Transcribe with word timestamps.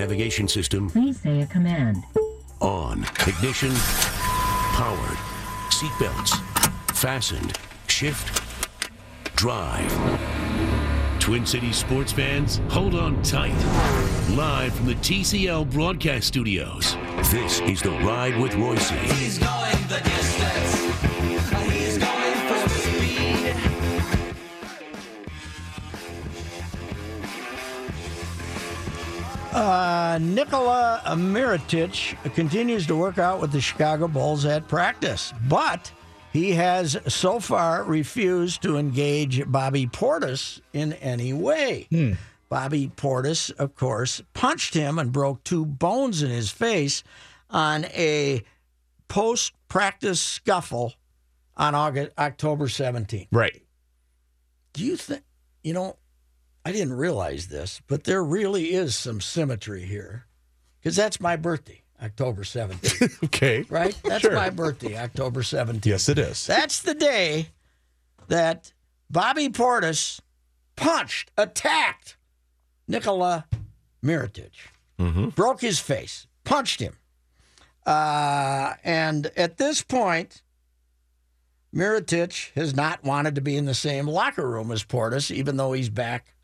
Navigation 0.00 0.48
system 0.48 0.88
Please 0.88 1.20
say 1.20 1.42
a 1.42 1.46
command. 1.46 2.02
on. 2.62 3.04
Ignition 3.26 3.70
powered. 4.72 5.18
Seatbelts 5.68 6.40
fastened. 6.96 7.58
Shift 7.86 8.42
drive. 9.36 9.92
Twin 11.18 11.44
Cities 11.44 11.76
sports 11.76 12.12
fans, 12.12 12.62
hold 12.70 12.94
on 12.94 13.22
tight. 13.22 13.52
Live 14.30 14.74
from 14.74 14.86
the 14.86 14.94
TCL 14.94 15.70
broadcast 15.70 16.26
studios. 16.28 16.96
This 17.30 17.60
is 17.60 17.82
the 17.82 17.90
Ride 17.90 18.40
with 18.40 18.52
Reusse. 18.52 18.92
He's 19.12 19.36
going 19.38 19.86
the 19.88 20.00
distance. 20.02 20.79
Uh, 29.52 30.18
Nikola 30.20 31.02
Mirotic 31.06 32.16
continues 32.34 32.86
to 32.86 32.94
work 32.94 33.18
out 33.18 33.40
with 33.40 33.50
the 33.50 33.60
Chicago 33.60 34.06
Bulls 34.06 34.44
at 34.44 34.68
practice, 34.68 35.32
but 35.48 35.90
he 36.32 36.52
has 36.52 36.96
so 37.08 37.40
far 37.40 37.82
refused 37.82 38.62
to 38.62 38.76
engage 38.78 39.44
Bobby 39.50 39.86
Portis 39.88 40.60
in 40.72 40.92
any 40.94 41.32
way. 41.32 41.88
Bobby 42.48 42.92
Portis, 42.94 43.50
of 43.58 43.74
course, 43.74 44.22
punched 44.34 44.74
him 44.74 44.98
and 45.00 45.10
broke 45.10 45.42
two 45.42 45.66
bones 45.66 46.22
in 46.22 46.30
his 46.30 46.50
face 46.50 47.02
on 47.50 47.86
a 47.86 48.44
post 49.08 49.52
practice 49.68 50.20
scuffle 50.20 50.94
on 51.56 51.74
August, 51.74 52.12
October 52.16 52.66
17th. 52.66 53.26
Right. 53.32 53.62
Do 54.72 54.84
you 54.84 54.96
think, 54.96 55.22
you 55.64 55.72
know, 55.74 55.96
I 56.64 56.72
didn't 56.72 56.94
realize 56.94 57.46
this, 57.48 57.80
but 57.86 58.04
there 58.04 58.22
really 58.22 58.72
is 58.74 58.94
some 58.94 59.20
symmetry 59.20 59.82
here 59.84 60.26
because 60.78 60.94
that's 60.96 61.20
my 61.20 61.36
birthday, 61.36 61.82
October 62.02 62.42
17th, 62.42 63.22
Okay. 63.24 63.64
right? 63.70 63.98
That's 64.04 64.22
Sure. 64.22 64.34
my 64.34 64.50
birthday, 64.50 64.96
October 64.98 65.42
17th. 65.42 65.86
Yes, 65.86 66.08
it 66.08 66.18
is. 66.18 66.46
That's 66.46 66.82
the 66.82 66.94
day 66.94 67.48
that 68.28 68.72
Bobby 69.10 69.48
Portis 69.48 70.20
punched, 70.76 71.30
attacked 71.38 72.16
Nikola 72.86 73.46
Mirotic, 74.04 74.50
broke 75.34 75.60
his 75.62 75.78
face, 75.80 76.26
punched 76.44 76.80
him. 76.80 76.94
Uh, 77.86 78.74
and 78.84 79.30
at 79.36 79.56
this 79.56 79.80
point, 79.82 80.42
Mirotic 81.74 82.52
has 82.54 82.74
not 82.74 83.02
wanted 83.04 83.34
to 83.36 83.40
be 83.40 83.56
in 83.56 83.64
the 83.64 83.74
same 83.74 84.06
locker 84.06 84.48
room 84.48 84.70
as 84.70 84.84
Portis, 84.84 85.30
even 85.30 85.56
though 85.56 85.72
he's 85.72 85.88
back 85.88 86.34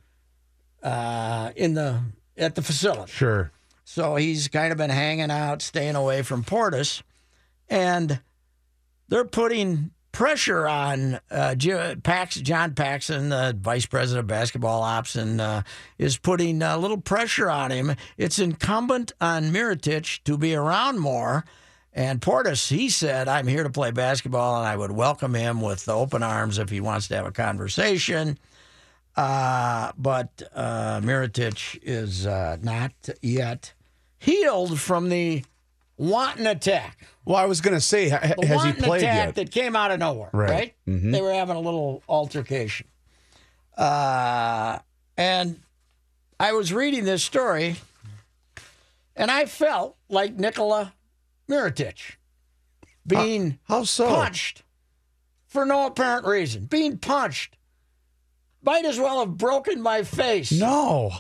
uh, 0.87 1.51
in 1.57 1.75
the 1.75 2.01
at 2.37 2.55
the 2.55 2.63
facility. 2.63 3.11
Sure. 3.11 3.51
So 3.85 4.17
he's 4.17 4.49
kind 4.49 4.73
of 4.73 4.79
been 4.79 4.91
hanging 4.91 5.31
out, 5.31 5.63
staying 5.63 5.97
away 5.97 6.23
from 6.23 6.45
Portis, 6.45 7.03
and 7.69 8.21
they're 9.09 9.25
putting 9.25 9.91
pressure 10.13 10.67
on 10.67 11.21
uh, 11.31 11.55
Pax, 12.03 12.37
John 12.37 12.75
Paxson, 12.75 13.29
the 13.29 13.57
vice 13.61 13.87
president 13.87 14.21
of 14.21 14.27
basketball 14.29 14.83
ops, 14.83 15.15
and 15.15 15.41
uh, 15.41 15.63
is 15.99 16.17
putting 16.19 16.63
a 16.63 16.79
little 16.79 17.01
pressure 17.01 17.51
on 17.51 17.71
him. 17.71 17.95
It's 18.17 18.39
incumbent 18.39 19.13
on 19.21 19.53
Mirotic 19.53 20.23
to 20.25 20.39
be 20.39 20.55
around 20.55 21.01
more. 21.01 21.45
And 21.93 22.21
Portis, 22.21 22.69
he 22.69 22.91
said, 22.91 23.29
I'm 23.29 23.47
here 23.47 23.63
to 23.63 23.71
play 23.71 23.91
basketball, 23.91 24.59
and 24.59 24.67
I 24.67 24.77
would 24.77 24.93
welcome 24.93 25.35
him 25.35 25.61
with 25.61 25.89
open 25.89 26.23
arms 26.23 26.59
if 26.59 26.71
he 26.71 26.81
wants 26.81 27.09
to 27.09 27.17
have 27.17 27.27
a 27.27 27.33
conversation. 27.33 28.39
Uh, 29.17 29.93
but 29.97 30.43
uh, 30.55 31.01
Mirotic 31.01 31.79
is 31.83 32.27
uh, 32.27 32.59
not 32.63 32.93
yet 33.23 33.73
healed 34.19 34.79
from 34.79 35.09
the 35.09 35.43
wanton 35.97 36.47
attack. 36.47 37.07
Well, 37.25 37.37
I 37.37 37.47
was 37.47 37.61
going 37.63 37.75
to 37.75 37.81
say, 37.81 38.11
ha- 38.11 38.35
The 38.39 38.47
has 38.47 38.65
he 38.65 38.73
played 38.75 39.03
attack 39.03 39.27
yet? 39.29 39.35
that 39.37 39.51
came 39.51 39.75
out 39.75 39.91
of 39.91 39.99
nowhere, 39.99 40.29
Right. 40.33 40.51
right? 40.51 40.75
Mhm. 40.87 41.13
They 41.13 41.23
were 41.23 41.33
having 41.33 41.57
a 41.57 41.61
little 41.61 42.03
altercation. 42.09 42.87
Uh, 43.77 44.79
and 45.17 45.61
I 46.39 46.53
was 46.53 46.73
reading 46.73 47.05
this 47.05 47.25
story, 47.25 47.77
and 49.17 49.31
I 49.31 49.47
felt 49.47 49.97
like 50.11 50.35
Nikola 50.35 50.93
Mirotic 51.49 52.17
being 53.07 53.59
How 53.65 53.85
so? 53.85 54.09
punched 54.09 54.63
for 55.47 55.65
no 55.65 55.87
apparent 55.87 56.27
reason. 56.27 56.67
Being 56.67 56.99
punched. 56.99 57.57
Might 58.67 58.85
as 58.85 58.99
well 58.99 59.21
have 59.21 59.37
broken 59.37 59.81
my 59.81 60.03
face. 60.03 60.51
No. 60.51 61.13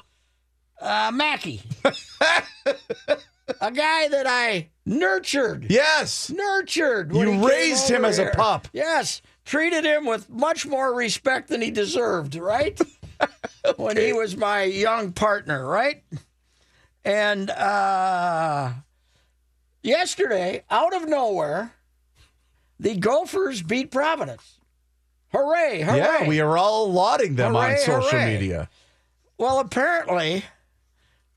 Uh, 0.80 1.12
Mackey. 1.14 1.62
a 1.84 3.70
guy 3.70 4.08
that 4.08 4.26
I 4.26 4.70
nurtured. 4.84 5.70
Yes. 5.70 6.28
Nurtured. 6.28 7.14
You 7.14 7.48
raised 7.48 7.88
him 7.88 8.04
as 8.04 8.18
a 8.18 8.32
pup. 8.34 8.66
Yes. 8.72 9.22
Treated 9.44 9.84
him 9.84 10.06
with 10.06 10.28
much 10.28 10.66
more 10.66 10.92
respect 10.92 11.48
than 11.48 11.62
he 11.62 11.70
deserved, 11.70 12.34
right? 12.34 12.78
When 13.76 13.96
he 13.96 14.12
was 14.12 14.36
my 14.36 14.62
young 14.62 15.12
partner, 15.12 15.66
right? 15.66 16.04
And 17.04 17.50
uh, 17.50 18.74
yesterday, 19.82 20.62
out 20.70 20.94
of 20.94 21.08
nowhere, 21.08 21.72
the 22.78 22.94
Gophers 22.94 23.62
beat 23.62 23.90
Providence. 23.90 24.55
Hooray, 25.36 25.82
hooray. 25.82 25.98
Yeah, 25.98 26.26
we 26.28 26.40
are 26.40 26.56
all 26.56 26.90
lauding 26.92 27.34
them 27.36 27.54
on 27.56 27.76
social 27.78 28.02
hooray. 28.10 28.34
media. 28.34 28.68
Well, 29.38 29.58
apparently, 29.60 30.44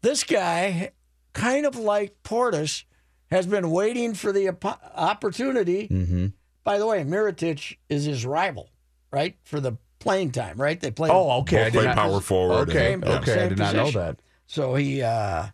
this 0.02 0.24
guy, 0.24 0.92
kind 1.34 1.66
of 1.66 1.76
like 1.76 2.16
Portis, 2.24 2.84
has 3.30 3.46
been 3.46 3.72
waiting 3.72 4.14
for 4.14 4.32
the 4.32 4.48
op- 4.50 4.82
opportunity. 4.96 5.88
Mm-hmm. 5.88 6.28
By 6.64 6.78
the 6.80 6.88
way, 6.88 7.04
Mirotic 7.04 7.78
is 7.90 8.06
his 8.06 8.26
rival, 8.26 8.70
right? 9.12 9.36
For 9.44 9.60
the 9.60 9.74
playing 10.00 10.31
time, 10.31 10.58
right? 10.62 10.80
They 10.80 10.92
play. 10.92 11.10
Oh, 11.12 11.40
okay. 11.42 11.58
Both 11.58 11.68
I 11.68 11.70
play 11.72 11.86
not- 11.86 11.96
power 11.96 12.22
forward. 12.22 12.70
Okay, 12.70 12.94
and- 12.94 13.04
yeah. 13.04 13.18
okay. 13.20 13.31
I 13.34 13.36
Same 13.36 13.50
did 13.50 13.58
not 13.58 13.76
know 13.76 13.92
that. 13.92 14.20
So 14.48 14.76
he, 14.76 15.02
uh, 15.02 15.48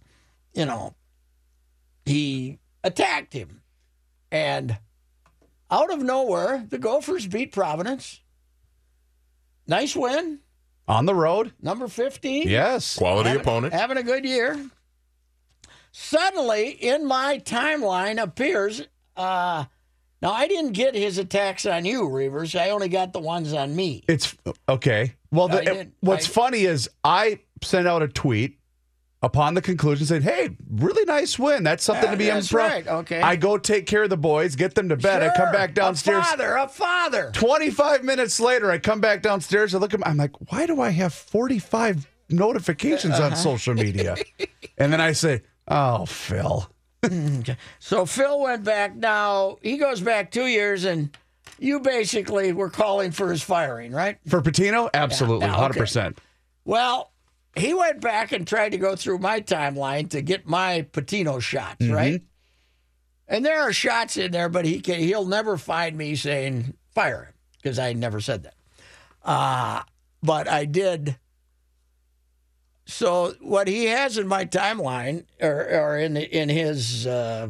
you 0.54 0.66
know, 0.66 0.94
he 2.06 2.60
attacked 2.84 3.34
him. 3.34 3.62
And 4.32 4.78
out 5.72 5.92
of 5.92 6.00
nowhere, 6.02 6.66
the 6.70 6.78
Gophers 6.78 7.28
beat 7.28 7.52
Providence. 7.52 8.22
Nice 9.68 9.96
win. 9.96 10.40
On 10.88 11.06
the 11.06 11.16
road? 11.16 11.54
Number 11.62 11.88
15. 11.88 12.48
Yes. 12.48 12.96
Quality 12.98 13.30
having, 13.30 13.42
opponent. 13.42 13.74
Having 13.74 13.98
a 13.98 14.04
good 14.04 14.24
year. 14.26 14.70
Suddenly, 15.92 16.72
in 16.72 17.06
my 17.06 17.40
timeline 17.40 18.22
appears. 18.22 18.82
Uh, 19.16 19.66
now, 20.22 20.32
I 20.32 20.48
didn't 20.48 20.74
get 20.74 20.94
his 20.96 21.18
attacks 21.18 21.66
on 21.66 21.86
you, 21.86 22.04
Reavers. 22.04 22.60
I 22.60 22.70
only 22.72 22.90
got 22.90 23.14
the 23.14 23.20
ones 23.20 23.54
on 23.54 23.76
me. 23.76 24.04
It's 24.08 24.36
okay. 24.68 25.16
Well, 25.32 25.48
the, 25.48 25.62
I 25.62 25.64
did- 25.64 25.92
what's 26.02 26.28
I- 26.28 26.32
funny 26.32 26.62
is 26.66 26.90
I 27.04 27.40
sent 27.64 27.88
out 27.88 28.02
a 28.04 28.08
tweet 28.08 28.60
upon 29.26 29.56
the 29.56 29.62
conclusion 29.62 30.06
saying, 30.06 30.22
"Hey, 30.22 30.56
really 30.70 31.04
nice 31.06 31.38
win. 31.40 31.64
That's 31.64 31.84
something 31.84 32.10
to 32.12 32.16
be 32.18 32.30
impressed." 32.30 32.52
right, 32.54 32.88
okay. 32.88 33.22
I 33.22 33.36
go 33.36 33.58
take 33.58 33.88
care 33.88 34.04
of 34.04 34.10
the 34.10 34.18
boys, 34.18 34.56
get 34.56 34.76
them 34.76 34.88
to 34.90 34.96
bed. 34.96 35.24
I 35.24 35.36
come 35.36 35.52
back 35.52 35.74
downstairs. 35.74 36.24
A 36.24 36.28
father, 36.28 36.56
a 36.56 36.68
father. 36.70 37.32
25 37.34 38.04
minutes 38.04 38.40
later, 38.40 38.70
I 38.72 38.78
come 38.78 39.02
back 39.02 39.22
downstairs. 39.22 39.74
I 39.76 39.80
look 39.80 39.94
at, 39.94 40.00
my, 40.00 40.08
I'm 40.08 40.18
like, 40.18 40.32
why 40.52 40.66
do 40.68 40.80
I 40.80 40.92
have 40.92 41.14
45 41.14 42.08
notifications 42.30 43.16
Uh-huh. 43.16 43.26
on 43.32 43.36
social 43.36 43.74
media? 43.74 44.16
and 44.78 44.94
then 44.94 45.02
I 45.02 45.12
say, 45.14 45.42
oh, 45.68 46.06
Phil. 46.06 46.70
So 47.80 48.06
Phil 48.06 48.40
went 48.42 48.64
back. 48.64 48.96
Now 48.96 49.58
he 49.62 49.78
goes 49.78 50.02
back 50.02 50.32
two 50.32 50.46
years, 50.48 50.86
and 50.86 51.16
you 51.60 51.80
basically 51.80 52.52
were 52.54 52.70
calling 52.70 53.12
for 53.12 53.30
his 53.30 53.42
firing, 53.44 53.92
right? 53.92 54.18
For 54.28 54.42
Pitino, 54.42 54.90
absolutely, 54.94 55.46
yeah, 55.48 55.66
okay. 55.66 55.80
100%. 55.82 56.18
Well, 56.66 57.12
he 57.58 57.74
went 57.74 58.02
back 58.02 58.32
and 58.32 58.46
tried 58.48 58.70
to 58.74 58.78
go 58.78 58.96
through 58.96 59.20
my 59.20 59.42
timeline 59.42 60.10
to 60.12 60.22
get 60.22 60.46
my 60.48 60.86
Pitino 60.92 61.42
shots, 61.42 61.86
right? 61.88 62.22
And 63.28 63.44
there 63.46 63.62
are 63.62 63.74
shots 63.74 64.18
in 64.18 64.32
there, 64.32 64.50
but 64.50 64.66
he 64.66 64.80
can, 64.82 65.00
he'll 65.00 65.26
never 65.26 65.58
find 65.58 65.98
me 65.98 66.16
saying 66.16 66.76
fire 66.94 67.24
him 67.24 67.34
because 67.62 67.80
I 67.80 67.94
never 67.94 68.20
said 68.22 68.44
that. 68.44 68.56
Uh, 69.24 69.82
but 70.22 70.48
I 70.48 70.66
did 70.66 71.18
so 72.86 73.34
what 73.42 73.68
he 73.68 73.86
has 73.86 74.18
in 74.20 74.28
my 74.28 74.46
timeline, 74.46 75.26
or, 75.42 75.68
or 75.72 75.98
in 75.98 76.16
in 76.18 76.50
his 76.50 77.08
uh, 77.08 77.50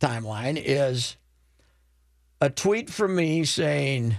timeline, 0.00 0.60
is 0.64 1.16
a 2.40 2.48
tweet 2.50 2.88
from 2.90 3.16
me 3.16 3.44
saying. 3.44 4.16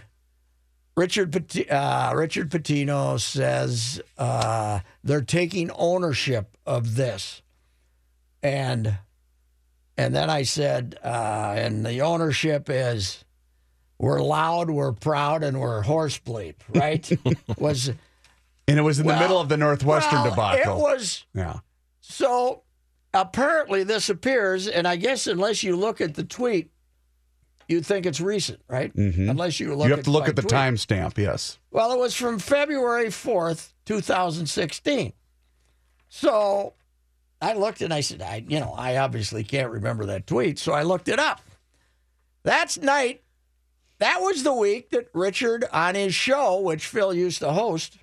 Richard 0.99 1.71
uh, 1.71 2.11
Richard 2.13 2.51
Pitino 2.51 3.17
says 3.17 4.01
uh, 4.17 4.81
they're 5.01 5.21
taking 5.21 5.71
ownership 5.71 6.57
of 6.65 6.95
this, 6.95 7.41
and 8.43 8.97
and 9.97 10.13
then 10.13 10.29
I 10.29 10.43
said, 10.43 10.99
uh, 11.01 11.53
and 11.57 11.85
the 11.85 12.01
ownership 12.01 12.69
is 12.69 13.23
we're 13.97 14.21
loud, 14.21 14.69
we're 14.69 14.91
proud, 14.91 15.41
and 15.41 15.61
we're 15.61 15.83
horse 15.83 16.19
bleep, 16.19 16.55
right? 16.75 17.09
was 17.57 17.87
And 17.87 18.77
it 18.77 18.81
was 18.81 18.99
in 18.99 19.07
the 19.07 19.15
middle 19.15 19.39
of 19.39 19.47
the 19.47 19.57
Northwestern 19.57 20.21
well, 20.21 20.31
debacle. 20.31 20.75
It 20.75 20.81
was 20.81 21.25
yeah. 21.33 21.59
so 22.01 22.63
apparently 23.13 23.83
this 23.83 24.09
appears, 24.09 24.67
and 24.67 24.85
I 24.85 24.97
guess 24.97 25.27
unless 25.27 25.63
you 25.63 25.77
look 25.77 26.01
at 26.01 26.15
the 26.15 26.25
tweet, 26.25 26.71
you'd 27.69 27.85
think 27.85 28.05
it's 28.05 28.19
recent, 28.19 28.59
right? 28.67 28.93
Mm-hmm. 28.95 29.29
Unless 29.29 29.59
you 29.59 29.73
look, 29.75 29.85
You 29.85 29.91
have 29.91 29.99
at 29.99 30.05
to 30.05 30.11
look 30.11 30.27
at 30.27 30.35
the 30.35 30.41
timestamp, 30.41 31.17
yes. 31.17 31.59
Well, 31.71 31.91
it 31.91 31.99
was 31.99 32.15
from 32.15 32.39
February 32.39 33.07
4th, 33.07 33.73
2016. 33.85 35.13
So 36.09 36.73
I 37.41 37.53
looked 37.53 37.81
and 37.81 37.93
I 37.93 38.01
said, 38.01 38.21
I, 38.21 38.43
you 38.47 38.59
know, 38.59 38.73
I 38.75 38.97
obviously 38.97 39.43
can't 39.43 39.71
remember 39.71 40.05
that 40.07 40.27
tweet. 40.27 40.57
So 40.57 40.73
I 40.73 40.81
looked 40.81 41.07
it 41.07 41.19
up. 41.19 41.41
That's 42.43 42.77
night. 42.79 43.21
That 43.99 44.19
was 44.21 44.43
the 44.43 44.53
week 44.53 44.89
that 44.91 45.09
Richard, 45.13 45.65
on 45.71 45.95
his 45.95 46.15
show, 46.15 46.59
which 46.61 46.87
Phil 46.87 47.13
used 47.13 47.39
to 47.39 47.51
host, 47.51 47.97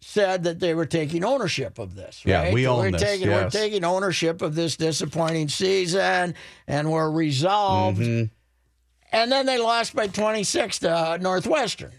said 0.00 0.44
that 0.44 0.60
they 0.60 0.74
were 0.74 0.86
taking 0.86 1.24
ownership 1.24 1.78
of 1.78 1.94
this. 1.94 2.22
Yeah, 2.24 2.42
right? 2.44 2.54
we 2.54 2.66
own 2.66 2.78
we're 2.78 2.90
this, 2.92 3.02
Taking, 3.02 3.28
yes. 3.28 3.54
We're 3.54 3.60
taking 3.60 3.84
ownership 3.84 4.42
of 4.42 4.54
this 4.54 4.76
disappointing 4.76 5.48
season, 5.48 6.34
and 6.66 6.90
we're 6.90 7.10
resolved. 7.10 8.00
Mm-hmm. 8.00 8.32
And 9.12 9.32
then 9.32 9.46
they 9.46 9.58
lost 9.58 9.94
by 9.94 10.06
26 10.08 10.80
to 10.80 10.90
uh, 10.90 11.18
Northwestern 11.20 11.92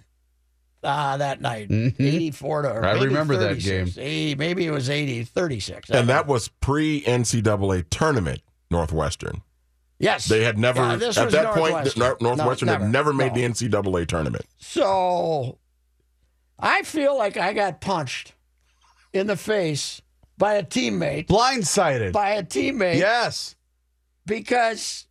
uh, 0.83 1.17
that 1.17 1.41
night, 1.41 1.71
84 1.71 2.61
to. 2.63 2.69
Or 2.69 2.73
Mm-hmm. 2.75 2.85
I 2.85 2.93
maybe 2.93 3.05
remember 3.07 3.37
that 3.37 3.59
game. 3.59 3.87
Eh, 3.97 4.35
Maybe 4.37 4.65
it 4.67 4.71
was 4.71 4.89
80, 4.89 5.23
36. 5.23 5.89
I 5.89 5.97
And 5.97 6.07
don't 6.07 6.15
that 6.15 6.27
was 6.27 6.47
pre 6.49 7.01
NCAA 7.03 7.85
tournament 7.89 8.41
Northwestern. 8.69 9.41
yes, 9.99 10.25
They 10.27 10.43
had 10.43 10.57
never, 10.57 10.81
Yeah, 10.81 10.93
at 10.93 11.31
that 11.31 11.53
point, 11.55 11.73
Northwestern. 11.73 11.99
Nor- 11.99 12.17
Northwestern 12.21 12.67
No, 12.67 12.73
had 12.73 12.89
never 12.91 13.11
made 13.13 13.33
No. 13.33 13.41
the 13.41 13.43
NCAA 13.69 14.05
tournament. 14.07 14.45
So 14.59 15.57
I 16.59 16.81
feel 16.83 17.17
like 17.17 17.37
I 17.37 17.53
got 17.53 17.81
punched 17.81 18.33
in 19.13 19.27
the 19.27 19.37
face 19.37 20.01
by 20.37 20.53
a 20.55 20.63
teammate, 20.63 21.27
Blindsided. 21.27 22.11
by 22.13 22.31
a 22.31 22.43
teammate, 22.43 22.97
yes. 22.97 23.55
because 24.25 25.07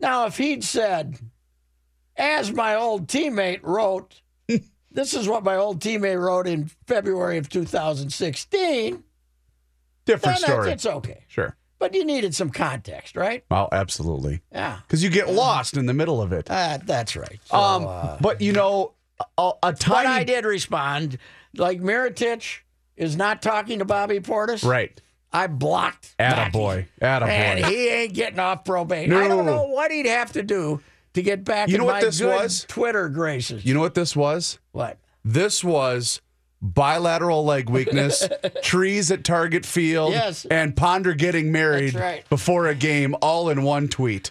now 0.00 0.26
if 0.26 0.36
he'd 0.36 0.64
said, 0.64 1.18
as 2.16 2.52
my 2.52 2.74
old 2.76 3.06
teammate 3.06 3.60
wrote, 3.62 4.20
this 4.90 5.14
is 5.14 5.28
what 5.28 5.44
my 5.44 5.56
old 5.56 5.80
teammate 5.80 6.20
wrote 6.20 6.46
in 6.46 6.70
February 6.86 7.38
of 7.38 7.48
2016, 7.48 9.02
Different 10.06 10.38
then 10.40 10.48
story. 10.50 10.70
it's 10.72 10.86
okay. 10.86 11.24
Sure. 11.28 11.56
But 11.78 11.94
you 11.94 12.04
needed 12.04 12.34
some 12.34 12.50
context, 12.50 13.16
right? 13.16 13.44
Oh, 13.50 13.68
absolutely. 13.72 14.40
Yeah. 14.52 14.78
Because 14.86 15.02
you 15.02 15.10
get 15.10 15.28
lost 15.30 15.76
in 15.76 15.86
the 15.86 15.94
middle 15.94 16.20
of 16.22 16.32
it. 16.32 16.50
Uh, 16.50 16.78
that's 16.84 17.14
right. 17.16 17.38
So, 17.44 17.56
Um, 17.56 17.86
uh, 17.86 18.16
but 18.20 18.40
you 18.40 18.52
know, 18.52 18.93
a, 19.38 19.52
a 19.62 19.72
but 19.72 19.90
I 20.06 20.24
did 20.24 20.44
respond. 20.44 21.18
Like 21.56 21.80
Mirotic 21.80 22.58
is 22.96 23.16
not 23.16 23.42
talking 23.42 23.78
to 23.80 23.84
Bobby 23.84 24.20
Portis. 24.20 24.64
right. 24.64 25.00
I 25.32 25.48
blocked. 25.48 26.14
Attaboy. 26.18 26.86
Mackey. 27.00 27.32
And 27.32 27.64
Attaboy. 27.64 27.68
he 27.68 27.88
ain't 27.88 28.14
getting 28.14 28.38
off 28.38 28.64
probation. 28.64 29.12
I 29.14 29.26
don't 29.26 29.46
know 29.46 29.64
what 29.66 29.90
he'd 29.90 30.06
have 30.06 30.30
to 30.34 30.44
do 30.44 30.80
to 31.14 31.22
get 31.22 31.42
back 31.42 31.68
You 31.68 31.74
in 31.74 31.80
know 31.80 31.86
what 31.86 31.94
my 31.94 32.00
this 32.02 32.20
good 32.20 32.28
was? 32.42 32.64
Twitter 32.68 33.08
graces. 33.08 33.64
You 33.64 33.74
know 33.74 33.80
what 33.80 33.94
this 33.94 34.14
was? 34.14 34.60
what? 34.70 34.98
This 35.24 35.64
was 35.64 36.20
bilateral 36.62 37.44
leg 37.44 37.68
weakness, 37.68 38.28
trees 38.62 39.10
at 39.10 39.24
Target 39.24 39.66
Field, 39.66 40.12
Yes. 40.12 40.44
and 40.44 40.76
Ponder 40.76 41.14
getting 41.14 41.50
married 41.52 41.94
right. 41.94 42.28
before 42.28 42.68
a 42.68 42.74
game, 42.74 43.14
all 43.20 43.48
in 43.50 43.64
one 43.64 43.88
tweet. 43.88 44.30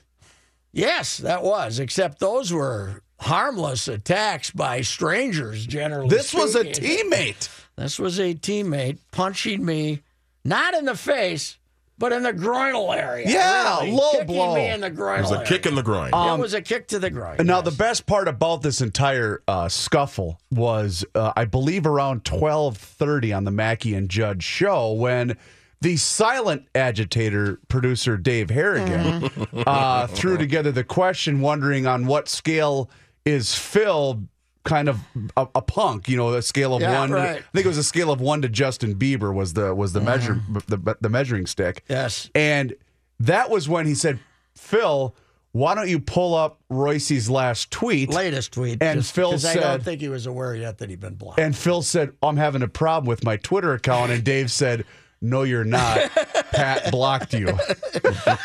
Yes, 0.72 1.18
that 1.18 1.44
was. 1.44 1.80
Except 1.80 2.20
those 2.20 2.52
were 2.52 3.03
harmless 3.24 3.88
attacks 3.88 4.52
by 4.52 4.82
strangers. 4.82 5.66
Generally, 5.66 6.10
This 6.10 6.34
was 6.34 6.56
a 6.56 6.64
teammate. 6.64 7.50
This 7.76 7.98
was 8.00 8.20
a 8.20 8.34
teammate 8.36 9.00
punching 9.12 9.66
me, 9.66 10.02
not 10.46 10.74
in 10.76 10.86
the 10.86 10.96
face, 10.96 11.58
but 11.98 12.12
in 12.12 12.24
the 12.24 12.34
groinal 12.34 12.96
area. 12.96 13.26
Yeah, 13.30 13.80
really, 13.80 13.92
low 13.94 14.12
kicking 14.12 14.28
blow. 14.28 14.56
me 14.56 14.70
in 14.70 14.82
the 14.82 14.92
groinal 14.92 15.20
It 15.20 15.22
was 15.22 15.32
a 15.32 15.36
area. 15.36 15.48
kick 15.48 15.66
in 15.66 15.76
the 15.76 15.84
groin. 15.84 16.08
it 16.14 16.40
was 16.40 16.54
a 16.54 16.62
kick 16.62 16.88
to 16.90 17.00
the 17.00 17.10
groin. 17.10 17.36
And 17.40 17.48
now 17.48 17.58
yes. 17.58 17.66
the 17.66 17.78
best 17.78 18.06
part 18.06 18.28
about 18.28 18.62
this 18.62 18.82
entire 18.82 19.42
uh, 19.48 19.70
scuffle 19.70 20.40
was, 20.52 21.06
uh, 21.16 21.32
I 21.36 21.46
believe, 21.46 21.86
around 21.88 22.26
twelve 22.26 22.78
thirty 22.78 23.32
on 23.34 23.44
the 23.44 23.52
Mackey 23.52 23.94
and 23.96 24.10
Judd 24.10 24.44
show 24.44 24.92
when 24.94 25.38
the 25.82 25.98
silent 25.98 26.68
agitator 26.76 27.60
producer 27.68 28.18
Dave 28.18 28.50
Harrigan 28.50 29.22
Mm-hmm. 29.22 29.64
uh, 29.68 30.08
threw 30.08 30.38
together 30.38 30.72
the 30.72 30.84
question, 30.84 31.42
wondering 31.42 31.86
on 31.88 32.06
what 32.06 32.28
scale 32.30 32.90
is 33.26 33.56
Phil 33.56 34.24
kind 34.64 34.88
of 34.90 35.00
a, 35.36 35.48
a 35.56 35.62
punk? 35.62 36.08
You 36.10 36.18
know, 36.18 36.34
a 36.34 36.42
scale 36.42 36.76
of 36.76 36.82
Yeah, 36.82 37.00
one. 37.00 37.12
right. 37.12 37.38
I 37.38 37.42
think 37.54 37.66
it 37.66 37.68
was 37.68 37.78
a 37.78 37.84
scale 37.84 38.12
of 38.12 38.22
one 38.22 38.42
to 38.42 38.50
Justin 38.50 38.96
Bieber 38.96 39.34
was 39.34 39.54
the 39.54 39.74
was 39.76 39.94
the 39.94 40.02
measure 40.02 40.36
mm-hmm. 40.36 40.58
the, 40.68 40.98
the 41.02 41.10
measuring 41.10 41.46
stick. 41.46 41.84
Yes. 41.90 42.30
And 42.36 42.76
that 43.20 43.50
was 43.50 43.70
when 43.70 43.86
he 43.86 43.96
said, 43.96 44.20
Phil, 44.56 45.16
why 45.52 45.76
don't 45.76 45.88
you 45.88 46.00
pull 46.00 46.34
up 46.34 46.60
Reusse's 46.70 47.30
last 47.30 47.70
tweet? 47.72 48.10
latest 48.10 48.54
tweet. 48.54 48.82
And 48.82 49.00
just 49.00 49.14
Phil 49.14 49.32
'cause 49.32 49.46
I 49.46 49.56
don't 49.56 49.84
think 49.84 50.02
he 50.02 50.10
was 50.10 50.26
aware 50.26 50.56
yet 50.56 50.80
that 50.80 50.90
he'd 50.90 51.00
been 51.00 51.16
blocked. 51.16 51.40
And 51.40 51.56
Phil 51.56 51.82
said, 51.82 52.14
I'm 52.24 52.38
having 52.38 52.62
a 52.64 52.68
problem 52.68 53.08
with 53.08 53.24
my 53.24 53.38
Twitter 53.38 53.74
account. 53.74 54.12
And 54.12 54.24
Dave 54.24 54.52
said, 54.52 54.84
No, 55.22 55.44
you're 55.44 55.64
not. 55.64 56.10
Pat 56.52 56.92
blocked 56.92 57.34
you. 57.34 57.48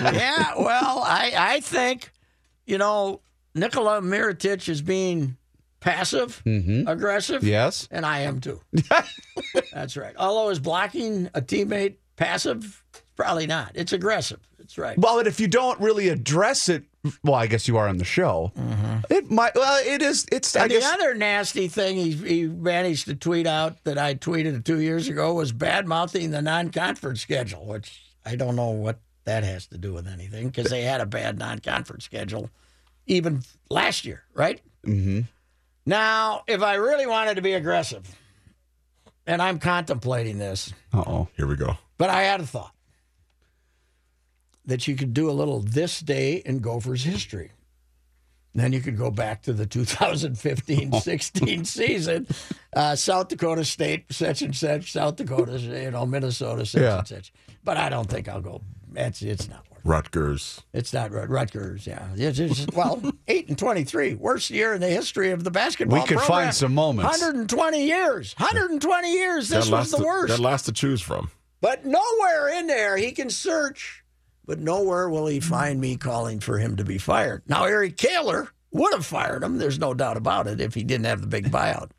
yeah, 0.01 0.53
well, 0.59 1.03
I, 1.03 1.33
I 1.37 1.61
think, 1.61 2.11
you 2.67 2.77
know, 2.79 3.21
Nikola 3.55 4.01
Mirotic 4.01 4.69
is 4.69 4.83
being 4.83 5.37
passive, 5.81 6.43
mm-hmm. 6.45 6.87
aggressive. 6.89 7.43
Yes. 7.45 7.89
And 7.91 8.05
I 8.05 8.21
am 8.21 8.41
too. 8.41 8.61
That's 9.73 9.97
right. 9.97 10.15
Although 10.17 10.51
is 10.51 10.59
blocking 10.59 11.27
a 11.35 11.41
teammate 11.41 11.97
passive? 12.17 12.85
Probably 13.17 13.47
not. 13.47 13.73
It's 13.75 13.93
aggressive. 13.93 14.41
That's 14.59 14.79
right. 14.79 14.99
Well, 14.99 15.17
but 15.17 15.27
if 15.27 15.41
you 15.41 15.49
don't 15.49 15.81
really 15.81 16.09
address 16.09 16.69
it, 16.69 16.85
well, 17.25 17.35
I 17.35 17.47
guess 17.47 17.67
you 17.67 17.77
are 17.79 17.89
on 17.89 17.97
the 17.97 18.05
show. 18.05 18.53
Mm-hmm. 18.57 19.13
It 19.13 19.31
might, 19.31 19.55
well, 19.55 19.81
it 19.85 20.03
is, 20.03 20.27
it's, 20.31 20.55
I 20.55 20.63
And 20.63 20.71
guess. 20.71 20.85
the 20.85 20.95
other 20.95 21.15
nasty 21.15 21.69
thing 21.69 21.97
he, 21.97 22.13
he 22.13 22.47
managed 22.47 23.07
to 23.07 23.15
tweet 23.15 23.47
out 23.47 23.83
that 23.85 23.99
I 23.99 24.15
tweeted 24.15 24.65
two 24.65 24.81
years 24.81 25.09
ago 25.09 25.35
was 25.35 25.53
bad 25.53 25.87
mouthing 25.87 26.31
the 26.31 26.43
non 26.43 26.71
conference 26.71 27.23
schedule, 27.23 27.65
which 27.67 28.03
I 28.27 28.37
don't 28.37 28.57
know 28.57 28.71
what 28.71 29.01
that 29.25 29.43
has 29.45 29.67
to 29.69 29.79
do 29.79 29.93
with 29.95 30.07
anything 30.07 30.49
because 30.49 30.71
they 30.71 30.83
had 30.83 31.01
a 31.01 31.07
bad 31.07 31.39
non 31.39 31.61
conference 31.61 32.05
schedule 32.05 32.51
even 33.09 33.43
last 33.71 34.05
year, 34.05 34.23
right? 34.35 34.61
Mm-hmm. 34.87 35.21
Now, 35.87 36.43
if 36.47 36.63
I 36.63 36.75
really 36.75 37.07
wanted 37.07 37.37
to 37.37 37.43
be 37.43 37.55
aggressive, 37.55 38.05
and 39.27 39.41
I'm 39.43 39.59
contemplating 39.59 40.39
this, 40.39 40.73
Uh-oh. 40.93 41.29
Here 41.37 41.47
we 41.47 41.57
go. 41.57 41.77
but 41.99 42.11
I 42.11 42.23
had 42.23 42.41
a 42.41 42.47
thought 42.47 42.73
that 44.67 44.87
you 44.87 44.97
could 44.97 45.15
do 45.15 45.31
a 45.31 45.33
little 45.33 45.61
this 45.61 46.01
day 46.01 46.43
in 46.45 46.59
Gophers 46.61 47.05
history. 47.05 47.53
Then 48.55 48.73
you 48.73 48.81
could 48.81 48.97
go 48.97 49.11
back 49.11 49.43
to 49.43 49.53
the 49.53 49.67
2015-16 49.67 51.67
season, 51.79 52.27
uh, 52.75 52.97
South 52.97 53.29
Dakota 53.29 53.65
State, 53.65 54.07
such 54.13 54.43
and 54.43 54.55
such, 54.57 54.93
South 54.93 55.17
Dakota, 55.17 55.59
you 55.59 55.91
know, 55.91 56.07
Minnesota, 56.07 56.67
such 56.67 56.83
Yeah. 56.83 56.99
and 56.99 57.07
such. 57.09 57.33
But 57.63 57.77
I 57.77 57.89
don't 57.89 58.09
think 58.09 58.29
I'll 58.29 58.41
go. 58.41 58.63
It's 58.97 59.23
it's 59.23 59.49
not. 59.49 59.65
Rutgers. 59.85 60.63
It's 60.73 60.93
not 60.93 61.13
Rut- 61.13 61.29
Rutgers. 61.29 61.87
Yeah, 61.87 62.09
it's, 62.17 62.39
it's, 62.39 62.67
well, 62.75 63.03
eight 63.29 63.49
and 63.49 63.59
twenty-three, 63.59 64.15
worst 64.15 64.51
year 64.51 64.75
in 64.75 64.81
the 64.81 64.89
history 64.89 65.31
of 65.31 65.45
the 65.45 65.51
basketball. 65.51 66.01
We 66.01 66.07
could 66.07 66.19
program. 66.19 66.43
find 66.45 66.55
some 66.55 66.75
moments. 66.75 67.11
120 67.21 67.85
years. 67.87 68.35
120 68.39 69.13
years. 69.13 69.49
This 69.49 69.71
was 69.71 69.91
the 69.91 69.99
to- 69.99 70.05
worst. 70.05 70.29
Got 70.29 70.41
lots 70.41 70.63
to 70.65 70.73
choose 70.73 71.01
from. 71.01 71.31
But 71.61 71.85
nowhere 71.85 72.49
in 72.59 72.67
there 72.69 72.97
he 72.97 73.11
can 73.13 73.31
search, 73.31 74.05
but 74.47 74.59
nowhere 74.61 75.09
will 75.09 75.27
he 75.27 75.41
find 75.41 75.81
me 75.81 75.97
calling 75.97 76.39
for 76.41 76.59
him 76.59 76.77
to 76.77 76.85
be 76.85 76.99
fired. 76.99 77.43
Now, 77.49 77.65
Eric 77.65 77.97
Kaler 77.97 78.49
would 78.71 78.93
have 78.93 79.05
fired 79.07 79.43
him. 79.43 79.59
There's 79.59 79.79
no 79.79 79.93
doubt 79.95 80.17
about 80.17 80.47
it 80.47 80.61
if 80.61 80.75
he 80.75 80.85
didn't 80.85 81.07
have 81.07 81.21
the 81.21 81.27
big 81.27 81.47
buyout. 81.51 81.91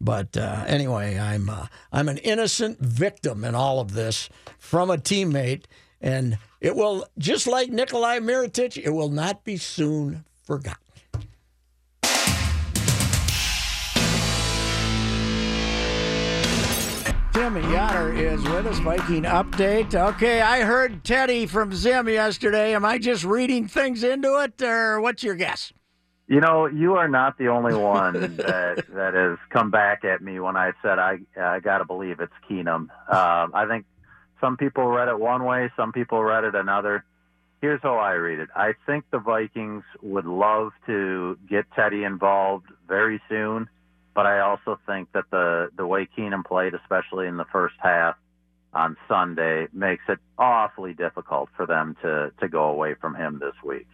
But 0.00 0.36
uh, 0.36 0.64
anyway, 0.66 1.18
I'm 1.18 1.48
uh, 1.48 1.66
I'm 1.92 2.08
an 2.08 2.18
innocent 2.18 2.78
victim 2.80 3.44
in 3.44 3.54
all 3.54 3.78
of 3.80 3.92
this 3.94 4.28
from 4.58 4.90
a 4.90 4.96
teammate, 4.96 5.64
and 6.04 6.36
it 6.60 6.76
will 6.76 7.06
just 7.16 7.46
like 7.46 7.70
Nikolai 7.70 8.18
Mirotic, 8.18 8.76
it 8.76 8.90
will 8.90 9.08
not 9.08 9.42
be 9.42 9.56
soon 9.56 10.24
forgotten. 10.44 10.78
Tim 17.32 17.54
Yotter 17.54 18.16
is 18.16 18.42
with 18.44 18.66
us, 18.66 18.78
Viking 18.78 19.24
Update. 19.24 19.94
Okay, 19.94 20.40
I 20.40 20.60
heard 20.60 21.04
Teddy 21.04 21.46
from 21.46 21.72
Zim 21.74 22.08
yesterday. 22.08 22.74
Am 22.74 22.84
I 22.84 22.98
just 22.98 23.24
reading 23.24 23.66
things 23.66 24.04
into 24.04 24.40
it, 24.40 24.62
or 24.62 25.00
what's 25.00 25.22
your 25.22 25.34
guess? 25.34 25.72
You 26.26 26.40
know, 26.40 26.66
you 26.66 26.94
are 26.94 27.08
not 27.08 27.36
the 27.38 27.48
only 27.48 27.74
one 27.74 28.12
that 28.36 28.84
that 28.94 29.14
has 29.14 29.38
come 29.50 29.70
back 29.70 30.04
at 30.04 30.22
me 30.22 30.38
when 30.38 30.56
I 30.56 30.72
said 30.82 30.98
I 30.98 31.18
I 31.38 31.60
got 31.60 31.78
to 31.78 31.84
believe 31.84 32.20
it's 32.20 32.32
Keenum. 32.48 32.88
Um, 33.08 33.50
I 33.52 33.66
think 33.68 33.86
some 34.44 34.58
people 34.58 34.86
read 34.86 35.08
it 35.08 35.18
one 35.18 35.44
way, 35.44 35.70
some 35.74 35.90
people 35.90 36.22
read 36.22 36.44
it 36.44 36.54
another. 36.54 37.02
Here's 37.62 37.80
how 37.82 37.96
I 37.96 38.12
read 38.12 38.40
it. 38.40 38.50
I 38.54 38.74
think 38.84 39.06
the 39.10 39.18
Vikings 39.18 39.84
would 40.02 40.26
love 40.26 40.72
to 40.84 41.38
get 41.48 41.64
Teddy 41.74 42.04
involved 42.04 42.66
very 42.86 43.22
soon, 43.26 43.70
but 44.14 44.26
I 44.26 44.40
also 44.40 44.78
think 44.86 45.10
that 45.12 45.24
the 45.30 45.70
the 45.74 45.86
way 45.86 46.06
Keenum 46.14 46.44
played, 46.44 46.74
especially 46.74 47.26
in 47.26 47.38
the 47.38 47.46
first 47.46 47.76
half 47.78 48.16
on 48.74 48.98
Sunday, 49.08 49.68
makes 49.72 50.02
it 50.10 50.18
awfully 50.36 50.92
difficult 50.92 51.48
for 51.56 51.64
them 51.64 51.96
to 52.02 52.30
to 52.40 52.46
go 52.46 52.64
away 52.64 52.94
from 53.00 53.14
him 53.14 53.38
this 53.38 53.54
week. 53.64 53.86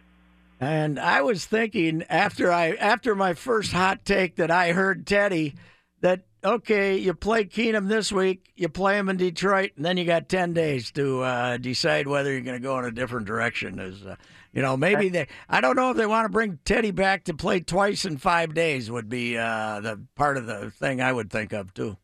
And 0.59 0.99
I 0.99 1.21
was 1.21 1.45
thinking 1.45 2.03
after 2.09 2.51
I 2.51 2.71
after 2.71 3.15
my 3.15 3.35
first 3.35 3.71
hot 3.71 4.03
take 4.03 4.35
that 4.35 4.51
I 4.51 4.73
heard 4.73 5.07
Teddy 5.07 5.55
that 6.01 6.25
okay, 6.43 6.97
you 6.97 7.13
play 7.13 7.45
Keenum 7.45 7.87
this 7.87 8.11
week, 8.11 8.51
you 8.55 8.69
play 8.69 8.97
him 8.97 9.09
in 9.09 9.17
Detroit, 9.17 9.71
and 9.75 9.85
then 9.85 9.97
you 9.97 10.05
got 10.05 10.29
ten 10.29 10.53
days 10.53 10.91
to 10.91 11.21
uh, 11.21 11.57
decide 11.57 12.07
whether 12.07 12.31
you're 12.31 12.41
going 12.41 12.57
to 12.57 12.63
go 12.63 12.77
in 12.79 12.85
a 12.85 12.91
different 12.91 13.27
direction. 13.27 13.79
Is 13.79 14.05
uh, 14.05 14.15
you 14.53 14.61
know 14.61 14.77
maybe 14.77 15.09
they 15.09 15.27
I 15.49 15.61
don't 15.61 15.75
know 15.75 15.91
if 15.91 15.97
they 15.97 16.07
want 16.07 16.25
to 16.25 16.29
bring 16.29 16.59
Teddy 16.65 16.91
back 16.91 17.25
to 17.25 17.33
play 17.33 17.59
twice 17.59 18.05
in 18.05 18.17
five 18.17 18.53
days 18.53 18.89
would 18.89 19.09
be 19.09 19.37
uh, 19.37 19.79
the 19.81 20.01
part 20.15 20.37
of 20.37 20.45
the 20.45 20.71
thing 20.71 21.01
I 21.01 21.11
would 21.11 21.29
think 21.29 21.53
of 21.53 21.73
too. 21.73 21.97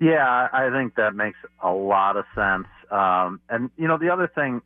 Yeah, 0.00 0.48
I 0.52 0.70
think 0.70 0.96
that 0.96 1.14
makes 1.14 1.38
a 1.62 1.70
lot 1.70 2.16
of 2.16 2.26
sense. 2.34 2.66
Um, 2.90 3.40
and 3.48 3.70
you 3.76 3.88
know, 3.88 3.98
the 3.98 4.10
other 4.10 4.30
thing, 4.34 4.60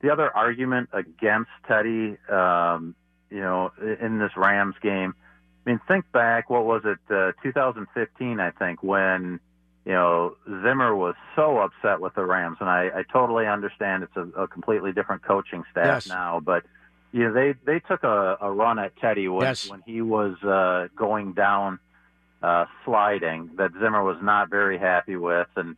the 0.00 0.10
other 0.10 0.34
argument 0.34 0.88
against 0.92 1.50
Teddy, 1.68 2.16
um, 2.30 2.94
you 3.30 3.40
know, 3.40 3.70
in 3.80 4.18
this 4.18 4.32
Rams 4.36 4.74
game. 4.82 5.14
I 5.64 5.70
mean, 5.70 5.80
think 5.86 6.10
back. 6.12 6.50
What 6.50 6.64
was 6.64 6.82
it? 6.84 6.98
Uh, 7.08 7.32
2015, 7.42 8.40
I 8.40 8.50
think, 8.50 8.82
when 8.82 9.40
you 9.84 9.92
know 9.92 10.36
Zimmer 10.46 10.94
was 10.94 11.14
so 11.36 11.58
upset 11.58 12.00
with 12.00 12.14
the 12.14 12.24
Rams, 12.24 12.58
and 12.60 12.68
I, 12.68 12.90
I 12.94 13.02
totally 13.12 13.46
understand 13.46 14.02
it's 14.02 14.16
a, 14.16 14.42
a 14.42 14.48
completely 14.48 14.92
different 14.92 15.22
coaching 15.22 15.64
staff 15.70 15.86
Yes. 15.86 16.08
now, 16.08 16.40
but. 16.40 16.64
You 17.14 17.24
know, 17.28 17.34
they 17.34 17.52
they 17.66 17.78
took 17.80 18.04
a, 18.04 18.38
a 18.40 18.50
run 18.50 18.78
at 18.78 18.96
Teddy 18.96 19.28
when 19.28 19.42
Yes. 19.48 19.68
when 19.68 19.82
he 19.84 20.00
was 20.00 20.42
uh, 20.42 20.88
going 20.96 21.34
down 21.34 21.78
uh, 22.42 22.64
sliding 22.86 23.50
that 23.58 23.72
Zimmer 23.78 24.02
was 24.02 24.16
not 24.22 24.48
very 24.48 24.78
happy 24.78 25.16
with, 25.16 25.48
and 25.54 25.76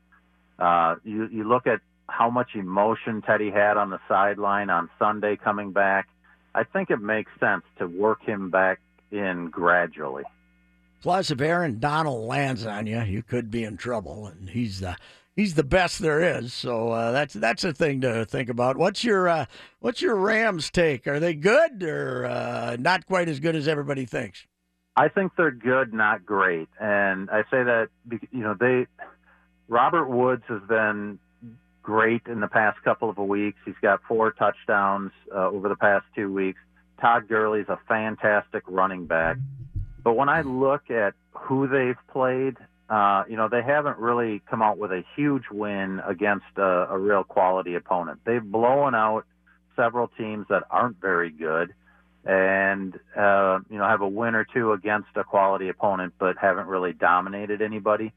uh, 0.60 0.94
you 1.02 1.26
you 1.26 1.42
look 1.42 1.66
at 1.66 1.80
how 2.08 2.30
much 2.30 2.50
emotion 2.54 3.20
Teddy 3.20 3.50
had 3.50 3.76
on 3.76 3.90
the 3.90 3.98
sideline 4.06 4.70
on 4.70 4.88
Sunday 4.96 5.34
coming 5.34 5.72
back. 5.72 6.06
I 6.54 6.62
think 6.62 6.88
it 6.90 7.00
makes 7.00 7.32
sense 7.40 7.64
to 7.80 7.88
work 7.88 8.22
him 8.22 8.50
back 8.50 8.78
in 9.14 9.48
gradually. 9.50 10.24
Plus, 11.02 11.30
if 11.30 11.40
Aaron 11.40 11.78
Donald 11.78 12.26
lands 12.26 12.64
on 12.64 12.86
you, 12.86 13.00
you 13.02 13.22
could 13.22 13.50
be 13.50 13.64
in 13.64 13.76
trouble, 13.76 14.26
and 14.26 14.48
he's 14.48 14.80
the 14.80 14.96
he's 15.36 15.54
the 15.54 15.64
best 15.64 15.98
there 15.98 16.38
is. 16.38 16.52
So 16.52 16.90
uh, 16.90 17.12
that's 17.12 17.34
that's 17.34 17.64
a 17.64 17.72
thing 17.72 18.00
to 18.00 18.24
think 18.24 18.48
about. 18.48 18.76
What's 18.76 19.04
your 19.04 19.28
uh, 19.28 19.46
what's 19.80 20.00
your 20.00 20.16
Rams 20.16 20.70
take? 20.70 21.06
Are 21.06 21.20
they 21.20 21.34
good 21.34 21.82
or 21.82 22.24
uh, 22.24 22.76
not 22.78 23.06
quite 23.06 23.28
as 23.28 23.40
good 23.40 23.56
as 23.56 23.68
everybody 23.68 24.06
thinks? 24.06 24.46
I 24.96 25.08
think 25.08 25.32
they're 25.36 25.50
good, 25.50 25.92
not 25.92 26.24
great, 26.24 26.68
and 26.80 27.28
I 27.28 27.42
say 27.50 27.64
that 27.64 27.88
because, 28.08 28.28
you 28.32 28.40
know 28.40 28.54
they 28.58 28.86
Robert 29.68 30.08
Woods 30.08 30.44
has 30.48 30.62
been 30.68 31.18
great 31.82 32.22
in 32.26 32.40
the 32.40 32.48
past 32.48 32.82
couple 32.82 33.10
of 33.10 33.18
weeks. 33.18 33.58
He's 33.64 33.74
got 33.82 34.00
four 34.08 34.32
touchdowns 34.32 35.12
uh, 35.34 35.48
over 35.48 35.68
the 35.68 35.76
past 35.76 36.06
two 36.16 36.32
weeks. 36.32 36.60
Todd 37.00 37.28
Gurley's 37.28 37.68
a 37.68 37.78
fantastic 37.88 38.62
running 38.66 39.06
back. 39.06 39.36
But 40.02 40.14
when 40.14 40.28
I 40.28 40.42
look 40.42 40.90
at 40.90 41.14
who 41.32 41.66
they've 41.66 41.96
played, 42.12 42.56
uh, 42.88 43.24
you 43.28 43.36
know, 43.36 43.48
they 43.48 43.62
haven't 43.62 43.98
really 43.98 44.42
come 44.50 44.62
out 44.62 44.78
with 44.78 44.92
a 44.92 45.02
huge 45.16 45.44
win 45.50 46.00
against 46.06 46.46
a, 46.56 46.88
a 46.90 46.98
real 46.98 47.24
quality 47.24 47.74
opponent. 47.74 48.20
They've 48.24 48.42
blown 48.42 48.94
out 48.94 49.24
several 49.76 50.08
teams 50.08 50.46
that 50.50 50.64
aren't 50.70 51.00
very 51.00 51.30
good 51.30 51.74
and, 52.24 52.98
uh, 53.16 53.58
you 53.70 53.78
know, 53.78 53.86
have 53.86 54.00
a 54.00 54.08
win 54.08 54.34
or 54.34 54.44
two 54.44 54.72
against 54.72 55.08
a 55.16 55.24
quality 55.24 55.68
opponent, 55.68 56.14
but 56.18 56.36
haven't 56.38 56.68
really 56.68 56.92
dominated 56.92 57.60
anybody. 57.60 58.12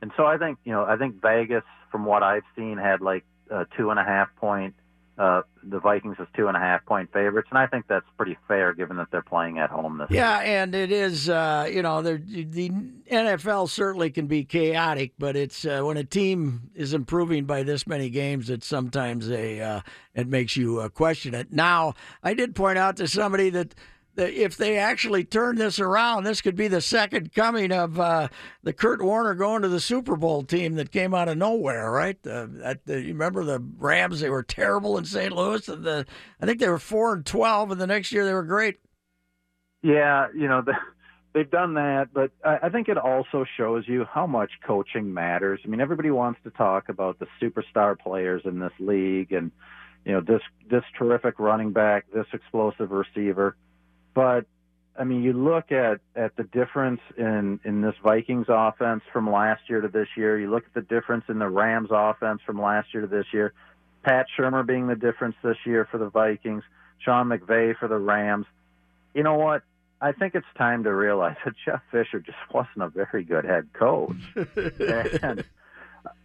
And 0.00 0.12
so 0.16 0.26
I 0.26 0.38
think, 0.38 0.58
you 0.64 0.72
know, 0.72 0.84
I 0.84 0.96
think 0.96 1.20
Vegas, 1.20 1.64
from 1.90 2.04
what 2.04 2.22
I've 2.22 2.44
seen, 2.56 2.78
had 2.78 3.00
like 3.00 3.24
uh, 3.50 3.64
two 3.76 3.90
and 3.90 3.98
a 3.98 4.04
half 4.04 4.28
point. 4.36 4.74
Uh, 5.18 5.42
the 5.64 5.80
Vikings 5.80 6.14
as 6.20 6.28
two 6.36 6.46
and 6.46 6.56
a 6.56 6.60
half 6.60 6.86
point 6.86 7.12
favorites, 7.12 7.48
and 7.50 7.58
I 7.58 7.66
think 7.66 7.86
that's 7.88 8.06
pretty 8.16 8.38
fair 8.46 8.72
given 8.72 8.98
that 8.98 9.08
they're 9.10 9.20
playing 9.20 9.58
at 9.58 9.68
home 9.68 9.98
this. 9.98 10.08
Year. 10.10 10.20
Yeah, 10.20 10.38
and 10.38 10.72
it 10.76 10.92
is. 10.92 11.28
Uh, 11.28 11.68
you 11.68 11.82
know, 11.82 12.02
the 12.02 12.70
NFL 13.10 13.68
certainly 13.68 14.10
can 14.10 14.28
be 14.28 14.44
chaotic, 14.44 15.14
but 15.18 15.34
it's 15.34 15.64
uh, 15.64 15.82
when 15.82 15.96
a 15.96 16.04
team 16.04 16.70
is 16.76 16.94
improving 16.94 17.46
by 17.46 17.64
this 17.64 17.84
many 17.84 18.10
games, 18.10 18.48
it's 18.48 18.66
sometimes 18.66 19.28
a 19.28 19.60
uh, 19.60 19.80
it 20.14 20.28
makes 20.28 20.56
you 20.56 20.78
uh, 20.78 20.88
question 20.88 21.34
it. 21.34 21.52
Now, 21.52 21.94
I 22.22 22.34
did 22.34 22.54
point 22.54 22.78
out 22.78 22.96
to 22.98 23.08
somebody 23.08 23.50
that. 23.50 23.74
If 24.18 24.56
they 24.56 24.78
actually 24.78 25.24
turn 25.24 25.56
this 25.56 25.78
around, 25.78 26.24
this 26.24 26.40
could 26.40 26.56
be 26.56 26.68
the 26.68 26.80
second 26.80 27.32
coming 27.32 27.70
of 27.70 28.00
uh, 28.00 28.28
the 28.62 28.72
Kurt 28.72 29.00
Warner 29.00 29.34
going 29.34 29.62
to 29.62 29.68
the 29.68 29.80
Super 29.80 30.16
Bowl 30.16 30.42
team 30.42 30.74
that 30.74 30.90
came 30.90 31.14
out 31.14 31.28
of 31.28 31.38
nowhere, 31.38 31.90
right? 31.90 32.18
Uh, 32.26 32.48
at 32.64 32.84
the, 32.84 33.00
you 33.00 33.08
remember 33.08 33.44
the 33.44 33.60
Rams? 33.78 34.20
They 34.20 34.30
were 34.30 34.42
terrible 34.42 34.98
in 34.98 35.04
St. 35.04 35.32
Louis, 35.32 35.68
and 35.68 35.84
the 35.84 36.06
I 36.40 36.46
think 36.46 36.58
they 36.58 36.68
were 36.68 36.78
four 36.78 37.14
and 37.14 37.24
twelve, 37.24 37.70
and 37.70 37.80
the 37.80 37.86
next 37.86 38.12
year 38.12 38.24
they 38.24 38.34
were 38.34 38.42
great. 38.42 38.78
Yeah, 39.82 40.26
you 40.34 40.48
know, 40.48 40.62
the, 40.62 40.72
they've 41.32 41.50
done 41.50 41.74
that, 41.74 42.08
but 42.12 42.32
I, 42.44 42.58
I 42.64 42.68
think 42.70 42.88
it 42.88 42.98
also 42.98 43.44
shows 43.56 43.84
you 43.86 44.04
how 44.04 44.26
much 44.26 44.50
coaching 44.66 45.14
matters. 45.14 45.60
I 45.64 45.68
mean, 45.68 45.80
everybody 45.80 46.10
wants 46.10 46.40
to 46.44 46.50
talk 46.50 46.88
about 46.88 47.18
the 47.20 47.26
superstar 47.40 47.98
players 47.98 48.42
in 48.44 48.58
this 48.58 48.72
league 48.80 49.32
and 49.32 49.52
you 50.04 50.12
know 50.12 50.20
this 50.20 50.40
this 50.70 50.84
terrific 50.98 51.38
running 51.38 51.72
back, 51.72 52.06
this 52.12 52.26
explosive 52.32 52.90
receiver, 52.90 53.56
but 54.14 54.46
I 54.98 55.04
mean, 55.04 55.22
you 55.22 55.32
look 55.32 55.70
at 55.70 56.00
at 56.16 56.36
the 56.36 56.42
difference 56.44 57.00
in 57.16 57.60
in 57.64 57.80
this 57.82 57.94
Vikings 58.02 58.46
offense 58.48 59.02
from 59.12 59.30
last 59.30 59.62
year 59.68 59.80
to 59.80 59.88
this 59.88 60.08
year. 60.16 60.38
You 60.38 60.50
look 60.50 60.64
at 60.64 60.74
the 60.74 60.82
difference 60.82 61.24
in 61.28 61.38
the 61.38 61.48
Rams 61.48 61.90
offense 61.92 62.40
from 62.44 62.60
last 62.60 62.92
year 62.92 63.02
to 63.02 63.06
this 63.06 63.26
year. 63.32 63.52
Pat 64.02 64.26
Shurmur 64.36 64.66
being 64.66 64.88
the 64.88 64.96
difference 64.96 65.36
this 65.42 65.56
year 65.64 65.86
for 65.90 65.98
the 65.98 66.08
Vikings, 66.08 66.64
Sean 67.04 67.28
McVay 67.28 67.76
for 67.76 67.88
the 67.88 67.98
Rams. 67.98 68.46
You 69.14 69.22
know 69.22 69.34
what? 69.34 69.62
I 70.00 70.12
think 70.12 70.34
it's 70.34 70.46
time 70.56 70.84
to 70.84 70.94
realize 70.94 71.36
that 71.44 71.54
Jeff 71.64 71.82
Fisher 71.90 72.20
just 72.20 72.38
wasn't 72.52 72.82
a 72.82 72.88
very 72.88 73.24
good 73.24 73.44
head 73.44 73.68
coach. 73.72 74.16
and 75.22 75.44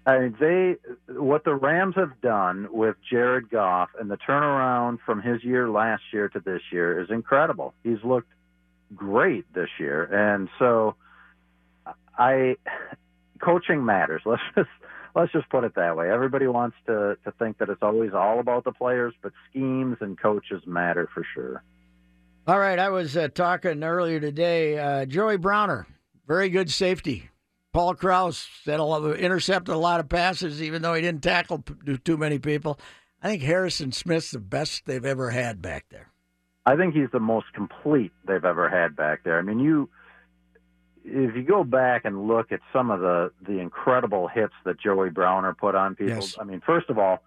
I 0.06 0.20
mean, 0.20 0.36
they 0.40 0.76
what 1.14 1.44
the 1.46 1.56
Rams 1.56 1.96
have 1.96 2.20
done 2.22 2.68
with 2.72 2.96
Jared 3.10 3.50
Goff 3.50 3.90
and 4.00 4.12
the 4.12 4.18
turnaround 4.18 5.00
from 5.06 5.22
his 5.22 5.44
year 5.44 5.70
last 5.70 6.04
year 6.12 6.28
to 6.30 6.40
this 6.40 6.62
year 6.72 7.02
is 7.02 7.10
incredible. 7.10 7.74
He's 7.84 8.04
looked 8.04 8.32
great 8.96 9.46
this 9.54 9.70
year, 9.80 10.04
and 10.04 10.50
so 10.60 10.96
I 12.18 12.58
coaching 13.40 13.86
matters. 13.86 14.22
Let's 14.26 14.42
just 14.56 14.70
let's 15.16 15.32
just 15.32 15.50
put 15.50 15.64
it 15.64 15.76
that 15.76 15.96
way. 15.96 16.12
Everybody 16.12 16.48
wants 16.48 16.76
to 16.88 17.18
to 17.24 17.32
think 17.40 17.60
that 17.60 17.70
it's 17.70 17.84
always 17.84 18.14
all 18.14 18.40
about 18.40 18.64
the 18.64 18.72
players, 18.72 19.14
but 19.22 19.32
schemes 19.50 19.98
and 20.02 20.20
coaches 20.20 20.64
matter 20.66 21.08
for 21.14 21.26
sure. 21.34 21.64
All 22.46 22.60
right, 22.60 22.78
I 22.78 22.90
was 22.90 23.16
uh, 23.16 23.30
talking 23.30 23.84
earlier 23.84 24.20
today. 24.20 24.78
Uh, 24.78 25.06
Joey 25.06 25.38
Browner, 25.38 25.88
very 26.28 26.50
good 26.50 26.70
safety. 26.70 27.30
Paul 27.74 27.96
Krause 27.96 28.48
had 28.66 28.80
a 28.80 28.84
lot, 28.84 29.04
intercepted 29.18 29.74
a 29.74 29.78
lot 29.78 30.00
of 30.00 30.08
passes, 30.08 30.62
even 30.62 30.82
though 30.84 30.94
he 30.94 31.02
didn't 31.02 31.24
tackle 31.24 31.64
too 32.06 32.18
many 32.18 32.38
people. 32.40 32.80
I 33.22 33.28
think 33.28 33.42
Harrison 33.42 33.92
Smith's 33.92 34.32
the 34.32 34.40
best 34.40 34.86
they've 34.86 35.04
ever 35.04 35.32
had 35.32 35.62
back 35.62 35.86
there. 35.90 36.12
I 36.66 36.76
think 36.76 36.94
he's 36.94 37.10
the 37.12 37.20
most 37.20 37.48
complete 37.54 38.12
they've 38.28 38.46
ever 38.46 38.70
had 38.70 38.96
back 38.96 39.24
there. 39.24 39.40
I 39.40 39.42
mean, 39.42 39.60
you 39.60 39.90
if 41.04 41.36
you 41.36 41.44
go 41.44 41.64
back 41.66 42.06
and 42.06 42.28
look 42.28 42.52
at 42.52 42.62
some 42.72 42.92
of 42.92 43.02
the 43.02 43.32
the 43.46 43.60
incredible 43.60 44.28
hits 44.28 44.54
that 44.66 44.80
Joey 44.80 45.10
Browner 45.10 45.54
put 45.54 45.76
on 45.76 45.96
people, 45.96 46.16
Yes. 46.16 46.38
I 46.40 46.44
mean, 46.44 46.62
first 46.66 46.90
of 46.90 46.98
all, 46.98 47.24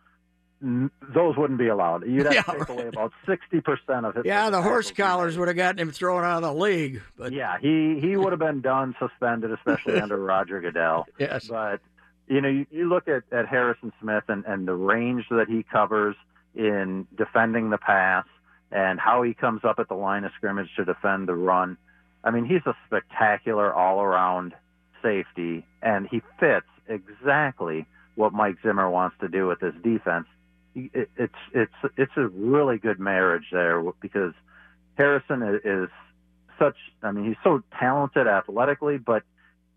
those 0.61 1.37
wouldn't 1.37 1.59
be 1.59 1.69
allowed. 1.69 2.07
You'd 2.07 2.27
have 2.27 2.35
Yeah, 2.35 2.43
to 2.43 2.51
take 2.53 2.61
right. 2.61 2.71
away 2.71 2.89
about 2.89 3.13
sixty 3.29 3.61
percent 3.61 4.07
of 4.07 4.15
his. 4.15 4.25
Yeah, 4.25 4.49
the 4.51 4.63
horse 4.63 4.91
collars 4.91 5.37
would 5.39 5.49
have 5.49 5.57
gotten 5.57 5.79
him 5.79 5.93
thrown 5.93 6.25
out 6.25 6.43
of 6.43 6.43
the 6.43 6.55
league. 6.55 7.03
But 7.19 7.33
Yeah, 7.33 7.57
he 7.61 7.99
he 8.01 8.17
would 8.17 8.33
have 8.33 8.39
been 8.51 8.61
done 8.63 8.95
suspended, 8.99 9.51
especially 9.53 10.01
under 10.01 10.17
Roger 10.17 10.61
Goodell. 10.61 11.07
yes, 11.19 11.49
But 11.49 11.81
you 12.29 12.41
know, 12.41 12.49
you, 12.49 12.67
you 12.71 12.89
look 12.89 13.07
at, 13.07 13.23
at 13.31 13.47
Harrison 13.47 13.93
Smith 14.01 14.25
and, 14.29 14.45
and 14.47 14.67
the 14.67 14.75
range 14.75 15.27
that 15.31 15.47
he 15.49 15.63
covers 15.63 16.17
in 16.57 17.07
defending 17.17 17.71
the 17.71 17.79
pass 17.79 18.25
and 18.73 18.99
how 18.99 19.23
he 19.23 19.33
comes 19.35 19.61
up 19.63 19.79
at 19.79 19.89
the 19.89 19.95
line 19.95 20.25
of 20.25 20.33
scrimmage 20.37 20.69
to 20.77 20.85
defend 20.85 21.29
the 21.29 21.35
run. 21.37 21.77
I 22.25 22.33
mean, 22.33 22.45
he's 22.45 22.63
a 22.67 22.75
spectacular 22.87 23.73
all 23.73 24.01
around 24.03 24.55
safety 25.03 25.65
and 25.83 26.09
he 26.11 26.21
fits 26.41 26.67
exactly 26.89 27.87
what 28.17 28.33
Mike 28.33 28.57
Zimmer 28.65 28.91
wants 28.91 29.17
to 29.21 29.29
do 29.29 29.47
with 29.47 29.61
this 29.61 29.75
defense. 29.85 30.27
It, 30.77 31.09
it's 31.17 31.35
it's 31.53 31.73
it's 31.97 32.13
a 32.17 32.29
really 32.29 32.79
good 32.79 33.01
marriage 33.01 33.47
there 33.51 33.83
because 34.01 34.35
Harrison 34.95 35.43
is, 35.43 35.61
is 35.65 35.89
such. 36.59 36.77
I 37.03 37.13
mean, 37.13 37.25
he's 37.25 37.37
so 37.43 37.63
talented 37.79 38.27
athletically, 38.27 38.99
but 38.99 39.23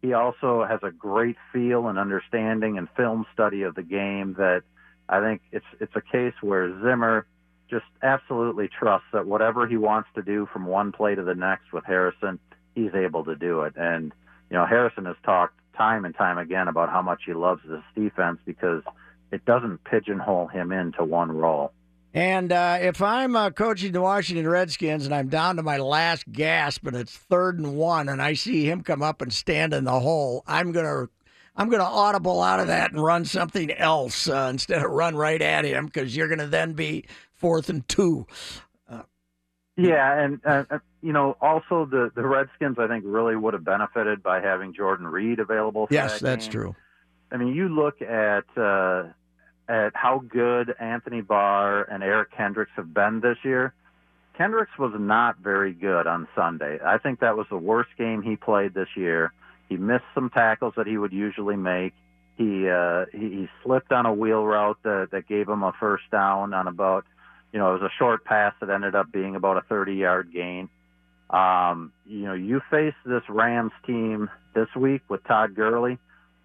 he 0.01 0.13
also 0.13 0.65
has 0.65 0.79
a 0.83 0.91
great 0.91 1.37
feel 1.53 1.87
and 1.87 1.97
understanding 1.97 2.77
and 2.77 2.87
film 2.95 3.25
study 3.33 3.63
of 3.63 3.75
the 3.75 3.83
game 3.83 4.35
that 4.37 4.63
I 5.07 5.21
think 5.21 5.41
it's 5.51 5.65
it's 5.79 5.95
a 5.95 6.01
case 6.01 6.33
where 6.41 6.69
Zimmer 6.81 7.25
just 7.69 7.85
absolutely 8.01 8.67
trusts 8.67 9.07
that 9.13 9.25
whatever 9.25 9.67
he 9.67 9.77
wants 9.77 10.09
to 10.15 10.21
do 10.21 10.47
from 10.51 10.65
one 10.65 10.91
play 10.91 11.15
to 11.15 11.23
the 11.23 11.35
next 11.35 11.71
with 11.71 11.85
Harrison, 11.85 12.39
he's 12.75 12.93
able 12.95 13.23
to 13.25 13.35
do 13.35 13.61
it. 13.61 13.73
And 13.75 14.11
you 14.49 14.57
know, 14.57 14.65
Harrison 14.65 15.05
has 15.05 15.15
talked 15.23 15.59
time 15.77 16.03
and 16.05 16.15
time 16.15 16.37
again 16.37 16.67
about 16.67 16.89
how 16.89 17.01
much 17.01 17.21
he 17.25 17.33
loves 17.33 17.61
this 17.65 17.83
defense 17.95 18.39
because 18.45 18.83
it 19.31 19.45
doesn't 19.45 19.83
pigeonhole 19.83 20.47
him 20.47 20.71
into 20.71 21.03
one 21.03 21.31
role. 21.31 21.71
And 22.13 22.51
uh, 22.51 22.79
if 22.81 23.01
I'm 23.01 23.35
uh, 23.35 23.51
coaching 23.51 23.91
the 23.91 24.01
Washington 24.01 24.47
Redskins 24.47 25.05
and 25.05 25.13
I'm 25.13 25.29
down 25.29 25.57
to 25.57 25.63
my 25.63 25.77
last 25.77 26.29
gasp 26.31 26.87
and 26.87 26.95
it's 26.95 27.15
third 27.15 27.59
and 27.59 27.75
one, 27.75 28.09
and 28.09 28.21
I 28.21 28.33
see 28.33 28.65
him 28.65 28.81
come 28.81 29.03
up 29.03 29.21
and 29.21 29.31
stand 29.31 29.73
in 29.73 29.83
the 29.83 29.99
hole, 29.99 30.43
I'm 30.47 30.71
gonna 30.71 31.07
I'm 31.55 31.69
gonna 31.69 31.83
audible 31.83 32.41
out 32.41 32.59
of 32.59 32.67
that 32.67 32.91
and 32.91 33.03
run 33.03 33.25
something 33.25 33.71
else 33.71 34.27
uh, 34.27 34.47
instead 34.51 34.83
of 34.83 34.89
run 34.89 35.15
right 35.15 35.41
at 35.41 35.65
him 35.65 35.85
because 35.85 36.15
you're 36.15 36.27
gonna 36.29 36.47
then 36.47 36.73
be 36.73 37.05
fourth 37.33 37.69
and 37.69 37.87
two. 37.87 38.25
Yeah, 39.77 40.19
and 40.23 40.41
uh, 40.45 40.63
uh, 40.69 40.79
you 41.01 41.13
know, 41.13 41.37
also 41.39 41.85
the 41.85 42.11
the 42.13 42.25
Redskins, 42.25 42.77
I 42.77 42.87
think, 42.87 43.05
really 43.07 43.37
would 43.37 43.53
have 43.53 43.63
benefited 43.63 44.21
by 44.21 44.41
having 44.41 44.73
Jordan 44.73 45.07
Reed 45.07 45.39
available. 45.39 45.87
For 45.87 45.93
Yes, 45.93 46.19
that 46.19 46.25
that's 46.25 46.45
game. 46.45 46.51
true. 46.51 46.75
I 47.31 47.37
mean, 47.37 47.55
you 47.55 47.69
look 47.69 48.01
at 48.01 48.43
uh, 48.57 49.03
at 49.69 49.95
how 49.95 50.23
good 50.27 50.75
Anthony 50.79 51.21
Barr 51.21 51.83
and 51.83 52.03
Eric 52.03 52.31
Kendricks 52.35 52.71
have 52.75 52.93
been 52.93 53.21
this 53.21 53.37
year. 53.43 53.73
Kendricks 54.35 54.77
was 54.79 54.93
not 54.97 55.37
very 55.37 55.73
good 55.73 56.07
on 56.07 56.27
Sunday. 56.35 56.79
I 56.83 56.97
think 56.97 57.19
that 57.19 57.37
was 57.37 57.45
the 57.49 57.57
worst 57.57 57.89
game 57.97 58.21
he 58.23 58.35
played 58.35 58.73
this 58.73 58.87
year. 58.95 59.31
He 59.67 59.77
missed 59.77 60.05
some 60.15 60.31
tackles 60.31 60.73
that 60.75 60.87
he 60.87 60.97
would 60.97 61.13
usually 61.13 61.55
make. 61.55 61.93
He 62.37 62.67
uh, 62.67 63.05
he, 63.11 63.19
he 63.19 63.49
slipped 63.63 63.91
on 63.91 64.05
a 64.05 64.13
wheel 64.13 64.43
route 64.43 64.79
that, 64.83 65.09
that 65.11 65.27
gave 65.27 65.47
him 65.47 65.61
a 65.61 65.73
first 65.79 66.05
down 66.09 66.53
on 66.53 66.67
about, 66.67 67.05
you 67.51 67.59
know, 67.59 67.75
it 67.75 67.81
was 67.81 67.91
a 67.91 67.97
short 67.99 68.23
pass 68.23 68.53
that 68.61 68.69
ended 68.69 68.95
up 68.95 69.11
being 69.11 69.35
about 69.35 69.57
a 69.57 69.61
30 69.61 69.93
yard 69.93 70.31
gain. 70.33 70.69
Um, 71.29 71.91
you 72.07 72.23
know, 72.23 72.33
you 72.33 72.61
face 72.71 72.95
this 73.05 73.23
Rams 73.29 73.73
team 73.85 74.29
this 74.55 74.69
week 74.75 75.01
with 75.09 75.23
Todd 75.25 75.53
Gurley, 75.53 75.99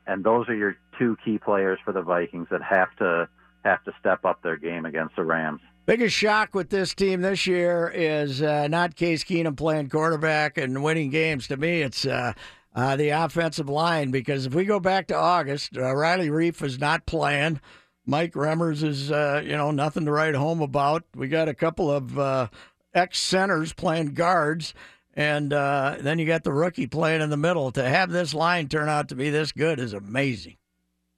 and 0.06 0.24
those 0.24 0.48
are 0.48 0.54
your 0.54 0.76
two 0.98 1.16
key 1.24 1.38
players 1.38 1.78
for 1.84 1.92
the 1.92 2.02
Vikings 2.02 2.48
that 2.50 2.62
have 2.62 2.94
to 2.98 3.28
have 3.64 3.82
to 3.84 3.92
step 3.98 4.24
up 4.24 4.42
their 4.42 4.56
game 4.56 4.84
against 4.84 5.16
the 5.16 5.24
Rams. 5.24 5.60
Biggest 5.86 6.16
shock 6.16 6.54
with 6.54 6.70
this 6.70 6.94
team 6.94 7.20
this 7.20 7.46
year 7.46 7.92
is 7.94 8.42
uh, 8.42 8.68
not 8.68 8.96
Case 8.96 9.24
Keenum 9.24 9.56
playing 9.56 9.90
quarterback 9.90 10.56
and 10.56 10.82
winning 10.82 11.10
games. 11.10 11.46
To 11.48 11.56
me, 11.56 11.82
it's 11.82 12.06
uh, 12.06 12.32
uh, 12.74 12.96
the 12.96 13.10
offensive 13.10 13.68
line 13.68 14.10
because 14.10 14.46
if 14.46 14.54
we 14.54 14.64
go 14.64 14.80
back 14.80 15.08
to 15.08 15.16
August, 15.16 15.76
uh, 15.76 15.94
Riley 15.94 16.28
Reiff 16.28 16.62
is 16.62 16.78
not 16.78 17.06
playing. 17.06 17.60
Mike 18.06 18.32
Remmers 18.32 18.82
is, 18.82 19.10
uh, 19.10 19.42
you 19.44 19.52
know, 19.52 19.70
nothing 19.70 20.04
to 20.06 20.12
write 20.12 20.34
home 20.34 20.60
about. 20.60 21.04
We 21.14 21.28
got 21.28 21.48
a 21.48 21.54
couple 21.54 21.90
of 21.90 22.18
uh, 22.18 22.48
ex 22.94 23.18
centers 23.18 23.72
playing 23.72 24.14
guards, 24.14 24.74
and 25.14 25.52
uh, 25.52 25.96
then 26.00 26.18
you 26.18 26.26
got 26.26 26.44
the 26.44 26.52
rookie 26.52 26.86
playing 26.86 27.22
in 27.22 27.30
the 27.30 27.36
middle. 27.36 27.72
To 27.72 27.82
have 27.82 28.10
this 28.10 28.34
line 28.34 28.68
turn 28.68 28.88
out 28.88 29.08
to 29.08 29.14
be 29.14 29.30
this 29.30 29.52
good 29.52 29.80
is 29.80 29.92
amazing. 29.92 30.56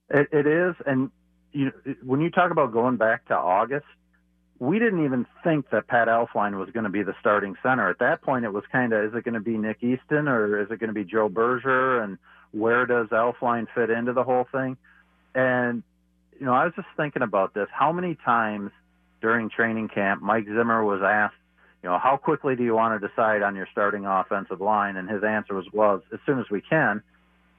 It, 0.09 0.29
it 0.31 0.47
is, 0.47 0.75
and 0.85 1.11
you, 1.51 1.71
when 2.03 2.21
you 2.21 2.29
talk 2.29 2.51
about 2.51 2.71
going 2.71 2.97
back 2.97 3.27
to 3.27 3.35
August, 3.35 3.85
we 4.59 4.79
didn't 4.79 5.05
even 5.05 5.25
think 5.43 5.69
that 5.71 5.87
Pat 5.87 6.07
Elflein 6.07 6.57
was 6.57 6.69
going 6.71 6.85
to 6.85 6.89
be 6.89 7.03
the 7.03 7.13
starting 7.19 7.55
center. 7.61 7.89
At 7.89 7.99
that 7.99 8.21
point, 8.21 8.45
it 8.45 8.53
was 8.53 8.63
kind 8.71 8.93
of, 8.93 9.03
is 9.05 9.13
it 9.13 9.23
going 9.23 9.35
to 9.35 9.39
be 9.39 9.57
Nick 9.57 9.83
Easton 9.83 10.27
or 10.27 10.61
is 10.61 10.71
it 10.71 10.79
going 10.79 10.87
to 10.87 10.93
be 10.93 11.03
Joe 11.03 11.29
Berger? 11.29 12.01
And 12.01 12.17
where 12.51 12.85
does 12.85 13.07
Elflein 13.09 13.67
fit 13.75 13.89
into 13.89 14.13
the 14.13 14.23
whole 14.23 14.47
thing? 14.51 14.77
And, 15.35 15.83
you 16.39 16.45
know, 16.45 16.53
I 16.53 16.65
was 16.65 16.73
just 16.75 16.87
thinking 16.97 17.21
about 17.21 17.53
this. 17.53 17.67
How 17.71 17.91
many 17.91 18.15
times 18.15 18.71
during 19.21 19.49
training 19.49 19.89
camp, 19.89 20.21
Mike 20.23 20.45
Zimmer 20.45 20.83
was 20.83 21.01
asked, 21.03 21.35
you 21.83 21.89
know, 21.89 21.99
how 21.99 22.17
quickly 22.17 22.55
do 22.55 22.63
you 22.63 22.73
want 22.73 22.99
to 22.99 23.07
decide 23.07 23.41
on 23.43 23.55
your 23.55 23.67
starting 23.71 24.05
offensive 24.05 24.61
line? 24.61 24.97
And 24.97 25.09
his 25.09 25.23
answer 25.23 25.53
was, 25.53 25.65
well, 25.71 26.01
as 26.11 26.19
soon 26.25 26.39
as 26.39 26.45
we 26.49 26.61
can. 26.61 27.03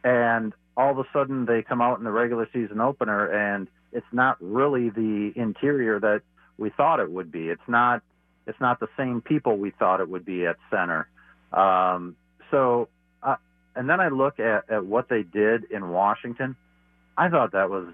And 0.05 0.53
all 0.77 0.91
of 0.91 0.99
a 0.99 1.05
sudden 1.13 1.47
they 1.47 1.63
come 1.63 1.81
out 1.81 1.99
in 1.99 2.05
the 2.05 2.11
regular 2.11 2.49
season 2.53 2.81
opener 2.81 3.27
and 3.27 3.69
it's 3.93 4.07
not 4.13 4.37
really 4.41 4.91
the 4.91 5.33
interior 5.35 5.99
that 6.01 6.23
we 6.57 6.71
thought 6.71 7.01
it 7.01 7.11
would 7.11 7.33
be. 7.33 7.49
It's 7.49 7.69
not 7.69 8.03
it's 8.47 8.61
not 8.61 8.81
the 8.81 8.89
same 8.97 9.21
people 9.21 9.59
we 9.59 9.71
thought 9.71 10.01
it 10.01 10.09
would 10.09 10.25
be 10.25 10.47
at 10.47 10.57
center. 10.71 11.07
Um, 11.53 12.17
so, 12.51 12.89
uh, 13.23 13.37
and 13.77 13.91
then 13.91 14.01
I 14.01 14.09
look 14.09 14.41
at, 14.41 14.71
at 14.71 14.87
what 14.87 15.11
they 15.11 15.23
did 15.23 15.65
in 15.71 15.91
Washington. 15.91 16.57
I 17.17 17.29
thought 17.29 17.53
that 17.53 17.69
was 17.69 17.89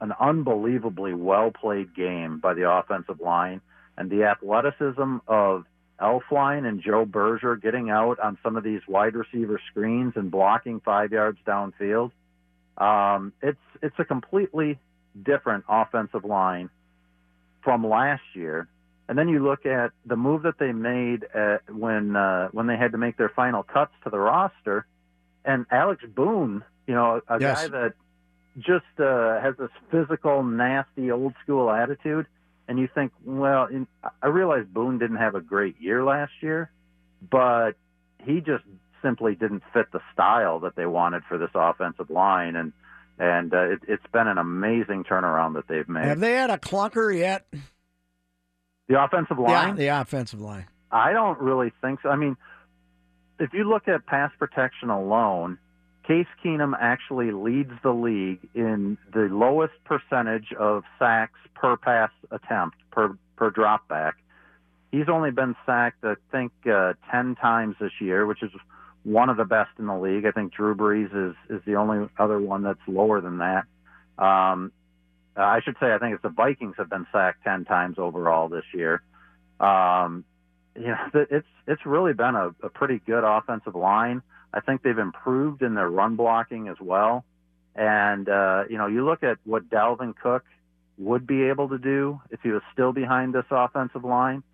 an 0.00 0.12
unbelievably 0.18 1.14
well 1.14 1.52
played 1.52 1.94
game 1.94 2.40
by 2.40 2.54
the 2.54 2.68
offensive 2.68 3.20
line 3.20 3.60
and 3.96 4.10
the 4.10 4.24
athleticism 4.24 5.18
of 5.26 5.64
Elflein 6.00 6.66
and 6.66 6.82
Joe 6.82 7.04
Berger 7.04 7.56
getting 7.56 7.90
out 7.90 8.18
on 8.18 8.36
some 8.42 8.56
of 8.56 8.64
these 8.64 8.80
wide 8.88 9.14
receiver 9.14 9.60
screens 9.70 10.14
and 10.16 10.30
blocking 10.30 10.80
five 10.80 11.12
yards 11.12 11.38
downfield. 11.46 12.10
Um, 12.76 13.32
it's 13.40 13.58
it's 13.82 13.94
a 13.98 14.04
completely 14.04 14.78
different 15.22 15.64
offensive 15.68 16.24
line 16.24 16.70
from 17.62 17.86
last 17.86 18.22
year. 18.34 18.66
And 19.08 19.18
then 19.18 19.28
you 19.28 19.44
look 19.44 19.66
at 19.66 19.92
the 20.06 20.16
move 20.16 20.42
that 20.42 20.58
they 20.58 20.72
made 20.72 21.24
at, 21.34 21.70
when 21.70 22.16
uh, 22.16 22.48
when 22.48 22.66
they 22.66 22.76
had 22.76 22.92
to 22.92 22.98
make 22.98 23.16
their 23.16 23.28
final 23.28 23.62
cuts 23.62 23.92
to 24.02 24.10
the 24.10 24.18
roster, 24.18 24.86
and 25.44 25.66
Alex 25.70 26.02
Boone, 26.14 26.64
you 26.86 26.94
know, 26.94 27.20
a 27.28 27.38
Yes. 27.40 27.62
guy 27.62 27.68
that 27.68 27.92
just 28.58 28.84
uh, 28.98 29.40
has 29.40 29.56
this 29.56 29.70
physical, 29.90 30.42
nasty, 30.42 31.10
old 31.10 31.34
school 31.42 31.70
attitude. 31.70 32.26
And 32.66 32.78
you 32.78 32.88
think, 32.94 33.12
well, 33.24 33.66
in, 33.66 33.86
I 34.22 34.28
realize 34.28 34.64
Boone 34.66 34.98
didn't 34.98 35.16
have 35.18 35.34
a 35.34 35.40
great 35.40 35.80
year 35.80 36.02
last 36.02 36.32
year, 36.40 36.70
but 37.30 37.72
he 38.24 38.40
just 38.40 38.64
simply 39.02 39.34
didn't 39.34 39.62
fit 39.72 39.92
the 39.92 40.00
style 40.12 40.60
that 40.60 40.76
they 40.76 40.86
wanted 40.86 41.24
for 41.28 41.36
this 41.36 41.50
offensive 41.54 42.08
line, 42.08 42.56
and 42.56 42.72
and 43.18 43.52
uh, 43.52 43.72
it, 43.72 43.80
it's 43.86 44.06
been 44.12 44.26
an 44.26 44.38
amazing 44.38 45.04
turnaround 45.04 45.54
that 45.54 45.68
they've 45.68 45.88
made. 45.88 46.06
Have 46.06 46.20
they 46.20 46.32
had 46.32 46.50
a 46.50 46.58
clunker 46.58 47.16
yet? 47.16 47.46
the 48.88 49.02
offensive 49.02 49.38
line, 49.38 49.50
Yeah, 49.50 49.74
the 49.74 49.86
offensive 50.00 50.40
line. 50.40 50.66
I 50.90 51.12
don't 51.12 51.40
really 51.40 51.72
think 51.80 52.00
so. 52.02 52.08
I 52.08 52.16
mean, 52.16 52.36
if 53.38 53.52
you 53.52 53.68
look 53.68 53.88
at 53.88 54.06
pass 54.06 54.30
protection 54.38 54.90
alone, 54.90 55.58
Case 56.06 56.26
Keenum 56.44 56.74
actually 56.78 57.30
leads 57.30 57.72
the 57.82 57.92
league 57.92 58.40
in 58.54 58.98
the 59.12 59.28
lowest 59.30 59.72
percentage 59.84 60.52
of 60.58 60.84
sacks 60.98 61.38
per 61.54 61.76
pass 61.76 62.10
attempt 62.30 62.76
per 62.90 63.16
per 63.36 63.50
drop 63.50 63.88
back. 63.88 64.16
He's 64.92 65.08
only 65.08 65.30
been 65.30 65.56
sacked, 65.64 66.04
I 66.04 66.14
think, 66.30 66.52
uh, 66.70 66.92
ten 67.10 67.34
times 67.36 67.76
this 67.80 67.92
year, 68.00 68.26
which 68.26 68.42
is 68.42 68.50
one 69.02 69.30
of 69.30 69.36
the 69.38 69.44
best 69.44 69.70
in 69.78 69.86
the 69.86 69.96
league. 69.96 70.26
I 70.26 70.30
think 70.30 70.52
Drew 70.52 70.74
Brees 70.74 71.30
is 71.30 71.34
is 71.48 71.62
the 71.64 71.76
only 71.76 72.08
other 72.18 72.38
one 72.38 72.62
that's 72.62 72.86
lower 72.86 73.20
than 73.22 73.38
that. 73.38 73.64
Um, 74.18 74.72
I 75.36 75.60
should 75.62 75.76
say, 75.80 75.92
I 75.92 75.98
think 75.98 76.14
it's 76.14 76.22
the 76.22 76.28
Vikings 76.28 76.74
have 76.76 76.90
been 76.90 77.06
sacked 77.12 77.44
ten 77.44 77.64
times 77.64 77.98
overall 77.98 78.48
this 78.48 78.64
year. 78.74 79.02
Um, 79.58 80.24
you 80.76 80.88
know, 80.88 80.98
it's 81.30 81.46
it's 81.66 81.86
really 81.86 82.12
been 82.12 82.34
a, 82.34 82.54
a 82.62 82.68
pretty 82.68 83.00
good 83.06 83.24
offensive 83.24 83.74
line. 83.74 84.22
I 84.56 84.60
think 84.60 84.82
they've 84.82 84.96
improved 84.96 85.62
in 85.62 85.74
their 85.74 85.90
run 85.90 86.14
blocking 86.14 86.68
as 86.68 86.76
well. 86.80 87.24
And 87.74 88.28
uh, 88.28 88.64
you 88.70 88.78
know, 88.78 88.86
you 88.86 89.04
look 89.04 89.22
at 89.24 89.38
what 89.44 89.68
Dalvin 89.68 90.14
Cook 90.16 90.44
would 90.96 91.26
be 91.26 91.42
able 91.42 91.68
to 91.70 91.78
do 91.78 92.20
if 92.30 92.40
he 92.42 92.50
was 92.50 92.62
still 92.72 92.92
behind 92.92 93.34
this 93.34 93.46
offensive 93.50 94.04
line. 94.04 94.44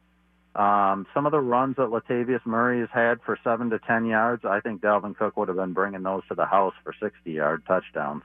Um, 0.55 1.07
some 1.15 1.27
of 1.27 1.33
the 1.33 1.39
runs 1.39 1.77
that 1.77 1.91
Latavius 1.91 2.45
Murray 2.45 2.81
has 2.81 2.89
had 2.93 3.21
for 3.25 3.39
seven 3.45 3.71
to 3.71 3.79
ten 3.79 4.07
yards, 4.07 4.45
I 4.45 4.59
think 4.61 4.81
Dalvin 4.81 5.15
Cook 5.17 5.37
would 5.37 5.49
have 5.49 5.57
been 5.57 5.75
bringing 5.75 6.03
those 6.03 6.27
to 6.29 6.35
the 6.35 6.47
house 6.47 6.75
for 6.83 6.93
sixty-yard 7.01 7.63
touchdowns. 7.69 8.25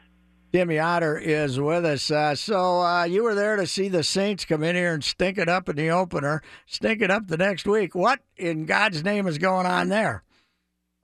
Tim 0.51 0.69
Yotter 0.69 1.21
is 1.21 1.59
with 1.59 1.85
us. 1.85 2.09
Uh, 2.09 2.33
so 2.33 2.81
uh, 2.81 3.03
you 3.03 3.23
were 3.23 3.35
there 3.35 3.57
to 3.57 3.67
see 3.67 3.89
the 3.89 4.03
Saints 4.03 4.45
come 4.45 4.63
in 4.63 4.75
here 4.75 4.93
and 4.93 5.03
stink 5.03 5.37
it 5.37 5.49
up 5.49 5.67
in 5.67 5.75
the 5.75 5.89
opener, 5.89 6.41
stink 6.65 7.01
it 7.01 7.11
up 7.11 7.27
the 7.27 7.37
next 7.37 7.67
week. 7.67 7.93
What 7.93 8.21
in 8.37 8.65
God's 8.65 9.03
name 9.03 9.27
is 9.27 9.37
going 9.37 9.65
on 9.65 9.89
there? 9.89 10.23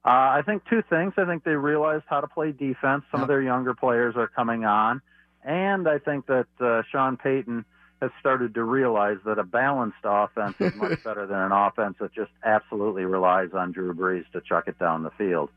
Uh, 0.04 0.10
I 0.10 0.42
think 0.46 0.64
two 0.70 0.82
things. 0.90 1.14
I 1.18 1.26
think 1.26 1.44
they 1.44 1.52
realized 1.56 2.06
how 2.08 2.22
to 2.22 2.28
play 2.28 2.52
defense. 2.52 3.04
Some 3.12 3.20
Yep. 3.20 3.22
of 3.22 3.28
their 3.28 3.42
younger 3.42 3.74
players 3.76 4.16
are 4.16 4.28
coming 4.28 4.66
on, 4.66 5.02
and 5.44 5.88
I 5.88 6.00
think 6.00 6.26
that 6.26 6.48
uh, 6.60 6.82
Sean 6.92 7.18
Payton 7.18 7.66
has 8.02 8.10
started 8.20 8.56
to 8.56 8.64
realize 8.64 9.18
that 9.26 9.38
a 9.38 9.44
balanced 9.44 9.98
offense 10.04 10.56
is 10.60 10.74
much 10.76 11.04
better 11.04 11.28
than 11.28 11.38
an 11.38 11.52
offense 11.52 11.98
that 12.00 12.12
just 12.14 12.32
absolutely 12.44 13.06
relies 13.06 13.50
on 13.54 13.72
Drew 13.74 13.94
Brees 13.94 14.26
to 14.34 14.42
chuck 14.42 14.68
it 14.68 14.80
down 14.80 15.04
the 15.04 15.12
field. 15.12 15.52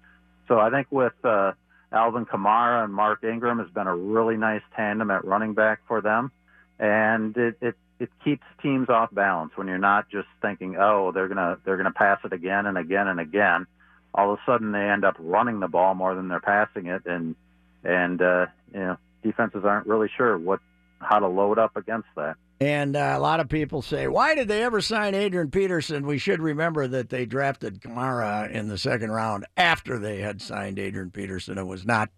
So 0.47 0.61
I 0.61 0.69
think 0.69 0.89
with 0.91 1.15
uh, 1.25 1.53
Alvin 1.91 2.27
Kamara 2.27 2.85
and 2.85 2.93
Mark 2.93 3.25
Ingram 3.25 3.61
has 3.61 3.71
been 3.71 3.87
a 3.87 3.97
really 3.97 4.37
nice 4.37 4.61
tandem 4.77 5.11
at 5.11 5.25
running 5.25 5.55
back 5.55 5.81
for 5.89 6.03
them, 6.03 6.31
and 6.79 7.35
it 7.35 7.57
it, 7.63 7.77
it 7.99 8.11
keeps 8.23 8.45
teams 8.61 8.91
off 8.91 9.09
balance 9.15 9.53
when 9.57 9.69
you're 9.69 9.79
not 9.79 10.11
just 10.11 10.29
thinking, 10.43 10.77
oh, 10.79 11.13
they're 11.13 11.29
gonna 11.29 11.57
they're 11.65 11.79
gonna 11.79 11.93
pass 11.93 12.19
it 12.25 12.35
again 12.35 12.67
and 12.67 12.77
again 12.77 13.09
and 13.09 13.21
again. 13.21 13.67
All 14.15 14.33
of 14.33 14.39
a 14.39 14.43
sudden, 14.51 14.73
they 14.73 14.79
end 14.89 15.05
up 15.05 15.17
running 15.19 15.61
the 15.61 15.69
ball 15.69 15.95
more 15.95 16.15
than 16.15 16.29
they're 16.29 16.41
passing 16.41 16.87
it, 16.87 17.03
and 17.07 17.35
and 17.83 18.23
uh, 18.23 18.47
you 18.73 18.81
know 18.81 18.97
defenses 19.23 19.65
aren't 19.65 19.87
really 19.87 20.09
sure 20.17 20.39
what 20.39 20.61
how 21.01 21.19
to 21.19 21.27
load 21.29 21.59
up 21.59 21.77
against 21.77 22.09
that. 22.17 22.37
And 22.61 22.95
uh, 22.97 23.15
a 23.17 23.19
lot 23.19 23.41
of 23.41 23.49
people 23.49 23.83
say, 23.83 24.07
why 24.07 24.35
did 24.37 24.47
they 24.47 24.63
ever 24.63 24.81
sign 24.81 25.15
Adrian 25.15 25.51
Peterson? 25.51 26.07
We 26.07 26.19
should 26.19 26.41
remember 26.41 26.87
that 26.87 27.11
they 27.11 27.27
drafted 27.27 27.81
Kamara 27.81 28.49
in 28.51 28.69
the 28.69 28.79
second 28.79 29.11
round 29.11 29.45
after 29.57 29.99
they 29.99 30.21
had 30.21 30.41
signed 30.41 30.79
Adrian 30.79 31.11
Peterson. 31.11 31.59
It 31.59 31.67
was 31.67 31.85
not, 31.85 32.11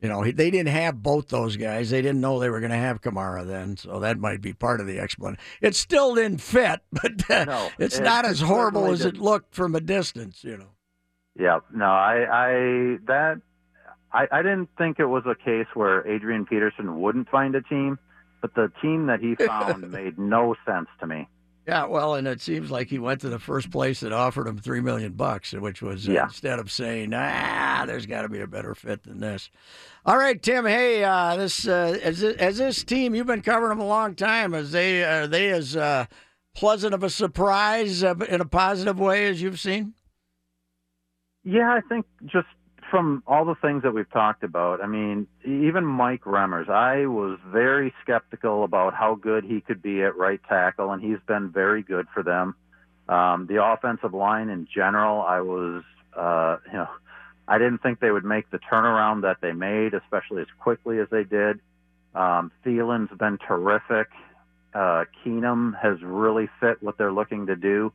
you 0.00 0.08
know, 0.08 0.22
they 0.22 0.50
didn't 0.52 0.68
have 0.68 1.02
both 1.02 1.28
those 1.28 1.56
guys. 1.56 1.90
They 1.90 2.00
didn't 2.00 2.20
know 2.20 2.38
they 2.38 2.48
were 2.48 2.60
going 2.60 2.70
to 2.70 2.76
have 2.78 3.02
Kamara 3.02 3.44
then, 3.44 3.76
so 3.76 3.98
that 4.00 4.18
might 4.18 4.40
be 4.40 4.52
part 4.52 4.80
of 4.80 4.86
the 4.86 5.00
explanation. 5.00 5.42
It 5.60 5.74
still 5.74 6.14
didn't 6.14 6.40
fit, 6.40 6.80
but 6.92 7.28
uh, 7.30 7.44
No, 7.44 7.68
it's 7.78 7.98
it- 7.98 8.04
not 8.04 8.24
it 8.24 8.30
as 8.30 8.40
horrible 8.40 8.86
as 8.92 9.00
it 9.04 9.12
didn't. 9.14 9.24
looked 9.24 9.52
from 9.52 9.74
a 9.74 9.80
distance, 9.80 10.44
you 10.44 10.56
know. 10.58 10.70
Yeah, 11.38 11.60
no, 11.74 11.86
I, 11.86 12.26
I 12.30 12.50
that 13.06 13.40
I, 14.12 14.26
I 14.30 14.42
didn't 14.42 14.68
think 14.76 14.98
it 14.98 15.06
was 15.06 15.24
a 15.26 15.34
case 15.34 15.66
where 15.74 16.06
Adrian 16.06 16.44
Peterson 16.44 17.00
wouldn't 17.00 17.28
find 17.30 17.54
a 17.54 17.62
team, 17.62 17.98
but 18.40 18.54
the 18.54 18.70
team 18.82 19.06
that 19.06 19.20
he 19.20 19.34
found 19.34 19.90
made 19.90 20.18
no 20.18 20.54
sense 20.66 20.88
to 21.00 21.06
me. 21.06 21.28
Yeah, 21.66 21.86
well, 21.86 22.16
and 22.16 22.26
it 22.26 22.40
seems 22.40 22.72
like 22.72 22.88
he 22.88 22.98
went 22.98 23.20
to 23.20 23.28
the 23.28 23.38
first 23.38 23.70
place 23.70 24.00
that 24.00 24.12
offered 24.12 24.48
him 24.48 24.58
three 24.58 24.80
million 24.80 25.12
bucks, 25.12 25.52
which 25.52 25.80
was 25.80 26.08
uh, 26.08 26.12
instead 26.24 26.58
of 26.58 26.72
saying, 26.72 27.14
"Ah, 27.14 27.84
there's 27.86 28.04
got 28.04 28.22
to 28.22 28.28
be 28.28 28.40
a 28.40 28.48
better 28.48 28.74
fit 28.74 29.04
than 29.04 29.20
this." 29.20 29.48
All 30.04 30.18
right, 30.18 30.42
Tim. 30.42 30.66
Hey, 30.66 31.04
uh, 31.04 31.36
this 31.36 31.68
uh, 31.68 31.98
as 32.02 32.20
this, 32.20 32.36
as 32.36 32.58
this 32.58 32.82
team, 32.82 33.14
you've 33.14 33.28
been 33.28 33.42
covering 33.42 33.68
them 33.68 33.80
a 33.80 33.86
long 33.86 34.16
time. 34.16 34.54
As 34.54 34.72
they 34.72 35.04
are 35.04 35.28
they 35.28 35.50
as 35.50 35.76
uh, 35.76 36.06
pleasant 36.52 36.94
of 36.94 37.04
a 37.04 37.10
surprise 37.10 38.02
uh, 38.02 38.16
in 38.28 38.40
a 38.40 38.44
positive 38.44 38.98
way 38.98 39.28
as 39.28 39.40
you've 39.40 39.60
seen? 39.60 39.94
Yeah, 41.44 41.72
I 41.72 41.80
think 41.88 42.06
just 42.24 42.46
from 42.90 43.22
all 43.26 43.44
the 43.44 43.54
things 43.54 43.82
that 43.82 43.92
we've 43.92 44.10
talked 44.10 44.44
about, 44.44 44.82
I 44.82 44.86
mean, 44.86 45.26
even 45.44 45.84
Mike 45.84 46.22
Remmers, 46.22 46.68
I 46.68 47.06
was 47.06 47.38
very 47.46 47.92
skeptical 48.02 48.64
about 48.64 48.94
how 48.94 49.14
good 49.14 49.44
he 49.44 49.60
could 49.60 49.82
be 49.82 50.02
at 50.02 50.16
right 50.16 50.40
tackle, 50.48 50.92
and 50.92 51.02
he's 51.02 51.18
been 51.26 51.50
very 51.50 51.82
good 51.82 52.06
for 52.12 52.22
them. 52.22 52.54
Um, 53.08 53.46
the 53.46 53.64
offensive 53.64 54.14
line 54.14 54.48
in 54.48 54.68
general, 54.72 55.22
I 55.22 55.40
was, 55.40 55.82
uh, 56.16 56.58
you 56.66 56.78
know, 56.78 56.88
I 57.48 57.58
didn't 57.58 57.78
think 57.78 57.98
they 57.98 58.10
would 58.10 58.24
make 58.24 58.50
the 58.50 58.58
turnaround 58.58 59.22
that 59.22 59.38
they 59.40 59.52
made, 59.52 59.94
especially 59.94 60.42
as 60.42 60.48
quickly 60.60 61.00
as 61.00 61.08
they 61.10 61.24
did. 61.24 61.60
Um, 62.14 62.52
Thielen's 62.64 63.10
been 63.18 63.38
terrific. 63.38 64.08
Uh, 64.74 65.04
Keenum 65.24 65.78
has 65.80 66.00
really 66.02 66.48
fit 66.60 66.82
what 66.82 66.98
they're 66.98 67.12
looking 67.12 67.46
to 67.46 67.56
do. 67.56 67.92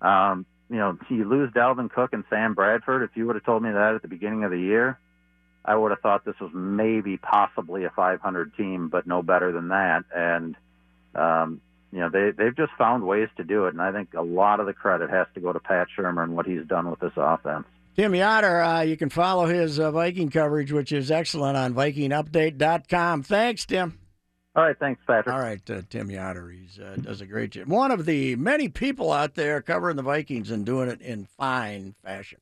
Um, 0.00 0.46
you 0.70 0.76
know, 0.76 0.96
you 1.08 1.28
lose 1.28 1.52
Dalvin 1.52 1.90
Cook 1.90 2.12
and 2.12 2.24
Sam 2.30 2.54
Bradford. 2.54 3.02
If 3.02 3.10
you 3.16 3.26
would 3.26 3.36
have 3.36 3.44
told 3.44 3.62
me 3.62 3.70
that 3.70 3.94
at 3.96 4.02
the 4.02 4.08
beginning 4.08 4.44
of 4.44 4.50
the 4.50 4.60
year, 4.60 4.98
I 5.64 5.74
would 5.74 5.90
have 5.90 6.00
thought 6.00 6.24
this 6.24 6.38
was 6.40 6.52
maybe 6.54 7.16
possibly 7.16 7.84
a 7.84 7.90
500 7.90 8.56
team, 8.56 8.88
but 8.88 9.06
no 9.06 9.22
better 9.22 9.52
than 9.52 9.68
that. 9.68 10.04
And 10.14 10.56
um, 11.14 11.60
you 11.92 11.98
know, 11.98 12.08
they 12.08 12.30
they've 12.30 12.56
just 12.56 12.72
found 12.78 13.04
ways 13.04 13.28
to 13.36 13.44
do 13.44 13.66
it, 13.66 13.74
and 13.74 13.82
I 13.82 13.92
think 13.92 14.14
a 14.14 14.22
lot 14.22 14.60
of 14.60 14.66
the 14.66 14.72
credit 14.72 15.10
has 15.10 15.26
to 15.34 15.40
go 15.40 15.52
to 15.52 15.58
Pat 15.58 15.88
Shurmur 15.96 16.22
and 16.22 16.36
what 16.36 16.46
he's 16.46 16.64
done 16.66 16.88
with 16.88 17.00
this 17.00 17.12
offense. 17.16 17.66
Tim 17.96 18.12
Yotter, 18.12 18.78
uh, 18.78 18.82
you 18.82 18.96
can 18.96 19.10
follow 19.10 19.46
his 19.46 19.80
uh, 19.80 19.90
Viking 19.90 20.30
coverage, 20.30 20.70
which 20.70 20.92
is 20.92 21.10
excellent 21.10 21.56
on 21.56 21.74
VikingUpdate.com. 21.74 23.24
Thanks, 23.24 23.66
Tim. 23.66 23.99
All 24.60 24.66
right, 24.66 24.78
thanks, 24.78 25.00
Patrick. 25.06 25.34
All 25.34 25.40
right, 25.40 25.70
uh, 25.70 25.80
Tim 25.88 26.08
Yotter, 26.08 26.52
he 26.52 26.82
uh, 26.82 26.96
does 26.96 27.22
a 27.22 27.26
great 27.26 27.52
job. 27.52 27.66
One 27.66 27.90
of 27.90 28.04
the 28.04 28.36
many 28.36 28.68
people 28.68 29.10
out 29.10 29.34
there 29.34 29.62
covering 29.62 29.96
the 29.96 30.02
Vikings 30.02 30.50
and 30.50 30.66
doing 30.66 30.90
it 30.90 31.00
in 31.00 31.24
fine 31.38 31.94
fashion. 32.04 32.40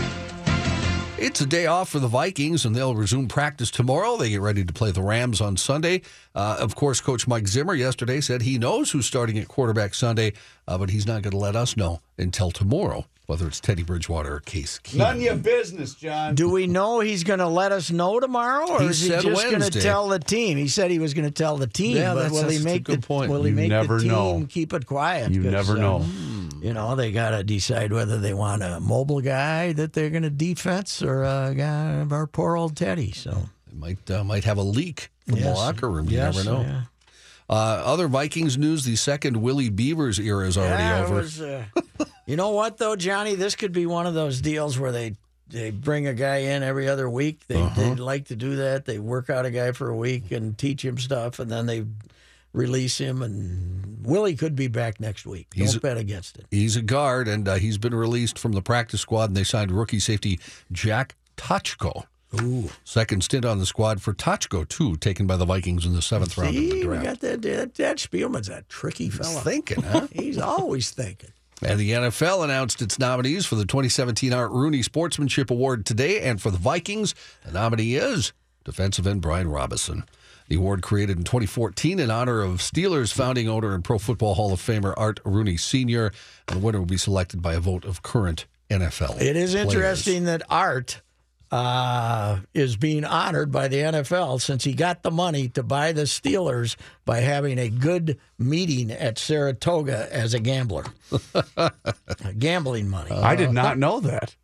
It's 1.21 1.41
a 1.41 1.47
day 1.47 1.67
off 1.67 1.89
for 1.89 1.99
the 1.99 2.07
Vikings, 2.07 2.65
and 2.65 2.77
they'll 2.77 2.95
resume 2.95 3.27
practice 3.27 3.73
tomorrow. 3.73 4.17
They 4.17 4.31
get 4.31 4.41
ready 4.41 4.65
to 4.65 4.73
play 4.73 4.93
the 4.93 5.03
Rams 5.03 5.41
on 5.41 5.57
Sunday. 5.57 6.03
Uh, 6.33 6.57
of 6.61 6.77
course, 6.77 7.01
Coach 7.01 7.27
Mike 7.27 7.49
Zimmer 7.49 7.75
yesterday 7.75 8.21
said 8.21 8.43
he 8.43 8.57
knows 8.57 8.93
who's 8.93 9.07
starting 9.07 9.37
at 9.39 9.49
quarterback 9.49 9.95
Sunday, 9.95 10.35
uh, 10.69 10.79
but 10.79 10.91
he's 10.91 11.07
not 11.09 11.23
going 11.23 11.33
to 11.33 11.37
let 11.39 11.57
us 11.57 11.77
know 11.77 12.01
until 12.19 12.53
tomorrow 12.53 13.05
whether 13.27 13.47
it's 13.49 13.61
Teddy 13.61 13.83
Bridgewater 13.83 14.37
or 14.37 14.41
Case 14.41 14.79
Keenum. 14.83 14.97
None 14.99 15.17
of 15.17 15.23
your 15.23 15.37
business, 15.37 15.95
John. 15.95 16.35
Do 16.37 16.51
we 16.51 16.67
know 16.67 17.01
he's 17.01 17.25
going 17.25 17.41
to 17.41 17.49
let 17.49 17.73
us 17.73 17.91
know 17.91 18.21
tomorrow, 18.21 18.71
or 18.71 18.81
He 18.81 18.87
is 18.87 19.01
he 19.03 19.09
just 19.11 19.25
going 19.51 19.61
to 19.61 19.71
tell 19.81 20.09
the 20.09 20.19
team? 20.21 20.57
He 20.57 20.69
said 20.69 20.91
he 20.91 20.99
was 21.01 21.13
going 21.15 21.27
to 21.27 21.31
tell 21.35 21.57
the 21.59 21.67
team, 21.67 21.97
Yeah, 21.97 22.15
but 22.15 22.31
that's- 22.31 22.33
will 22.33 22.49
he 22.49 22.57
that's 22.57 22.63
a 22.63 22.65
make 22.65 22.85
good 22.85 23.03
the 23.03 23.07
point. 23.07 23.31
will 23.31 23.43
he 23.43 23.51
You 23.51 23.57
make 23.57 23.69
never 23.69 23.97
the 23.97 24.05
team 24.05 24.13
know. 24.13 24.47
keep 24.49 24.73
it 24.73 24.87
quiet? 24.87 25.31
You 25.33 25.43
'Cause, 25.43 25.53
never 25.53 25.73
uh, 25.77 25.81
know. 25.81 25.99
You 26.61 26.73
know, 26.75 26.97
they 26.97 27.13
got 27.13 27.31
to 27.31 27.45
decide 27.45 27.93
whether 27.93 28.19
they 28.19 28.35
want 28.35 28.63
a 28.63 28.81
mobile 28.81 29.21
guy 29.21 29.73
that 29.75 29.93
they're 29.93 30.11
going 30.11 30.23
to 30.25 30.31
defense 30.31 31.03
or 31.03 31.23
a 31.23 31.55
guy, 31.57 31.93
of 32.01 32.13
our 32.13 32.27
poor 32.27 32.57
old 32.57 32.77
Teddy. 32.77 33.13
So 33.13 33.49
They 33.69 33.77
might 33.79 34.11
uh, 34.11 34.25
might 34.25 34.45
have 34.45 34.59
a 34.59 34.63
leak 34.63 35.11
from 35.29 35.41
the 35.41 35.51
locker 35.53 35.89
room. 35.91 36.09
You 36.11 36.17
Yes, 36.19 36.35
never 36.37 36.51
know. 36.51 36.63
yeah. 36.63 36.83
Uh, 37.51 37.81
other 37.85 38.09
Vikings 38.09 38.59
news: 38.59 38.85
the 38.85 38.97
second 38.97 39.37
Willie 39.39 39.71
Beavers 39.71 40.19
era 40.19 40.47
is 40.47 40.59
already 40.59 40.83
Yeah, 40.85 41.05
over. 41.05 41.15
was, 41.17 41.41
uh, 41.41 41.65
you 42.27 42.37
know 42.37 42.51
what 42.51 42.77
though, 42.77 42.95
Johnny? 42.97 43.37
This 43.37 43.55
could 43.57 43.73
be 43.73 43.87
one 43.87 44.07
of 44.07 44.15
those 44.15 44.41
deals 44.41 44.79
where 44.79 44.93
they 44.93 45.15
they 45.49 45.71
bring 45.71 46.07
a 46.07 46.13
guy 46.13 46.39
in 46.39 46.63
every 46.63 46.89
other 46.89 47.09
week. 47.09 47.47
They 47.47 47.63
Uh-huh. 47.63 47.81
they 47.81 47.95
like 47.95 48.27
to 48.27 48.37
do 48.37 48.57
that. 48.57 48.85
They 48.85 48.99
work 48.99 49.31
out 49.31 49.47
a 49.47 49.51
guy 49.51 49.73
for 49.73 49.89
a 49.89 49.97
week 49.97 50.31
and 50.31 50.59
teach 50.59 50.85
him 50.85 50.99
stuff, 50.99 51.39
and 51.39 51.51
then 51.51 51.65
they 51.65 51.87
release 52.59 52.99
him. 52.99 53.23
And 53.23 54.05
Willie 54.07 54.37
could 54.37 54.55
be 54.57 54.69
back 54.69 55.01
next 55.01 55.27
week. 55.27 55.47
He's- 55.55 55.73
Don't 55.73 55.83
bet 55.83 55.97
against 55.97 56.37
it. 56.39 56.47
He's 56.51 56.77
a 56.77 56.83
guard, 56.83 57.29
and 57.29 57.49
uh, 57.49 57.55
he's 57.55 57.79
been 57.79 57.95
released 57.95 58.39
from 58.39 58.53
the 58.53 58.63
practice 58.63 59.01
squad. 59.01 59.31
And 59.31 59.37
they 59.37 59.45
signed 59.45 59.71
rookie 59.71 60.01
safety 60.01 60.39
Jack 60.73 61.15
Tocho. 61.37 62.05
Ooh, 62.43 62.69
Second 62.85 63.25
stint 63.25 63.47
on 63.47 63.59
the 63.59 63.65
squad 63.65 64.03
for 64.03 64.13
Tocho, 64.13 64.69
too, 64.69 64.97
taken 64.97 65.27
by 65.27 65.39
the 65.39 65.47
Vikings 65.47 65.87
in 65.87 65.95
the 65.95 66.03
seventh 66.03 66.37
round 66.37 66.51
of 66.55 66.63
see, 66.63 66.71
the 66.73 66.83
draft. 66.83 67.05
got 67.05 67.21
that. 67.21 67.41
That, 67.41 67.75
that 67.77 67.97
Spielman's 67.97 68.51
a 68.51 68.65
tricky 68.69 69.09
fella. 69.09 69.41
Thinking, 69.41 69.83
huh? 69.83 70.09
He's 70.13 70.37
always 70.37 70.91
thinking. 70.91 71.31
And 71.63 71.81
the 71.81 71.91
NFL 71.91 72.45
announced 72.45 72.83
its 72.83 72.99
nominees 72.99 73.47
for 73.47 73.55
the 73.57 73.65
2017 73.65 74.33
Art 74.35 74.51
Rooney 74.53 74.83
Sportsmanship 74.83 75.51
Award 75.51 75.87
today. 75.87 76.21
And 76.21 76.41
for 76.41 76.51
the 76.51 76.59
Vikings, 76.59 77.15
the 77.47 77.53
nominee 77.53 77.95
is 77.95 78.33
defensive 78.65 79.07
end 79.07 79.23
Brian 79.23 79.49
Robison. 79.49 80.05
The 80.49 80.57
award 80.57 80.83
created 80.83 81.19
in 81.19 81.25
2014 81.25 81.99
in 82.01 82.11
honor 82.11 82.41
of 82.41 82.59
Steelers 82.59 83.13
founding 83.13 83.49
owner 83.49 83.75
and 83.75 83.85
Pro 83.85 83.99
Football 83.99 84.35
Hall 84.35 84.53
of 84.53 84.61
Famer 84.61 84.95
Art 84.97 85.21
Rooney 85.25 85.57
Sr. 85.59 86.11
And 86.49 86.61
the 86.61 86.65
winner 86.65 86.79
will 86.79 86.87
be 86.87 86.97
selected 86.97 87.43
by 87.43 87.55
a 87.55 87.61
vote 87.61 87.85
of 87.85 88.03
current 88.03 88.47
NFL. 88.71 89.21
It 89.21 89.37
is 89.37 89.53
players. 89.53 89.75
interesting 89.75 90.25
that 90.25 90.43
Art 90.49 91.03
uh, 91.51 92.41
is 92.55 92.77
being 92.77 93.05
honored 93.05 93.51
by 93.51 93.69
the 93.69 93.77
NFL 93.77 94.41
since 94.41 94.65
he 94.65 94.75
got 94.75 95.03
the 95.03 95.11
money 95.11 95.49
to 95.51 95.63
buy 95.63 95.93
the 95.93 96.03
Steelers 96.03 96.77
by 97.05 97.21
having 97.21 97.59
a 97.59 97.69
good 97.69 98.19
meeting 98.39 98.91
at 98.91 99.19
Saratoga 99.19 100.09
as 100.13 100.35
a 100.35 100.41
gambler. 100.41 100.85
Gambling 102.39 102.89
money. 102.89 103.11
I 103.11 103.37
did 103.37 103.53
not 103.53 103.79
know 103.79 104.01
that. 104.01 104.37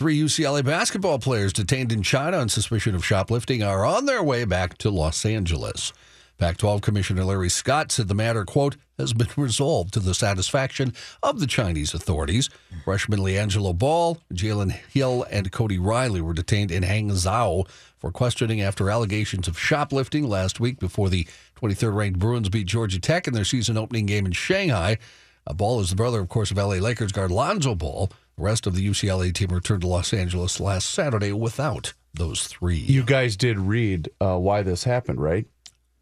Three 0.00 0.18
UCLA 0.18 0.64
basketball 0.64 1.18
players 1.18 1.52
detained 1.52 1.92
in 1.92 2.02
China 2.02 2.38
on 2.38 2.48
suspicion 2.48 2.94
of 2.94 3.04
shoplifting 3.04 3.62
are 3.62 3.84
on 3.84 4.06
their 4.06 4.22
way 4.22 4.46
back 4.46 4.78
to 4.78 4.88
Los 4.88 5.26
Angeles. 5.26 5.92
Pac 6.38 6.56
12 6.56 6.80
Commissioner 6.80 7.22
Larry 7.22 7.50
Scott 7.50 7.92
said 7.92 8.08
the 8.08 8.14
matter, 8.14 8.46
quote, 8.46 8.78
has 8.98 9.12
been 9.12 9.28
resolved 9.36 9.92
to 9.92 10.00
the 10.00 10.14
satisfaction 10.14 10.94
of 11.22 11.38
the 11.38 11.46
Chinese 11.46 11.92
authorities. 11.92 12.48
Freshman 12.82 13.20
LiAngelo 13.20 13.76
Ball, 13.76 14.16
Jalen 14.32 14.70
Hill, 14.70 15.26
and 15.30 15.52
Cody 15.52 15.78
Riley 15.78 16.22
were 16.22 16.32
detained 16.32 16.70
in 16.70 16.82
Hangzhou 16.82 17.68
for 17.98 18.10
questioning 18.10 18.62
after 18.62 18.88
allegations 18.88 19.48
of 19.48 19.60
shoplifting 19.60 20.26
last 20.26 20.58
week 20.58 20.80
before 20.80 21.10
the 21.10 21.28
23rd 21.60 21.94
ranked 21.94 22.18
Bruins 22.18 22.48
beat 22.48 22.66
Georgia 22.66 22.98
Tech 22.98 23.28
in 23.28 23.34
their 23.34 23.44
season 23.44 23.76
opening 23.76 24.06
game 24.06 24.24
in 24.24 24.32
Shanghai. 24.32 24.96
Uh, 25.46 25.52
Ball 25.52 25.80
is 25.80 25.90
the 25.90 25.96
brother, 25.96 26.20
of 26.20 26.30
course, 26.30 26.50
of 26.50 26.56
LA 26.56 26.76
Lakers 26.76 27.12
guard 27.12 27.30
Lonzo 27.30 27.74
Ball. 27.74 28.10
The 28.40 28.46
rest 28.46 28.66
of 28.66 28.74
the 28.74 28.88
UCLA 28.88 29.34
team 29.34 29.48
returned 29.50 29.82
to 29.82 29.86
Los 29.86 30.14
Angeles 30.14 30.60
last 30.60 30.88
Saturday 30.88 31.30
without 31.30 31.92
those 32.14 32.46
three. 32.46 32.78
You 32.78 33.02
guys 33.02 33.36
did 33.36 33.58
read 33.58 34.08
uh, 34.18 34.38
why 34.38 34.62
this 34.62 34.84
happened, 34.84 35.20
right? 35.20 35.46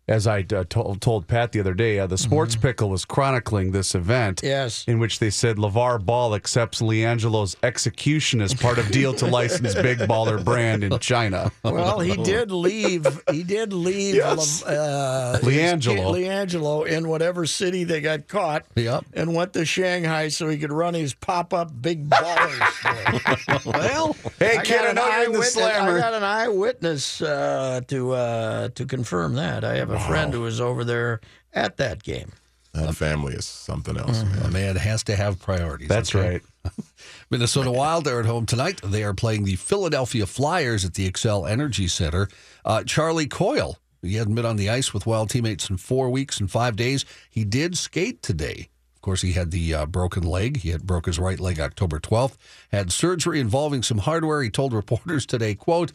As 0.08 0.26
I 0.26 0.44
uh, 0.54 0.64
told, 0.68 1.02
told 1.02 1.26
Pat 1.28 1.52
the 1.52 1.60
other 1.60 1.74
day, 1.74 1.98
uh, 1.98 2.06
the 2.06 2.16
Sports 2.16 2.56
Pickle 2.56 2.88
was 2.88 3.04
chronicling 3.04 3.72
this 3.72 3.94
event. 3.94 4.40
Yes. 4.42 4.84
In 4.88 4.98
which 4.98 5.18
they 5.18 5.28
said 5.28 5.56
LeVar 5.58 6.02
Ball 6.04 6.34
accepts 6.34 6.80
LiAngelo's 6.80 7.56
execution 7.62 8.40
as 8.40 8.54
part 8.54 8.78
of 8.78 8.90
deal 8.90 9.12
to 9.14 9.26
license 9.26 9.74
Big 9.82 9.98
Baller 9.98 10.42
brand 10.42 10.82
in 10.82 10.98
China. 10.98 11.52
Well, 11.62 12.00
he 12.00 12.16
did 12.16 12.50
leave. 12.50 13.06
He 13.30 13.42
did 13.42 13.74
leave 13.74 14.14
Yes. 14.14 14.62
uh, 14.62 15.40
LiAngelo. 15.42 16.12
LiAngelo 16.14 16.86
in 16.86 17.06
whatever 17.08 17.44
city 17.44 17.84
they 17.84 18.00
got 18.00 18.28
caught. 18.28 18.64
Yep. 18.76 19.04
And 19.12 19.34
went 19.34 19.52
to 19.52 19.66
Shanghai 19.66 20.28
so 20.28 20.48
he 20.48 20.56
could 20.56 20.72
run 20.72 20.94
his 20.94 21.12
pop-up 21.12 21.70
big 21.82 22.08
Baller 22.08 22.70
store. 22.80 23.62
Well, 23.72 24.16
Hey, 24.38 24.56
I 24.58 24.62
kid, 24.62 24.76
got 24.76 24.84
I 24.86 24.88
an 24.90 24.94
know 24.96 25.06
you're 25.06 25.12
in 25.12 25.32
the 25.32 25.38
eyewitness- 25.38 25.52
slammer. 25.52 25.96
I 25.96 26.00
got 26.00 26.14
an 26.14 26.22
eyewitness 26.22 27.20
uh, 27.22 27.80
to 27.88 28.12
uh, 28.12 28.68
to 28.74 28.86
confirm 28.86 29.34
that. 29.34 29.64
I 29.64 29.76
have 29.76 29.90
a 29.90 29.97
friend 30.00 30.32
who 30.32 30.40
was 30.42 30.60
over 30.60 30.84
there 30.84 31.20
at 31.52 31.76
that 31.78 32.02
game. 32.02 32.32
That 32.74 32.94
family 32.94 33.34
is 33.34 33.46
something 33.46 33.96
else, 33.96 34.22
man. 34.22 34.44
a 34.44 34.50
man 34.50 34.76
has 34.76 35.02
to 35.04 35.16
have 35.16 35.40
priorities. 35.40 35.88
That's 35.88 36.14
okay? 36.14 36.40
right. 36.64 36.74
Minnesota 37.30 37.70
Wild 37.70 38.06
are 38.06 38.20
at 38.20 38.26
home 38.26 38.46
tonight. 38.46 38.80
They 38.84 39.02
are 39.02 39.14
playing 39.14 39.44
the 39.44 39.56
Philadelphia 39.56 40.26
Flyers 40.26 40.84
at 40.84 40.94
the 40.94 41.10
Xcel 41.10 41.48
Energy 41.50 41.88
Center. 41.88 42.28
Uh, 42.64 42.84
Charlie 42.84 43.26
Coyle, 43.26 43.78
he 44.02 44.14
hasn't 44.14 44.34
been 44.34 44.46
on 44.46 44.56
the 44.56 44.68
ice 44.68 44.92
with 44.92 45.06
Wild 45.06 45.30
teammates 45.30 45.70
in 45.70 45.76
four 45.78 46.10
weeks 46.10 46.38
and 46.40 46.50
five 46.50 46.76
days. 46.76 47.04
He 47.30 47.44
did 47.44 47.76
skate 47.76 48.22
today. 48.22 48.68
Of 48.94 49.02
course, 49.02 49.22
he 49.22 49.32
had 49.32 49.50
the 49.50 49.74
uh, 49.74 49.86
broken 49.86 50.22
leg. 50.22 50.58
He 50.58 50.70
had 50.70 50.86
broke 50.86 51.06
his 51.06 51.18
right 51.18 51.40
leg 51.40 51.58
October 51.58 51.98
12th. 51.98 52.36
Had 52.70 52.92
surgery 52.92 53.40
involving 53.40 53.82
some 53.82 53.98
hardware. 53.98 54.42
He 54.42 54.50
told 54.50 54.72
reporters 54.72 55.24
today, 55.24 55.54
"quote 55.54 55.92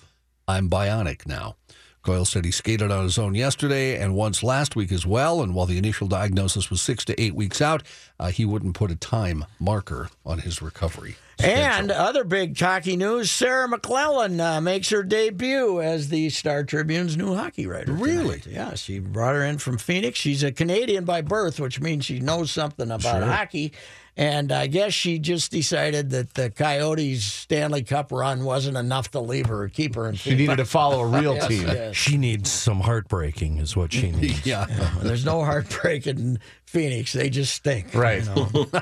I'm 0.48 0.70
bionic 0.70 1.28
now." 1.28 1.56
Coyle 2.04 2.26
said 2.26 2.44
he 2.44 2.52
skated 2.52 2.92
on 2.92 3.04
his 3.06 3.18
own 3.18 3.34
yesterday 3.34 3.98
and 3.98 4.14
once 4.14 4.44
last 4.44 4.76
week 4.76 4.92
as 4.92 5.06
well. 5.06 5.42
And 5.42 5.56
while 5.56 5.66
the 5.66 5.78
initial 5.78 6.08
diagnosis 6.08 6.70
was 6.70 6.82
six 6.82 7.06
to 7.06 7.20
eight 7.22 7.34
weeks 7.34 7.62
out, 7.62 7.82
uh, 8.20 8.28
he 8.28 8.44
wouldn't 8.44 8.76
put 8.76 8.92
a 8.92 8.96
time 8.96 9.46
marker 9.58 10.10
on 10.26 10.40
his 10.40 10.62
recovery. 10.62 11.16
And 11.40 11.92
other 11.92 12.24
big 12.24 12.58
hockey 12.60 12.96
news: 12.96 13.32
Sarah 13.32 13.68
McLellan 13.68 14.40
uh, 14.40 14.62
makes 14.62 14.90
her 14.90 15.02
debut 15.02 15.82
as 15.82 16.10
the 16.10 16.30
Star 16.30 16.64
Tribune's 16.64 17.18
new 17.18 17.34
hockey 17.36 17.66
writer. 17.66 17.86
tonight. 17.86 18.02
Really? 18.02 18.42
Yeah, 18.48 18.76
she 18.76 19.00
brought 19.00 19.34
her 19.34 19.44
in 19.44 19.58
from 19.58 19.78
Phoenix. 19.78 20.20
She's 20.20 20.44
a 20.44 20.52
Canadian 20.52 21.06
by 21.06 21.22
birth, 21.22 21.60
which 21.60 21.82
means 21.82 22.06
she 22.06 22.20
knows 22.20 22.52
something 22.52 22.92
about 22.92 23.24
hockey. 23.24 23.74
And 24.16 24.52
I 24.52 24.68
guess 24.68 24.94
she 24.94 25.18
just 25.18 25.52
decided 25.52 26.12
that 26.12 26.36
the 26.36 26.52
Coyotes' 26.52 27.24
Stanley 27.24 27.82
Cup 27.82 28.12
run 28.12 28.44
wasn't 28.44 28.78
enough 28.78 29.10
to 29.12 29.20
leave 29.20 29.48
her, 29.48 29.64
or 29.64 29.70
keep 29.70 29.96
her 29.96 30.08
in. 30.08 30.14
She 30.16 30.36
needed 30.36 30.58
to 30.58 30.66
follow 30.66 31.00
a 31.02 31.08
real 31.08 31.34
Yes, 31.34 31.48
team. 31.48 31.68
yes. 31.68 31.96
She 31.96 32.18
needs 32.18 32.52
some 32.52 32.82
heartbreaking, 32.82 33.58
is 33.58 33.76
what 33.76 33.92
she 33.92 34.12
needs. 34.12 34.46
Yeah. 34.46 34.68
Uh, 34.70 35.00
there's 35.00 35.26
no 35.26 35.44
heartbreak 35.44 36.06
in 36.06 36.38
Phoenix. 36.66 37.14
They 37.14 37.30
just 37.32 37.56
stink. 37.56 37.94
Right. 37.96 38.24
you 38.24 38.36
know. 38.36 38.68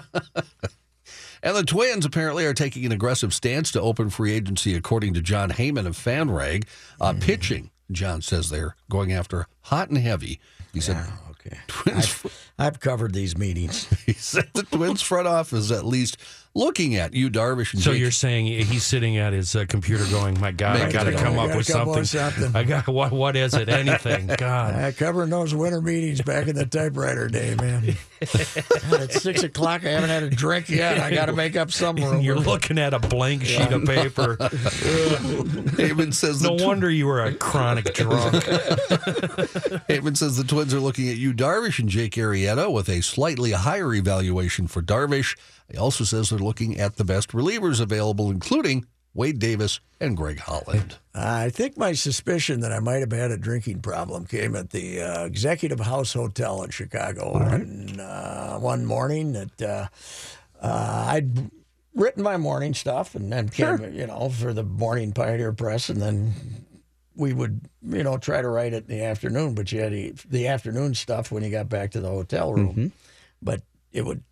And 1.43 1.55
the 1.57 1.63
Twins 1.63 2.05
apparently 2.05 2.45
are 2.45 2.53
taking 2.53 2.85
an 2.85 2.91
aggressive 2.91 3.33
stance 3.33 3.71
to 3.71 3.81
open 3.81 4.11
free 4.11 4.31
agency, 4.33 4.75
according 4.75 5.15
to 5.15 5.21
Jon 5.21 5.49
Heyman 5.49 5.87
of 5.87 5.97
FanRag. 5.97 6.65
Uh, 6.99 7.13
hmm. 7.13 7.19
Pitching, 7.19 7.71
John 7.91 8.21
says 8.21 8.51
they're 8.51 8.75
going 8.91 9.11
after 9.11 9.47
hot 9.61 9.89
and 9.89 9.97
heavy. 9.97 10.39
He 10.71 10.79
said, 10.79 10.97
ah, 10.99 11.17
Okay. 11.31 11.57
Twins, 11.67 12.23
I've 12.57 12.79
covered 12.79 13.13
these 13.13 13.37
meetings. 13.37 13.85
the 14.53 14.65
Twins 14.71 15.01
front 15.01 15.27
office 15.27 15.71
at 15.71 15.85
least 15.85 16.17
looking 16.53 16.95
at 16.95 17.13
Yu 17.13 17.29
Darvish 17.29 17.73
and 17.73 17.81
So 17.81 17.91
Jake. 17.93 18.01
you're 18.01 18.11
saying 18.11 18.45
he's 18.45 18.83
sitting 18.83 19.17
at 19.17 19.31
his 19.33 19.55
uh, 19.55 19.65
computer 19.67 20.05
going, 20.11 20.39
"My 20.39 20.51
God, 20.51 20.77
I 20.77 20.83
Make 20.85 20.93
got 20.93 21.03
to 21.05 21.13
come 21.13 21.39
up. 21.39 21.49
up 21.51 21.57
with 21.57 21.67
come 21.67 21.85
something. 21.87 22.03
something. 22.05 22.55
I 22.55 22.63
got 22.63 22.87
what? 22.87 23.11
What 23.11 23.35
is 23.35 23.53
it? 23.53 23.69
Anything? 23.69 24.27
God, 24.37 24.75
I 24.75 24.91
covered 24.91 25.29
those 25.29 25.53
winter 25.55 25.81
meetings 25.81 26.21
back 26.21 26.47
in 26.47 26.55
the 26.55 26.65
typewriter 26.65 27.27
day, 27.27 27.55
man. 27.55 27.95
God, 28.21 29.01
it's 29.01 29.21
six 29.21 29.43
o'clock. 29.43 29.85
I 29.85 29.89
haven't 29.89 30.09
had 30.09 30.23
a 30.23 30.29
drink 30.29 30.69
yet. 30.69 30.99
I 30.99 31.11
got 31.13 31.25
to 31.27 31.33
make 31.33 31.55
up 31.55 31.71
some 31.71 31.95
rumor. 31.97 32.19
you're 32.19 32.35
looking 32.39 32.77
at 32.77 32.93
a 32.93 32.99
blank 32.99 33.43
sheet 33.45 33.71
of 33.71 33.85
paper. 33.85 34.35
Heyman 34.37 36.13
says 36.13 36.41
No 36.41 36.57
Tw- 36.57 36.61
wonder 36.65 36.89
you 36.89 37.07
were 37.07 37.23
a 37.23 37.33
chronic 37.33 37.93
drunk. 37.93 38.35
Heyman 39.87 40.17
says 40.17 40.37
the 40.37 40.43
Twins 40.43 40.73
are 40.73 40.79
looking 40.79 41.09
at 41.09 41.17
Yu 41.17 41.33
Darvish, 41.33 41.79
and 41.79 41.89
Jake 41.89 42.13
Arrieta 42.15 42.71
with 42.71 42.89
a 42.89 43.01
slightly 43.01 43.51
higher 43.51 43.93
evaluation 43.93 44.67
for 44.67 44.81
Darvish. 44.81 45.37
He 45.71 45.77
also 45.77 46.03
says 46.03 46.29
they're 46.29 46.39
looking 46.39 46.79
at 46.79 46.97
the 46.97 47.05
best 47.05 47.29
relievers 47.29 47.79
available, 47.79 48.29
including 48.29 48.85
Wade 49.13 49.39
Davis 49.39 49.79
and 49.99 50.17
Greg 50.17 50.39
Holland. 50.39 50.97
I 51.13 51.49
think 51.49 51.77
my 51.77 51.93
suspicion 51.93 52.61
that 52.61 52.71
I 52.71 52.79
might 52.79 52.99
have 52.99 53.11
had 53.11 53.31
a 53.31 53.37
drinking 53.37 53.81
problem 53.81 54.25
came 54.25 54.55
at 54.55 54.71
the 54.71 55.01
uh, 55.01 55.25
Executive 55.25 55.79
House 55.79 56.13
Hotel 56.13 56.63
in 56.63 56.71
Chicago 56.71 57.33
one, 57.33 57.99
uh, 57.99 58.57
one 58.57 58.85
morning. 58.85 59.33
That 59.33 59.61
uh, 59.61 59.87
uh, 60.61 61.05
I'd 61.09 61.51
written 61.93 62.23
my 62.23 62.37
morning 62.37 62.73
stuff 62.73 63.15
and 63.15 63.31
then 63.31 63.49
came, 63.49 63.93
you 63.93 64.07
know, 64.07 64.29
for 64.29 64.53
the 64.53 64.63
morning 64.63 65.11
Pioneer 65.11 65.51
Press, 65.53 65.89
and 65.89 66.01
then 66.01 66.33
we 67.15 67.33
would, 67.33 67.61
you 67.83 68.03
know, 68.03 68.17
try 68.17 68.41
to 68.41 68.47
write 68.47 68.73
it 68.73 68.89
in 68.89 68.97
the 68.97 69.03
afternoon. 69.03 69.55
But 69.55 69.71
you 69.71 69.81
had 69.81 69.91
the, 69.91 70.13
the 70.29 70.47
afternoon 70.47 70.95
stuff 70.95 71.31
when 71.31 71.43
you 71.43 71.49
got 71.49 71.69
back 71.69 71.91
to 71.91 72.01
the 72.01 72.09
hotel 72.09 72.53
room. 72.53 72.93
But 73.41 73.61
it 73.91 74.05
would 74.05 74.23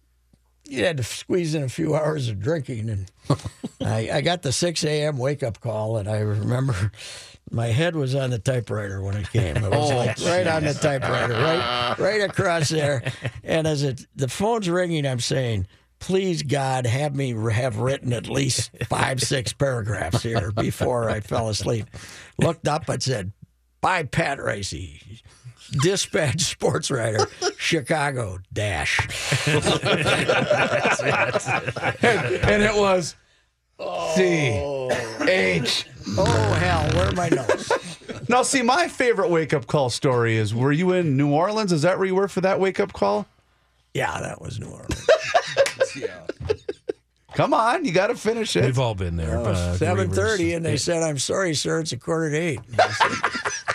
you 0.69 0.85
had 0.85 0.97
to 0.97 1.03
squeeze 1.03 1.55
in 1.55 1.63
a 1.63 1.69
few 1.69 1.95
hours 1.95 2.29
of 2.29 2.39
drinking, 2.39 2.89
and 2.89 3.11
I, 3.81 4.09
I 4.13 4.21
got 4.21 4.41
the 4.41 4.51
6 4.51 4.83
a.m. 4.83 5.17
wake 5.17 5.43
up 5.43 5.59
call, 5.59 5.97
and 5.97 6.07
I 6.09 6.19
remember 6.19 6.91
my 7.51 7.67
head 7.67 7.95
was 7.95 8.15
on 8.15 8.29
the 8.29 8.39
typewriter 8.39 9.01
when 9.01 9.17
it 9.17 9.31
came. 9.31 9.57
It 9.57 9.71
was 9.71 9.91
oh, 9.91 9.97
like 9.97 10.19
right 10.21 10.47
on 10.47 10.63
the 10.63 10.73
typewriter, 10.73 11.33
right, 11.33 11.95
right 11.99 12.21
across 12.21 12.69
there. 12.69 13.03
And 13.43 13.67
as 13.67 13.83
it 13.83 14.05
the 14.15 14.27
phone's 14.27 14.69
ringing, 14.69 15.05
I'm 15.05 15.19
saying. 15.19 15.67
Please 16.01 16.43
God, 16.43 16.85
have 16.85 17.13
me 17.13 17.35
have 17.51 17.75
written 17.75 18.13
at 18.13 18.29
least 18.29 18.71
five, 18.87 19.19
six 19.19 19.51
paragraphs 19.59 20.23
here 20.23 20.49
before 20.53 21.09
I 21.09 21.19
fell 21.19 21.49
asleep. 21.49 21.87
Looked 22.37 22.69
up 22.69 22.87
and 22.87 23.03
said, 23.03 23.33
"Bye, 23.81 24.03
Pat 24.03 24.37
Reusse, 24.37 25.21
Dispatch 25.71 26.41
sports 26.51 26.91
writer, 26.91 27.27
Chicago 27.57 28.39
dash." 28.51 28.99
and 32.03 32.63
it 32.63 32.75
was 32.75 33.15
C 34.15 34.51
oh. 34.61 34.89
H. 35.21 35.85
Oh 36.17 36.53
hell, 36.53 36.89
where 36.95 37.09
are 37.09 37.11
my 37.13 37.29
notes? 37.29 37.71
Now, 38.27 38.43
see, 38.43 38.61
my 38.61 38.87
favorite 38.87 39.29
wake 39.29 39.53
up 39.53 39.67
call 39.67 39.89
story 39.89 40.37
is 40.37 40.53
were 40.53 40.71
you 40.71 40.93
in 40.93 41.17
New 41.17 41.31
Orleans? 41.31 41.71
Is 41.71 41.81
that 41.83 41.97
where 41.97 42.07
you 42.07 42.15
were 42.15 42.27
for 42.27 42.41
that 42.41 42.59
wake 42.59 42.79
up 42.79 42.93
call? 42.93 43.27
Yeah, 43.93 44.19
that 44.21 44.41
was 44.41 44.59
New 44.59 44.67
Orleans. 44.67 45.07
Come 47.39 47.53
on, 47.53 47.85
you 47.85 47.93
got 47.93 48.07
to 48.07 48.15
finish 48.15 48.53
it. 48.57 48.65
We've 48.65 48.79
all 48.79 48.95
been 48.95 49.15
there. 49.15 49.37
uh, 49.37 49.73
Seven 49.77 50.09
thirty, 50.11 50.53
and 50.55 50.65
they 50.65 50.75
said, 50.75 51.01
"I'm 51.03 51.17
sorry, 51.17 51.55
sir, 51.55 51.79
it's 51.79 51.93
a 51.93 51.97
quarter 51.97 52.29
to 52.31 52.35
eight. 52.37 52.59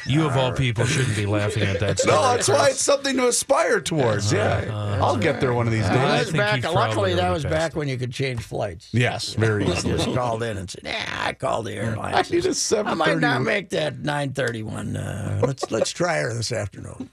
You 0.06 0.26
of 0.26 0.36
all 0.36 0.52
people 0.52 0.84
shouldn't 0.84 1.16
be 1.16 1.24
laughing 1.24 1.62
at 1.62 1.80
that. 1.80 1.98
Story. 2.04 2.14
No, 2.14 2.22
that's 2.34 2.46
why 2.46 2.68
it's 2.68 2.82
something 2.82 3.16
to 3.16 3.28
aspire 3.28 3.80
towards. 3.80 4.30
Yeah, 4.30 4.98
I'll 5.02 5.16
get 5.16 5.40
there 5.40 5.54
one 5.54 5.66
of 5.66 5.72
these 5.72 5.86
I 5.86 5.94
That 5.94 6.16
days. 6.18 6.26
was 6.26 6.34
back. 6.34 6.62
Luckily, 6.62 7.14
that 7.14 7.30
was 7.30 7.42
back 7.42 7.74
when 7.74 7.88
you 7.88 7.96
could 7.96 8.12
change 8.12 8.40
flights. 8.42 8.90
Yes, 8.92 9.32
very 9.32 9.64
I 9.64 9.68
easy. 9.72 9.88
just 9.88 10.12
called 10.12 10.42
in 10.42 10.58
and 10.58 10.68
said, 10.68 10.82
"Yeah, 10.84 11.22
I 11.24 11.32
called 11.32 11.64
the 11.64 11.72
airline. 11.72 12.12
I 12.16 12.22
need 12.30 12.44
a 12.44 12.52
seven. 12.52 12.92
I 12.92 12.94
might 12.94 13.18
not 13.18 13.40
make 13.40 13.70
that 13.70 14.00
nine 14.00 14.34
thirty 14.34 14.62
one. 14.62 14.94
Uh, 14.94 15.40
let's 15.42 15.70
let's 15.70 15.90
try 15.90 16.18
her 16.18 16.34
this 16.34 16.52
afternoon." 16.52 17.08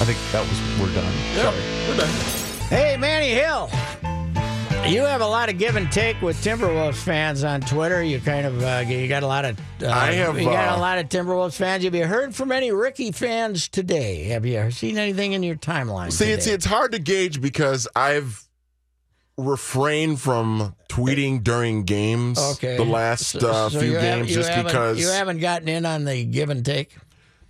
I 0.00 0.04
think 0.04 0.18
that 0.32 0.40
was 0.48 0.80
we're 0.80 0.94
done. 0.94 1.12
sorry 1.34 1.62
we're 1.88 1.96
done 1.96 2.08
Hey, 2.70 2.96
Manny 2.96 3.30
Hill. 3.30 3.68
You 4.88 5.02
have 5.02 5.20
a 5.20 5.26
lot 5.26 5.48
of 5.50 5.58
give 5.58 5.74
and 5.76 5.90
take 5.92 6.22
with 6.22 6.36
Timberwolves 6.42 6.94
fans 6.94 7.42
on 7.44 7.60
Twitter. 7.60 8.00
You 8.02 8.18
kind 8.20 8.46
of 8.46 8.62
uh, 8.62 8.84
you 8.86 9.08
got 9.08 9.22
a 9.24 9.26
lot 9.26 9.44
of 9.44 9.58
uh, 9.82 9.88
I 9.88 10.12
have, 10.12 10.38
you 10.38 10.44
got 10.46 10.72
uh, 10.72 10.78
a 10.78 10.80
lot 10.80 10.98
of 10.98 11.08
Timberwolves 11.08 11.54
fans. 11.56 11.82
Have 11.84 11.94
you 11.96 12.06
heard 12.06 12.34
from 12.34 12.50
any 12.52 12.70
Ricky 12.70 13.10
fans 13.12 13.68
today? 13.68 14.24
Have 14.28 14.46
you 14.46 14.70
seen 14.70 14.98
anything 14.98 15.32
in 15.32 15.42
your 15.42 15.56
timeline? 15.56 16.12
See, 16.12 16.30
it's 16.30 16.44
today? 16.44 16.54
it's 16.54 16.64
hard 16.64 16.92
to 16.92 16.98
gauge 16.98 17.40
because 17.42 17.88
I've 17.94 18.48
refrained 19.36 20.20
from 20.20 20.74
tweeting 20.88 21.42
during 21.42 21.84
games 21.84 22.38
okay. 22.54 22.76
the 22.76 22.84
last 22.84 23.40
So- 23.40 23.50
uh, 23.50 23.68
so 23.68 23.80
few 23.80 23.94
haven't- 23.94 24.26
games 24.26 24.34
just 24.34 24.54
because 24.54 24.98
you 25.00 25.08
haven't 25.08 25.38
gotten 25.38 25.68
in 25.68 25.84
on 25.84 26.04
the 26.04 26.24
give 26.24 26.48
and 26.50 26.64
take. 26.64 26.94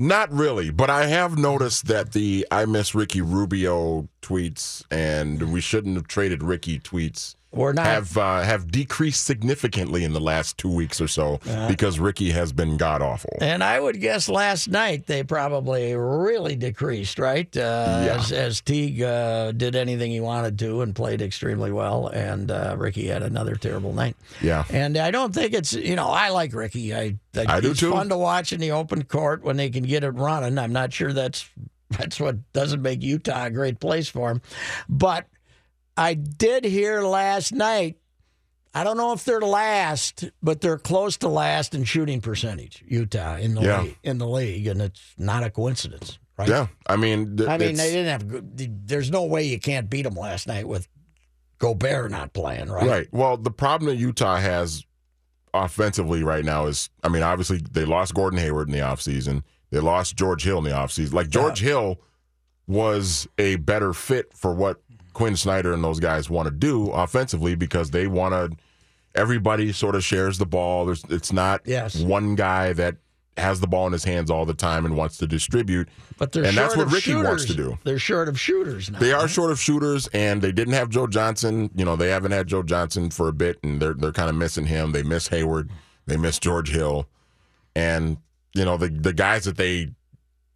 Not 0.01 0.33
really, 0.33 0.71
but 0.71 0.89
I 0.89 1.07
have 1.07 1.39
noticed 1.39 1.87
that 1.87 2.13
the 2.13 2.47
I 2.51 2.65
miss 2.65 2.95
Ricky 2.95 3.21
Rubio 3.21 4.09
tweets 4.23 4.83
and 4.91 5.53
we 5.53 5.61
shouldn't 5.61 5.97
have 5.97 6.09
traded 6.09 6.43
Ricky 6.43 6.81
tweets 6.81 7.37
We're 7.53 7.73
not. 7.73 7.87
have 7.87 8.17
uh, 8.17 8.43
have 8.43 8.71
decreased 8.71 9.25
significantly 9.27 10.05
in 10.05 10.13
the 10.13 10.21
last 10.21 10.57
two 10.57 10.71
weeks 10.73 11.01
or 11.01 11.09
so 11.09 11.41
because 11.67 11.99
Ricky 11.99 12.31
has 12.31 12.53
been 12.53 12.77
god 12.77 13.03
awful. 13.03 13.37
And 13.41 13.65
I 13.65 13.81
would 13.81 14.01
guess 14.01 14.29
last 14.29 14.69
night 14.69 15.07
they 15.07 15.25
probably 15.25 15.95
really 15.97 16.55
decreased, 16.55 17.19
right? 17.19 17.49
Uh, 17.57 18.03
Yeah. 18.07 18.17
As, 18.21 18.31
as 18.31 18.61
Teague 18.61 19.03
uh, 19.03 19.51
did 19.53 19.75
anything 19.75 20.13
he 20.13 20.21
wanted 20.21 20.59
to 20.61 20.83
and 20.83 20.95
played 20.95 21.21
extremely 21.21 21.73
well, 21.73 22.07
and 22.07 22.53
uh, 22.53 22.77
Ricky 22.79 23.09
had 23.09 23.25
another 23.25 23.57
terrible 23.57 23.93
night. 23.93 24.17
Yeah. 24.41 24.65
And 24.71 24.97
I 24.97 25.11
don't 25.11 25.35
think 25.35 25.53
it's 25.53 25.73
you 25.73 25.97
know 25.97 26.07
I 26.09 26.29
like 26.29 26.53
Ricky. 26.55 26.95
I, 26.95 27.17
I, 27.35 27.47
I 27.49 27.61
do 27.61 27.73
it's 27.73 27.81
too. 27.81 27.91
fun 27.91 28.09
to 28.11 28.17
watch 28.17 28.53
in 28.53 28.61
the 28.61 28.71
open 28.71 29.03
court 29.05 29.43
when 29.43 29.57
they 29.57 29.71
can 29.71 29.83
get 29.83 30.05
it 30.05 30.11
running. 30.11 30.57
I'm 30.57 30.73
not 30.73 30.93
sure 30.93 31.13
that's 31.13 31.49
that's 31.99 32.21
what 32.21 32.37
doesn't 32.53 32.81
make 32.81 33.03
Utah 33.03 33.47
a 33.47 33.51
great 33.51 33.81
place 33.81 34.09
for 34.09 34.31
him, 34.31 34.41
but 34.89 35.27
I 35.97 36.15
did 36.15 36.65
hear 36.65 37.03
last 37.03 37.53
night. 37.53 37.97
I 38.73 38.85
don't 38.85 38.97
know 38.97 39.13
if 39.13 39.25
they're 39.25 39.41
last, 39.41 40.31
but 40.43 40.61
they're 40.61 40.79
close 40.79 41.17
to 41.19 41.29
last 41.29 41.75
in 41.75 41.83
shooting 41.85 42.21
percentage. 42.21 42.85
Utah 42.87 43.37
in 43.37 43.55
the 43.55 43.63
Yeah. 43.63 43.83
league, 43.83 43.97
in 44.05 44.19
the 44.19 44.29
league, 44.29 44.67
and 44.69 44.81
it's 44.81 45.01
not 45.19 45.43
a 45.43 45.51
coincidence, 45.51 46.19
right? 46.39 46.49
Yeah, 46.49 46.69
I 46.87 46.95
mean, 46.97 47.37
th- 47.37 47.49
I 47.49 47.59
mean, 47.59 47.75
they 47.75 47.91
didn't 47.91 48.07
have. 48.07 48.29
good- 48.29 48.87
There's 48.87 49.11
no 49.11 49.25
way 49.25 49.43
you 49.45 49.59
can't 49.59 49.91
beat 49.91 50.03
them 50.03 50.15
last 50.15 50.47
night 50.47 50.69
with 50.69 50.89
Gobert 51.59 52.13
not 52.13 52.33
playing, 52.33 52.71
right? 52.71 52.87
Right. 52.89 53.09
Well, 53.13 53.37
the 53.37 53.51
problem 53.51 53.89
that 53.91 53.97
Utah 54.01 54.37
has 54.37 54.85
offensively 55.53 56.23
right 56.23 56.45
now 56.45 56.67
is, 56.67 56.91
I 57.03 57.09
mean, 57.09 57.23
obviously 57.25 57.61
they 57.73 57.85
lost 57.85 58.15
Gordon 58.15 58.39
Hayward 58.39 58.69
in 58.69 58.73
the 58.73 58.79
offseason. 58.81 59.43
They 59.71 59.81
lost 59.81 60.17
George 60.17 60.45
Hill 60.45 60.59
in 60.59 60.65
the 60.65 60.71
offseason. 60.71 61.13
Like 61.13 61.29
George 61.29 61.61
Hill 61.61 62.01
was 62.69 63.27
a 63.37 63.57
better 63.57 63.93
fit 63.93 64.33
for 64.33 64.55
what 64.55 64.81
Quin 65.21 65.37
Snyder 65.37 65.73
and 65.75 65.85
those 65.85 66.01
guys 66.01 66.31
want 66.31 66.47
to 66.47 66.51
do 66.51 66.91
offensively 66.93 67.55
because 67.55 67.91
they 67.91 68.07
want 68.07 68.33
to. 68.33 68.57
Everybody 69.15 69.73
sort 69.73 69.95
of 69.97 70.03
shares 70.05 70.39
the 70.39 70.47
ball. 70.47 70.87
There's, 70.87 71.05
it's 71.11 71.33
not 71.33 71.61
Yes. 71.67 71.97
one 72.01 72.37
guy 72.37 72.73
that 72.75 72.97
has 73.37 73.61
the 73.61 73.67
ball 73.67 73.87
in 73.87 73.93
his 73.93 74.05
hands 74.05 74.31
all 74.31 74.45
the 74.47 74.55
time 74.55 74.87
and 74.87 74.97
wants 74.97 75.17
to 75.19 75.27
distribute. 75.27 75.89
But 76.17 76.33
they're 76.33 76.45
and 76.45 76.55
short 76.55 76.65
that's 76.69 76.77
what 76.77 76.87
Ricky 76.87 77.01
shooters. 77.13 77.25
wants 77.27 77.45
to 77.47 77.55
do. 77.55 77.79
They're 77.85 77.99
short 77.99 78.29
of 78.29 78.39
shooters 78.39 78.91
now. 78.91 78.99
They 78.99 79.13
are 79.13 79.27
short 79.29 79.51
of 79.51 79.59
shooters, 79.61 80.09
and 80.13 80.41
they 80.41 80.53
didn't 80.53 80.75
have 80.75 80.89
Joe 80.91 81.07
Johnson. 81.07 81.71
You 81.75 81.85
know, 81.85 81.97
they 81.97 82.09
haven't 82.09 82.33
had 82.33 82.47
Joe 82.47 82.63
Johnson 82.63 83.11
for 83.11 83.29
a 83.29 83.33
bit, 83.33 83.59
and 83.63 83.81
they're 83.83 83.95
they're 83.95 84.13
kind 84.13 84.31
of 84.31 84.37
missing 84.37 84.67
him. 84.67 84.93
They 84.93 85.03
miss 85.03 85.29
Hayward, 85.29 85.71
they 86.07 86.17
miss 86.17 86.39
George 86.39 86.71
Hill, 86.71 87.07
and 87.75 88.17
you 88.55 88.65
know 88.65 88.77
the 88.77 88.89
the 88.89 89.13
guys 89.13 89.45
that 89.45 89.57
they 89.57 89.91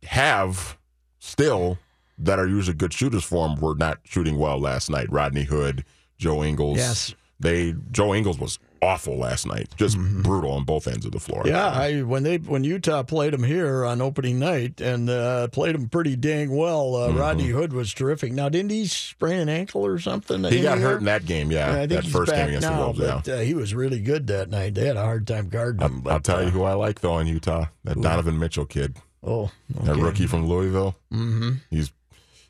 have 0.05 0.79
still 1.18 1.79
that 2.18 2.38
are 2.38 2.46
usually 2.46 2.77
good 2.77 2.92
shooters 2.92 3.24
for 3.24 3.48
them 3.48 3.59
were 3.61 3.74
not 3.74 3.98
shooting 4.05 4.38
well 4.38 4.59
last 4.59 4.90
night. 4.90 5.11
Rodney 5.11 5.44
Hood, 5.44 5.85
Joe 6.18 6.42
Ingles. 6.44 6.79
Yes. 6.79 7.14
they 7.40 7.74
Joe 7.90 8.14
Ingles 8.14 8.38
was 8.38 8.59
awful 8.83 9.16
last 9.16 9.46
night, 9.46 9.66
just 9.79 9.98
brutal 9.98 10.50
on 10.53 10.62
both 10.62 10.87
ends 10.87 11.07
of 11.07 11.12
the 11.12 11.18
floor. 11.18 11.42
Yeah, 11.46 11.68
I, 11.68 12.03
when 12.03 12.22
they 12.22 12.37
when 12.37 12.64
Utah 12.64 13.03
played 13.03 13.33
them 13.33 13.42
here 13.42 13.83
on 13.85 14.03
opening 14.03 14.38
night 14.38 14.79
and 14.83 15.09
uh, 15.09 15.48
played 15.48 15.74
them 15.74 15.88
pretty 15.88 16.16
dang 16.16 16.55
well, 16.55 16.94
uh, 16.94 17.11
Rodney 17.12 17.46
Hood 17.46 17.72
was 17.72 17.94
terrific. 17.94 18.33
Now, 18.33 18.50
didn't 18.50 18.70
he 18.70 18.87
sprain 18.87 19.40
an 19.40 19.48
ankle 19.48 19.85
or 19.87 19.98
something? 19.98 20.44
he 20.44 20.61
got 20.61 20.79
hurt 20.79 20.98
in 20.98 21.07
that 21.07 21.24
game. 21.24 21.50
Yeah, 21.50 21.72
I 21.72 21.87
think 21.87 22.03
that 22.03 22.05
first 22.07 22.31
game 22.31 22.48
against 22.48 22.68
now, 22.68 22.77
the 22.77 22.85
Wolves. 22.85 22.98
but 23.00 23.27
Yeah. 23.27 23.35
uh, 23.35 23.40
he 23.40 23.55
was 23.55 23.74
really 23.74 24.00
good 24.00 24.27
that 24.27 24.50
night. 24.50 24.74
They 24.74 24.87
had 24.87 24.98
a 24.98 25.03
hard 25.03 25.27
time 25.27 25.48
guarding 25.48 25.81
him. 25.81 26.00
But, 26.03 26.12
I'll 26.12 26.20
tell 26.20 26.42
you 26.42 26.48
uh, 26.48 26.50
who 26.50 26.62
I 26.64 26.74
like 26.74 27.00
though 27.00 27.18
in 27.18 27.27
Utah. 27.27 27.66
That 27.85 27.98
Donovan 28.00 28.38
Mitchell 28.38 28.66
kid. 28.66 28.96
Oh, 29.27 29.50
that 29.81 29.96
rookie 29.96 30.27
from 30.27 30.46
Louisville. 30.46 30.94
Mm-hmm. 31.11 31.53
He's 31.70 31.90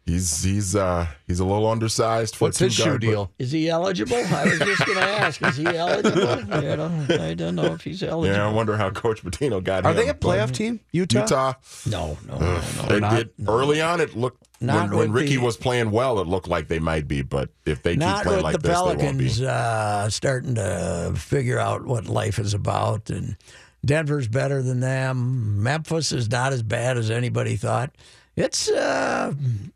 he's 0.07 0.43
he's 0.43 0.77
uh 0.77 1.07
he's 1.27 1.41
a 1.41 1.45
little 1.45 1.67
undersized 1.69 2.37
for 2.37 2.45
What's 2.47 2.61
a 2.61 2.65
his 2.65 2.75
shoe 2.75 2.83
two-guard, 2.85 3.01
but 3.01 3.07
deal? 3.07 3.31
Is 3.39 3.53
he 3.53 3.69
eligible? 3.69 4.17
I 4.17 4.45
was 4.45 4.59
just 4.59 4.85
going 4.87 4.99
to 4.99 5.05
ask. 5.05 5.43
Is 5.43 5.57
he 5.57 5.67
eligible? 5.67 6.29
I 6.55 6.77
don't, 6.77 7.11
I 7.11 7.35
don't 7.35 7.55
know 7.55 7.73
if 7.75 7.83
he's 7.83 8.03
eligible. 8.03 8.37
Yeah, 8.37 8.47
I 8.49 8.53
wonder 8.53 8.77
how 8.77 8.91
Coach 8.91 9.23
Pitino 9.25 9.63
got 9.63 9.85
Are 9.85 9.91
him. 9.93 9.97
Are 9.99 10.03
they 10.03 10.09
a 10.09 10.15
but 10.15 10.27
playoff 10.29 10.53
team? 10.53 10.81
Utah. 10.93 11.21
Utah. 11.21 11.53
No, 11.87 12.19
no, 12.27 12.39
no, 12.39 12.61
no. 12.77 12.83
They 12.89 13.01
not? 13.01 13.15
did 13.17 13.31
early 13.49 13.81
on. 13.81 14.01
It 14.01 14.17
looked 14.17 14.47
Not 14.61 14.91
when, 14.91 14.99
when 14.99 15.13
Ricky 15.13 15.37
the- 15.37 15.43
was 15.43 15.57
playing 15.57 15.91
well, 15.91 16.19
it 16.21 16.27
looked 16.27 16.49
like 16.49 16.69
they 16.69 16.79
might 16.79 17.09
be. 17.09 17.23
But 17.23 17.51
if 17.65 17.83
they 17.83 17.97
keep 17.97 18.03
playing 18.23 18.43
like 18.43 18.61
the 18.61 18.69
this, 18.69 18.81
they 18.83 18.97
won't 19.05 19.19
be. 19.19 19.47
Uh, 19.47 20.09
starting 20.11 20.55
to 20.57 21.15
figure 21.17 21.59
out 21.59 21.85
what 21.87 22.07
life 22.07 22.39
is 22.39 22.53
about, 22.55 23.11
and 23.11 23.37
Denver's 23.85 24.29
better 24.29 24.63
than 24.63 24.81
them. 24.81 25.63
Memphis 25.63 26.13
is 26.13 26.31
not 26.31 26.53
as 26.53 26.63
bad 26.63 26.97
as 26.97 27.11
anybody 27.11 27.57
thought. 27.57 27.95
It's 28.37 28.69
uh, 28.69 29.33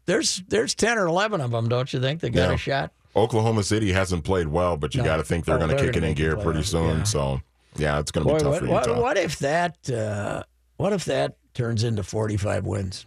there's 0.06 0.42
there's 0.48 0.74
ten 0.74 0.98
or 0.98 1.06
eleven 1.06 1.40
of 1.40 1.50
them, 1.52 1.68
don't 1.68 1.92
you 1.92 2.00
think? 2.00 2.20
That 2.20 2.30
got 2.30 2.48
Yeah. 2.48 2.54
a 2.54 2.58
shot. 2.58 2.92
Oklahoma 3.16 3.62
City 3.62 3.92
hasn't 3.92 4.24
played 4.24 4.48
well, 4.48 4.76
but 4.76 4.94
you 4.94 5.02
No. 5.02 5.06
got 5.08 5.16
to 5.18 5.24
think 5.24 5.44
they're 5.44 5.56
Oh, 5.56 5.58
going 5.66 5.76
to 5.76 5.82
kick 5.82 5.96
it 5.96 6.04
in 6.04 6.14
gear 6.14 6.36
pretty 6.36 6.62
soon. 6.62 6.98
yeah. 6.98 7.02
So 7.04 7.40
yeah, 7.76 7.98
it's 8.00 8.10
going 8.10 8.26
to 8.26 8.34
be 8.34 8.38
tough 8.40 8.62
what, 8.62 8.84
for 8.84 8.90
Utah. 8.90 9.00
what 9.00 9.16
if 9.16 9.38
that 9.40 9.90
uh, 9.90 10.42
what 10.76 10.92
if 10.92 11.04
that 11.06 11.36
turns 11.54 11.84
into 11.84 12.02
forty 12.02 12.36
five 12.36 12.64
wins? 12.66 13.06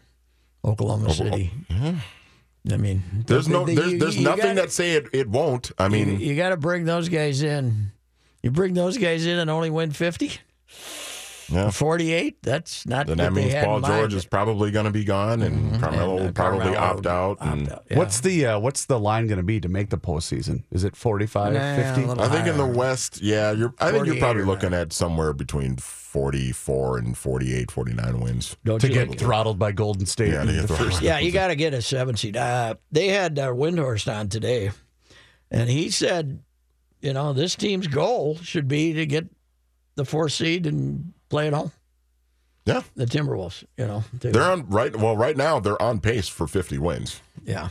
Oklahoma 0.63 1.13
City. 1.13 1.51
I 2.71 2.77
mean, 2.77 3.01
There's 3.25 3.47
no, 3.47 3.65
the- 3.65 3.73
there's, 3.73 3.91
you- 3.93 3.97
there's 3.99 4.17
you 4.17 4.23
nothing 4.23 4.43
gotta- 4.43 4.61
that 4.61 4.71
say 4.71 4.91
it, 4.91 5.07
it 5.13 5.27
won't. 5.27 5.71
I 5.79 5.85
You, 5.85 5.89
mean, 6.05 6.19
you 6.19 6.35
got 6.35 6.49
to 6.49 6.57
bring 6.57 6.85
those 6.85 7.09
guys 7.09 7.41
in. 7.41 7.91
You 8.43 8.51
bring 8.51 8.75
those 8.75 8.97
guys 8.99 9.25
in 9.25 9.39
and 9.39 9.49
only 9.49 9.71
win 9.71 9.89
50, 9.91 10.33
yeah. 11.51 11.69
48. 11.71 12.41
That's 12.41 12.85
not 12.87 13.07
Then 13.07 13.17
what 13.17 13.23
that 13.25 13.33
they 13.33 13.41
means 13.41 13.53
had 13.53 13.65
Paul 13.65 13.75
in 13.77 13.81
mind. 13.83 13.93
George 14.01 14.13
is 14.13 14.25
probably 14.25 14.71
going 14.71 14.85
to 14.85 14.91
be 14.91 15.03
gone, 15.03 15.41
and 15.41 15.79
Carmelo 15.81 16.11
And, 16.17 16.21
uh, 16.21 16.23
will 16.25 16.31
probably 16.33 16.59
Carmelo 16.59 16.77
opt 16.79 17.05
out. 17.05 17.31
opt 17.39 17.43
and 17.43 17.71
out, 17.71 17.83
yeah. 17.89 17.97
What's 17.97 18.19
the 18.21 18.45
uh, 18.45 18.59
what's 18.59 18.85
the 18.85 18.99
line 18.99 19.27
going 19.27 19.37
to 19.37 19.43
be 19.43 19.59
to 19.59 19.69
make 19.69 19.89
the 19.89 19.97
postseason? 19.97 20.63
Is 20.71 20.83
it 20.83 20.95
45, 20.95 21.53
Nah, 21.53 21.75
50? 21.75 22.01
a 22.03 22.05
little 22.07 22.23
I 22.23 22.29
think 22.29 22.47
in 22.47 22.57
the. 22.57 22.65
West, 22.65 23.21
yeah, 23.21 23.51
you're. 23.51 23.73
I 23.79 23.91
think 23.91 24.05
you're 24.05 24.15
probably 24.17 24.43
looking 24.43 24.73
at 24.73 24.93
somewhere 24.93 25.33
between 25.33 25.75
44 25.77 26.97
and 26.97 27.17
48, 27.17 27.71
49 27.71 28.19
wins. 28.19 28.55
Don't 28.65 28.79
to 28.79 28.87
get 28.89 29.07
think? 29.09 29.19
throttled 29.19 29.59
by 29.59 29.71
Golden 29.71 30.05
State. 30.05 30.33
Yeah, 30.33 30.41
in 30.43 30.47
the 30.65 30.67
first- 30.67 31.01
Yeah, 31.01 31.19
you 31.19 31.31
got 31.31 31.47
to 31.47 31.55
get 31.55 31.73
a 31.73 31.81
seven 31.81 32.15
seed. 32.15 32.37
Uh, 32.37 32.75
they 32.91 33.07
had 33.09 33.37
uh, 33.39 33.47
Windhorst 33.49 34.13
on 34.13 34.29
today, 34.29 34.71
and 35.49 35.69
he 35.69 35.89
said, 35.89 36.39
you 37.01 37.13
know, 37.13 37.33
this 37.33 37.55
team's 37.55 37.87
goal 37.87 38.37
should 38.37 38.67
be 38.67 38.93
to 38.93 39.05
get 39.05 39.25
the 39.95 40.05
fourth 40.05 40.33
seed 40.33 40.65
and 40.67 41.13
play 41.31 41.47
at 41.47 41.53
home. 41.53 41.71
Yeah, 42.65 42.81
The 42.95 43.05
Timberwolves, 43.07 43.63
you 43.75 43.87
know, 43.87 44.03
they- 44.19 44.29
they're 44.31 44.43
on 44.51 44.69
right. 44.69 44.95
Well, 44.95 45.17
right 45.17 45.35
now 45.35 45.59
they're 45.59 45.81
on 45.81 45.99
pace 45.99 46.27
for 46.27 46.45
50 46.47 46.77
wins. 46.77 47.19
yeah. 47.43 47.69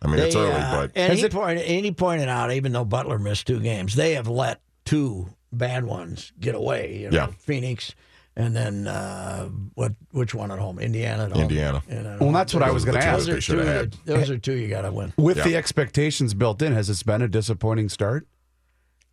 I 0.00 0.06
mean, 0.06 0.18
it's 0.18 0.36
early, 0.36 0.52
uh, 0.52 0.70
but 0.70 0.90
and 0.94 1.10
Has 1.12 1.20
he, 1.20 1.26
it- 1.26 1.32
pointed, 1.32 1.64
and 1.66 1.84
he 1.84 1.90
pointed 1.92 2.28
out, 2.28 2.52
even 2.52 2.72
though 2.72 2.84
Butler 2.84 3.18
missed 3.18 3.46
two 3.46 3.60
games, 3.60 3.94
they 3.96 4.14
have 4.14 4.28
let 4.28 4.60
two 4.84 5.28
bad 5.52 5.84
ones 5.84 6.32
get 6.40 6.54
away. 6.54 6.98
You 6.98 7.10
know, 7.10 7.16
Yeah. 7.16 7.26
Phoenix, 7.38 7.94
and 8.36 8.54
then 8.54 8.86
uh, 8.86 9.48
what? 9.74 9.92
Which 10.10 10.34
one 10.34 10.50
at 10.50 10.58
home? 10.58 10.78
Indiana. 10.78 11.24
At 11.24 11.32
home. 11.32 11.42
Indiana. 11.42 11.82
And 11.88 12.06
at 12.06 12.20
Well, 12.20 12.32
that's 12.32 12.52
what 12.52 12.62
I 12.62 12.70
was 12.70 12.84
going 12.84 12.98
to 13.00 13.04
ask. 13.06 13.26
Those 13.26 13.28
are 13.28 13.40
two. 13.40 13.58
had. 13.60 13.92
Those 14.04 14.28
are 14.30 14.36
two 14.38 14.54
you 14.54 14.68
got 14.68 14.82
to 14.82 14.92
win. 14.92 15.14
With 15.16 15.38
Yeah. 15.38 15.44
the 15.44 15.56
expectations 15.56 16.34
built 16.34 16.60
in, 16.60 16.72
has 16.74 16.88
this 16.88 17.02
been 17.02 17.22
a 17.22 17.28
disappointing 17.28 17.88
start? 17.88 18.26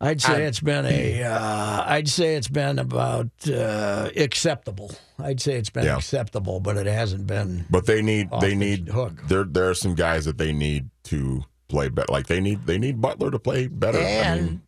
I'd 0.04 0.20
say 0.20 0.44
it's 0.44 0.58
been 0.60 0.84
a. 0.84 1.22
Uh, 1.22 1.84
I'd 1.86 2.08
say 2.08 2.34
it's 2.34 2.48
been 2.48 2.78
about 2.80 3.28
uh, 3.48 4.10
acceptable. 4.16 4.90
I'd 5.18 5.40
say 5.40 5.54
it's 5.54 5.70
been 5.70 5.84
Yeah. 5.84 5.96
acceptable, 5.96 6.58
but 6.58 6.76
it 6.76 6.86
hasn't 6.86 7.26
been. 7.28 7.66
but 7.70 7.86
they 7.86 8.02
need 8.02 8.28
Off 8.32 8.40
they 8.40 8.54
need 8.56 8.88
hook. 8.88 9.12
there 9.28 9.44
there 9.44 9.70
are 9.70 9.74
some 9.74 9.94
guys 9.94 10.24
that 10.24 10.38
they 10.38 10.52
need 10.52 10.90
to 11.04 11.44
play 11.68 11.88
better. 11.88 12.12
Like 12.12 12.26
they 12.26 12.40
need 12.40 12.66
they 12.66 12.78
need 12.78 13.00
Butler 13.00 13.30
to 13.30 13.38
play 13.38 13.68
better. 13.68 13.98
I 13.98 14.02
And 14.02 14.44
mean, 14.44 14.62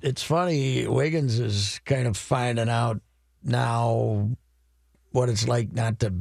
it's 0.00 0.22
funny, 0.22 0.86
Wiggins 0.86 1.38
is 1.38 1.80
kind 1.84 2.06
of 2.06 2.16
finding 2.16 2.68
out 2.70 3.00
now 3.42 4.30
what 5.12 5.28
it's 5.28 5.46
like 5.46 5.72
not 5.72 5.98
to 6.00 6.12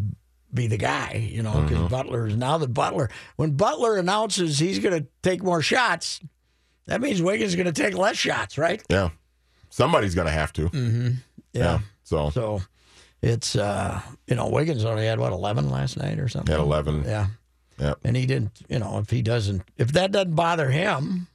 be 0.53 0.67
the 0.67 0.77
guy, 0.77 1.27
you 1.31 1.41
know, 1.43 1.61
because 1.61 1.89
Butler 1.89 2.27
is 2.27 2.35
now 2.37 2.57
the 2.57 2.67
Butler, 2.67 3.09
when 3.35 3.51
Butler 3.51 3.97
announces 3.97 4.59
he's 4.59 4.79
going 4.79 5.01
to 5.03 5.07
take 5.21 5.43
more 5.43 5.61
shots, 5.61 6.21
that 6.87 7.01
means 7.01 7.21
Wiggins 7.21 7.49
is 7.51 7.55
going 7.55 7.71
to 7.71 7.81
take 7.81 7.97
less 7.97 8.17
shots, 8.17 8.57
right? 8.57 8.81
yeah, 8.89 9.09
somebody's 9.69 10.15
gonna 10.15 10.31
have 10.31 10.53
to. 10.53 10.69
Mm-hmm. 10.69 11.09
Yeah. 11.53 11.79
So 12.03 12.29
So 12.29 12.61
it's, 13.21 13.55
uh, 13.55 14.01
you 14.27 14.35
know, 14.35 14.49
Wiggins 14.49 14.85
only 14.85 15.05
had, 15.05 15.19
what, 15.19 15.31
11 15.33 15.69
last 15.69 15.97
night 15.97 16.19
or 16.19 16.27
something? 16.27 16.53
at 16.53 16.59
11. 16.59 17.03
Yeah. 17.05 17.27
Yep. 17.79 17.99
And 18.03 18.15
he 18.15 18.25
didn't, 18.25 18.51
you 18.69 18.79
know, 18.79 18.99
if 18.99 19.09
he 19.09 19.21
doesn't, 19.21 19.63
if 19.77 19.91
that 19.93 20.11
doesn't 20.11 20.35
bother 20.35 20.69
him, 20.69 21.27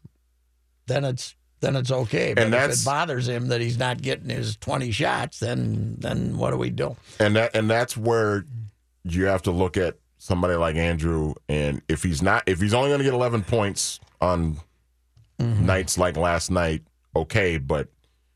then 0.87 1.05
it's 1.05 1.35
then 1.61 1.77
it's 1.77 1.91
okay. 1.91 2.33
But 2.33 2.45
And 2.45 2.55
if 2.55 2.71
it 2.73 2.85
bothers 2.85 3.29
him 3.29 3.49
that 3.49 3.61
he's 3.61 3.77
not 3.79 4.01
getting 4.01 4.31
his 4.31 4.57
twenty 4.57 4.91
shots, 4.91 5.39
then 5.41 5.97
then 5.99 6.39
what 6.39 6.51
do 6.53 6.57
we 6.57 6.71
do? 6.71 6.97
and 7.19 7.37
that 7.37 7.55
and 7.55 7.69
that's 7.69 7.95
where 7.97 8.47
you 9.05 9.27
have 9.27 9.43
to 9.43 9.51
look 9.51 9.77
at 9.77 9.97
somebody 10.17 10.55
like 10.55 10.77
Andrew 10.77 11.35
and 11.49 11.83
if 11.89 12.03
he's 12.03 12.23
not 12.23 12.43
if 12.47 12.61
he's 12.61 12.73
only 12.75 12.89
going 12.89 12.99
to 13.01 13.05
get 13.05 13.13
11 13.15 13.43
points 13.45 14.01
on 14.21 14.57
Mm-hmm. 15.41 15.67
nights 15.67 15.97
like 15.99 16.17
last 16.17 16.51
night 16.51 16.83
okay 17.17 17.57
but 17.59 17.89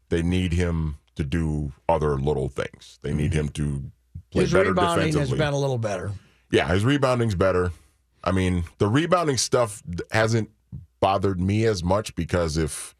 they 0.09 0.22
need 0.22 0.52
him 0.52 0.96
to 1.16 1.22
do 1.24 1.72
other 1.88 2.16
little 2.16 2.48
things 2.48 2.98
they 3.02 3.12
need 3.12 3.32
him 3.32 3.48
to 3.50 3.90
play 4.30 4.42
his 4.42 4.52
better 4.52 4.70
rebounding 4.70 5.14
has 5.16 5.30
been 5.30 5.52
a 5.52 5.59
little 5.59 5.78
better. 5.78 6.12
yeah 6.50 6.66
his 6.68 6.84
rebounding's 6.84 7.34
better 7.34 7.72
i 8.24 8.30
mean 8.32 8.64
the 8.78 8.88
rebounding 8.88 9.36
stuff 9.36 9.82
hasn't 10.12 10.50
bothered 11.00 11.38
me 11.40 11.64
as 11.66 11.84
much 11.84 12.14
because 12.14 12.57
if 12.57 12.94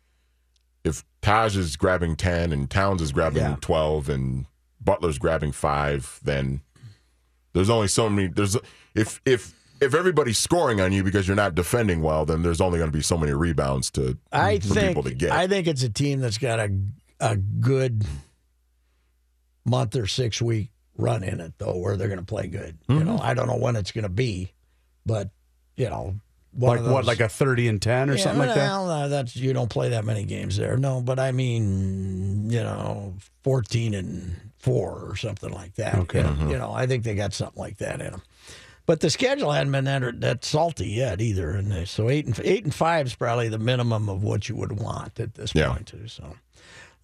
if 0.85 1.03
Taj 1.23 1.57
is 1.57 1.77
grabbing 1.77 2.15
ten 2.17 2.53
and 2.53 2.69
Towns 2.71 3.01
is 3.01 3.11
grabbing 3.11 3.43
Yeah. 3.43 3.57
twelve 3.63 4.11
and 4.11 4.45
Butler's 4.79 5.19
grabbing 5.19 5.53
five, 5.53 6.21
then 6.23 6.61
there's 7.55 7.71
only 7.71 7.89
so 7.89 8.11
many. 8.11 8.29
There's 8.29 8.59
if 8.95 9.23
if 9.25 9.55
if 9.81 9.95
everybody's 9.95 10.39
scoring 10.39 10.81
on 10.81 10.93
you 10.93 11.03
because 11.05 11.27
you're 11.27 11.37
not 11.37 11.55
defending 11.55 12.01
well, 12.03 12.25
then 12.25 12.43
there's 12.43 12.61
only 12.61 12.79
going 12.79 12.91
to 12.91 12.97
be 12.97 13.03
so 13.03 13.19
many 13.19 13.33
rebounds 13.33 13.91
to 13.93 14.17
I 14.33 14.59
for 14.59 14.75
think 14.75 14.97
people 14.97 15.03
to 15.05 15.15
get. 15.15 15.33
I 15.33 15.47
think 15.47 15.67
it's 15.67 15.83
a 15.83 15.89
team 15.91 16.21
that's 16.21 16.39
got 16.39 16.59
a 16.61 16.71
a 17.21 17.37
good 17.37 18.05
month 19.65 19.97
or 19.97 20.07
six 20.07 20.41
week 20.43 20.71
run 20.97 21.23
in 21.25 21.41
it 21.41 21.55
though, 21.59 21.77
where 21.77 21.97
they're 21.97 22.09
going 22.09 22.21
to 22.21 22.25
play 22.25 22.47
good. 22.47 22.79
You 22.89 22.97
Mm-hmm. 22.97 23.07
know, 23.07 23.19
I 23.19 23.35
don't 23.35 23.47
know 23.47 23.57
when 23.57 23.77
it's 23.77 23.93
going 23.93 24.03
to 24.05 24.09
be, 24.09 24.53
but 25.07 25.31
you 25.77 25.89
know, 25.89 26.15
one 26.53 26.77
Like 26.77 26.87
of 26.87 26.93
what, 26.93 27.05
like 27.05 27.21
a 27.21 27.29
30 27.29 27.69
and 27.69 27.83
10 27.83 28.11
or 28.11 28.15
Yeah, 28.15 28.23
something 28.23 28.39
like 28.47 28.55
that? 28.55 28.69
well, 28.69 28.91
uh, 28.91 29.09
that's 29.09 29.35
you 29.35 29.53
don't 29.53 29.71
play 29.71 29.89
that 29.91 30.05
many 30.05 30.25
games 30.25 30.57
there. 30.57 30.77
No, 30.77 31.01
but 31.01 31.19
I 31.19 31.33
mean, 31.33 32.49
you 32.51 32.63
know, 32.63 33.15
fourteen 33.43 33.93
and 33.95 34.37
four 34.59 34.93
or 35.09 35.17
something 35.17 35.51
like 35.53 35.75
that. 35.77 35.97
Okay. 35.97 36.19
You 36.19 36.25
know, 36.25 36.31
Mm-hmm. 36.31 36.51
you 36.51 36.59
know, 36.59 36.73
I 36.73 36.87
think 36.87 37.03
they 37.05 37.15
got 37.15 37.33
something 37.33 37.59
like 37.61 37.79
that 37.79 38.01
in 38.01 38.13
them. 38.13 38.23
But 38.87 39.01
the 39.01 39.09
schedule 39.09 39.53
hadn't 39.53 39.73
been 39.73 39.85
that, 39.85 40.21
that 40.21 40.45
salty 40.45 40.89
yet 40.89 41.21
either, 41.21 41.51
and 41.53 41.89
so 41.89 42.11
eight 42.11 42.27
and 42.27 42.39
eight 42.45 42.65
and 42.65 42.75
five 42.75 43.07
is 43.07 43.15
probably 43.15 43.49
the 43.49 43.59
minimum 43.59 44.09
of 44.11 44.23
what 44.23 44.49
you 44.49 44.57
would 44.57 44.79
want 44.79 45.19
at 45.19 45.35
this 45.35 45.53
Yeah. 45.55 45.69
point. 45.73 45.87
Too, 45.87 46.07
so, 46.07 46.37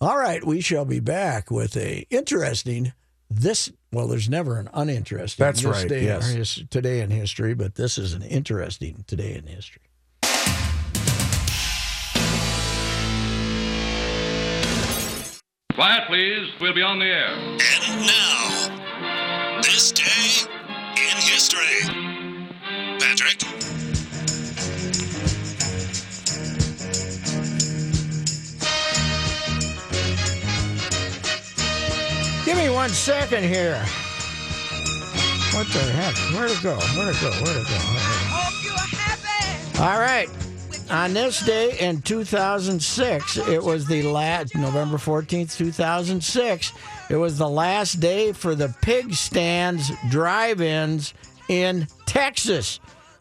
all 0.01 0.19
right, 0.19 0.45
we 0.45 0.61
shall 0.61 0.85
be 0.85 1.01
back 1.01 1.51
with 1.51 1.77
a 1.79 2.07
interesting 2.11 2.93
this. 3.31 3.73
Well, 3.93 4.09
there's 4.09 4.29
never 4.29 4.59
an 4.59 4.69
uninteresting. 4.75 5.43
That's 5.43 5.63
this 5.63 5.71
right, 5.71 5.89
Day 5.89 6.05
yes. 6.05 6.31
our 6.31 6.37
his- 6.37 6.65
today 6.69 7.01
in 7.01 7.11
history, 7.11 7.55
but 7.55 7.77
this 7.77 7.97
is 7.97 8.13
an 8.13 8.23
interesting 8.23 9.05
today 9.07 9.35
in 9.35 9.47
history. 9.47 9.81
Quiet, 15.75 16.05
please. 16.09 16.49
We'll 16.61 16.75
be 16.75 16.83
on 16.83 16.99
the 16.99 17.07
air. 17.07 17.33
And 17.33 18.07
now, 18.07 19.61
this 19.63 19.93
day 19.93 20.51
in 21.09 21.17
history. 21.17 21.81
Patrick? 22.99 23.39
Give 32.45 32.57
me 32.57 32.69
one 32.69 32.91
second 32.91 33.45
here. 33.45 33.79
What 35.55 35.67
the 35.69 35.81
heck? 35.93 36.17
Where'd 36.35 36.51
it 36.51 36.63
go? 36.63 36.77
Where'd 36.97 37.15
it 37.15 37.21
go? 37.21 37.31
Where'd 37.43 37.57
it 37.57 37.69
go? 37.69 37.79
All 39.83 39.99
right. 39.99 40.29
On 40.91 41.15
this 41.15 41.41
day 41.47 41.79
in 41.79 42.03
2006, 42.03 43.37
it 43.37 43.63
was 43.63 43.87
the 43.87 44.03
last, 44.03 44.57
November 44.57 44.97
14th, 44.97 45.57
2006, 45.57 46.73
it 47.09 47.15
was 47.15 47.39
the 47.39 47.49
last 47.49 48.01
day 48.01 48.33
for 48.33 48.57
the 48.57 48.75
pig 48.83 49.15
stands 49.15 49.93
drive 50.09 50.61
ins 50.61 51.15
in 51.49 51.87
Texas. 52.07 52.81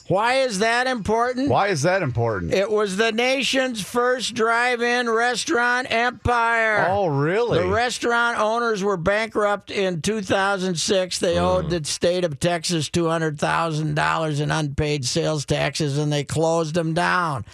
Why 0.09 0.37
is 0.37 0.57
that 0.57 0.87
important? 0.87 1.49
Why 1.49 1.67
is 1.67 1.83
that 1.83 2.01
important? 2.01 2.51
It 2.51 2.71
was 2.71 2.97
the 2.97 3.11
nation's 3.11 3.83
first 3.83 4.33
drive 4.33 4.81
in 4.81 5.07
restaurant 5.07 5.85
empire. 5.91 6.87
oh, 6.89 7.05
really? 7.05 7.59
The 7.59 7.67
restaurant 7.67 8.39
owners 8.39 8.83
were 8.83 8.97
bankrupt 8.97 9.69
in 9.69 10.01
2006. 10.01 11.19
They 11.19 11.35
mm. 11.35 11.41
owed 11.41 11.69
the 11.69 11.85
state 11.85 12.25
of 12.25 12.39
Texas 12.39 12.89
$200,000 12.89 14.41
in 14.41 14.49
unpaid 14.49 15.05
sales 15.05 15.45
taxes 15.45 15.99
and 15.99 16.11
they 16.11 16.23
closed 16.23 16.73
them 16.73 16.95
down. 16.95 17.45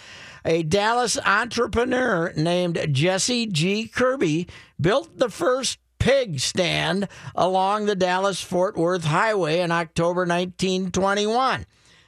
A 0.46 0.62
Dallas 0.62 1.18
entrepreneur 1.26 2.32
named 2.38 2.78
Jessie 2.90 3.46
G. 3.46 3.86
Kirby 3.86 4.48
built 4.80 5.18
the 5.18 5.28
first 5.28 5.78
pig 5.98 6.40
stand 6.40 7.06
along 7.34 7.84
the 7.84 7.96
Dallas 7.96 8.40
Fort 8.40 8.78
Worth 8.78 9.04
Highway 9.04 9.60
in 9.60 9.70
October 9.72 10.20
1921. 10.20 11.66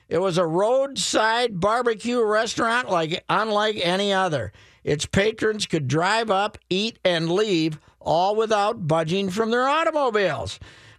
It 0.09 0.19
was 0.19 0.39
a 0.39 0.47
roadside 0.47 1.61
barbecue 1.61 2.23
restaurant 2.23 2.91
like 2.91 3.25
unlike 3.29 3.79
any 3.83 4.13
other. 4.13 4.53
Its 4.83 5.05
patrons 5.05 5.67
could 5.67 5.87
drive 5.87 6.31
up, 6.31 6.57
eat, 6.71 6.99
and 7.05 7.31
leave, 7.31 7.79
all 8.01 8.35
without 8.35 8.87
budging 8.87 9.29
from 9.29 9.51
their 9.51 9.69
automobiles. 9.69 10.59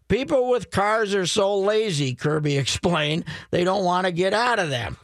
People 0.09 0.49
with 0.49 0.69
cars 0.71 1.15
are 1.15 1.25
so 1.25 1.57
lazy, 1.57 2.13
Kirby 2.13 2.57
explained, 2.57 3.25
they 3.51 3.63
don't 3.63 3.83
want 3.83 4.05
to 4.05 4.11
get 4.11 4.33
out 4.33 4.59
of 4.59 4.69
them. 4.69 4.97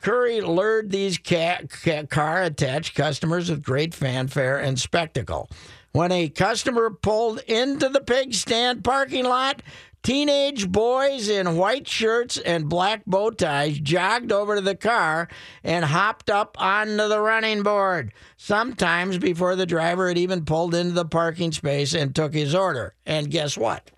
Curry 0.00 0.40
lured 0.40 0.90
these 0.90 1.18
ca- 1.18 1.62
ca- 1.68 2.06
car 2.06 2.44
attached 2.44 2.94
customers 2.94 3.50
with 3.50 3.64
great 3.64 3.94
fanfare 3.94 4.58
and 4.58 4.78
spectacle. 4.78 5.50
When 5.92 6.12
a 6.12 6.28
customer 6.28 6.90
pulled 6.90 7.40
into 7.48 7.88
the 7.88 8.00
pig 8.00 8.34
stand 8.34 8.84
parking 8.84 9.24
lot, 9.24 9.62
teenage 10.02 10.70
boys 10.70 11.28
in 11.28 11.56
white 11.56 11.88
shirts 11.88 12.38
and 12.38 12.68
black 12.68 13.04
bow 13.06 13.30
ties 13.30 13.78
jogged 13.78 14.32
over 14.32 14.56
to 14.56 14.60
the 14.60 14.74
car 14.76 15.28
and 15.62 15.84
hopped 15.84 16.30
up 16.30 16.56
onto 16.60 17.08
the 17.08 17.20
running 17.20 17.62
board, 17.62 18.12
sometimes 18.36 19.18
before 19.18 19.56
the 19.56 19.66
driver 19.66 20.08
had 20.08 20.18
even 20.18 20.44
pulled 20.44 20.74
into 20.74 20.92
the 20.92 21.04
parking 21.04 21.52
space 21.52 21.94
and 21.94 22.14
took 22.14 22.32
his 22.34 22.54
order. 22.54 22.94
And 23.06 23.30
guess 23.30 23.56
what? 23.56 23.90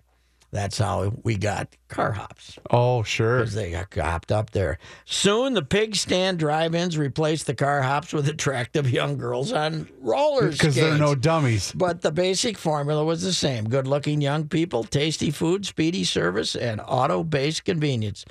That's 0.51 0.77
how 0.77 1.13
we 1.23 1.37
got 1.37 1.69
car 1.87 2.11
hops 2.11 2.59
oh, 2.69 3.03
sure. 3.03 3.39
because 3.39 3.53
they 3.53 3.71
got 3.71 3.93
hopped 3.93 4.33
up 4.33 4.49
there. 4.49 4.79
Soon, 5.05 5.53
the 5.53 5.61
pig 5.61 5.95
stand 5.95 6.39
drive-ins 6.39 6.97
replaced 6.97 7.47
the 7.47 7.53
car 7.53 7.81
hops 7.81 8.11
with 8.11 8.27
attractive 8.27 8.89
young 8.89 9.17
girls 9.17 9.53
on 9.53 9.87
roller 10.01 10.51
skates. 10.51 10.57
Because 10.57 10.75
there 10.75 10.93
are 10.93 10.97
no 10.97 11.15
dummies. 11.15 11.71
But 11.73 12.01
the 12.01 12.11
basic 12.11 12.57
formula 12.57 13.05
was 13.05 13.21
the 13.21 13.31
same: 13.31 13.69
good-looking 13.69 14.19
young 14.19 14.49
people, 14.49 14.83
tasty 14.83 15.31
food, 15.31 15.65
speedy 15.65 16.03
service, 16.03 16.55
and 16.55 16.81
auto-based 16.85 17.63
convenience. 17.63 18.25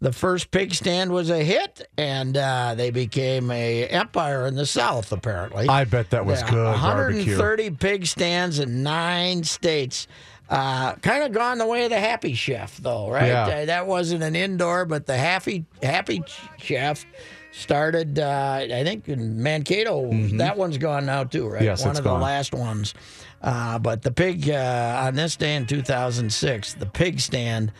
The 0.00 0.12
first 0.12 0.50
pig 0.50 0.74
stand 0.74 1.12
was 1.12 1.28
a 1.28 1.44
hit, 1.44 1.86
and 1.98 2.34
uh, 2.34 2.74
they 2.74 2.90
became 2.90 3.50
a 3.50 3.86
empire 3.86 4.46
in 4.46 4.54
the 4.54 4.64
South. 4.64 5.12
Apparently, 5.12 5.68
I 5.68 5.84
bet 5.84 6.10
that 6.10 6.24
was 6.24 6.40
yeah, 6.40 6.50
good 6.50 6.80
barbecue. 6.80 7.36
130 7.36 7.70
pig 7.72 8.06
stands 8.06 8.58
in 8.58 8.82
nine 8.82 9.44
states. 9.44 10.08
Uh, 10.50 10.94
kind 10.96 11.22
of 11.22 11.30
gone 11.30 11.58
the 11.58 11.66
way 11.66 11.84
of 11.84 11.90
the 11.90 12.00
Happy 12.00 12.34
Chef, 12.34 12.76
though, 12.78 13.08
right? 13.08 13.28
Yeah. 13.28 13.46
Uh, 13.46 13.64
that 13.66 13.86
wasn't 13.86 14.24
an 14.24 14.34
indoor, 14.34 14.84
but 14.84 15.06
the 15.06 15.16
Happy 15.16 15.64
Happy 15.80 16.24
Chef 16.58 17.06
started, 17.52 18.18
uh, 18.18 18.58
I 18.62 18.82
think, 18.82 19.08
in 19.08 19.40
Mankato. 19.42 20.10
That 20.38 20.56
one's 20.56 20.78
gone 20.78 21.06
now 21.06 21.24
too, 21.24 21.46
right? 21.46 21.58
Mm-hmm. 21.58 21.64
Yes, 21.64 21.84
one 21.84 21.96
of 21.96 22.02
gone. 22.02 22.18
the 22.18 22.24
last 22.24 22.52
ones. 22.52 22.94
Uh, 23.42 23.78
but 23.78 24.02
the 24.02 24.10
pig 24.10 24.50
uh, 24.50 25.02
on 25.06 25.14
this 25.14 25.36
day 25.36 25.54
in 25.54 25.66
2006, 25.66 26.74
the 26.74 26.86
pig 26.86 27.20
stand 27.20 27.72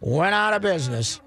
went 0.00 0.34
out 0.34 0.52
of 0.52 0.62
business. 0.62 1.20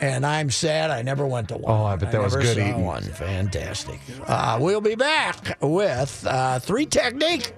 And 0.00 0.26
I'm 0.26 0.50
sad 0.50 0.90
I 0.90 1.02
never 1.02 1.24
went 1.24 1.50
to 1.50 1.56
one. 1.58 1.72
Oh, 1.72 1.84
I 1.84 1.94
bet 1.94 2.10
that 2.10 2.20
was 2.20 2.34
never 2.34 2.44
good 2.44 2.58
eating. 2.58 2.84
One 2.84 3.04
fantastic. 3.04 4.00
Uh, 4.26 4.58
we'll 4.60 4.80
be 4.80 4.96
back 4.96 5.56
with 5.60 6.26
uh, 6.28 6.58
three 6.58 6.86
technique 6.86 7.54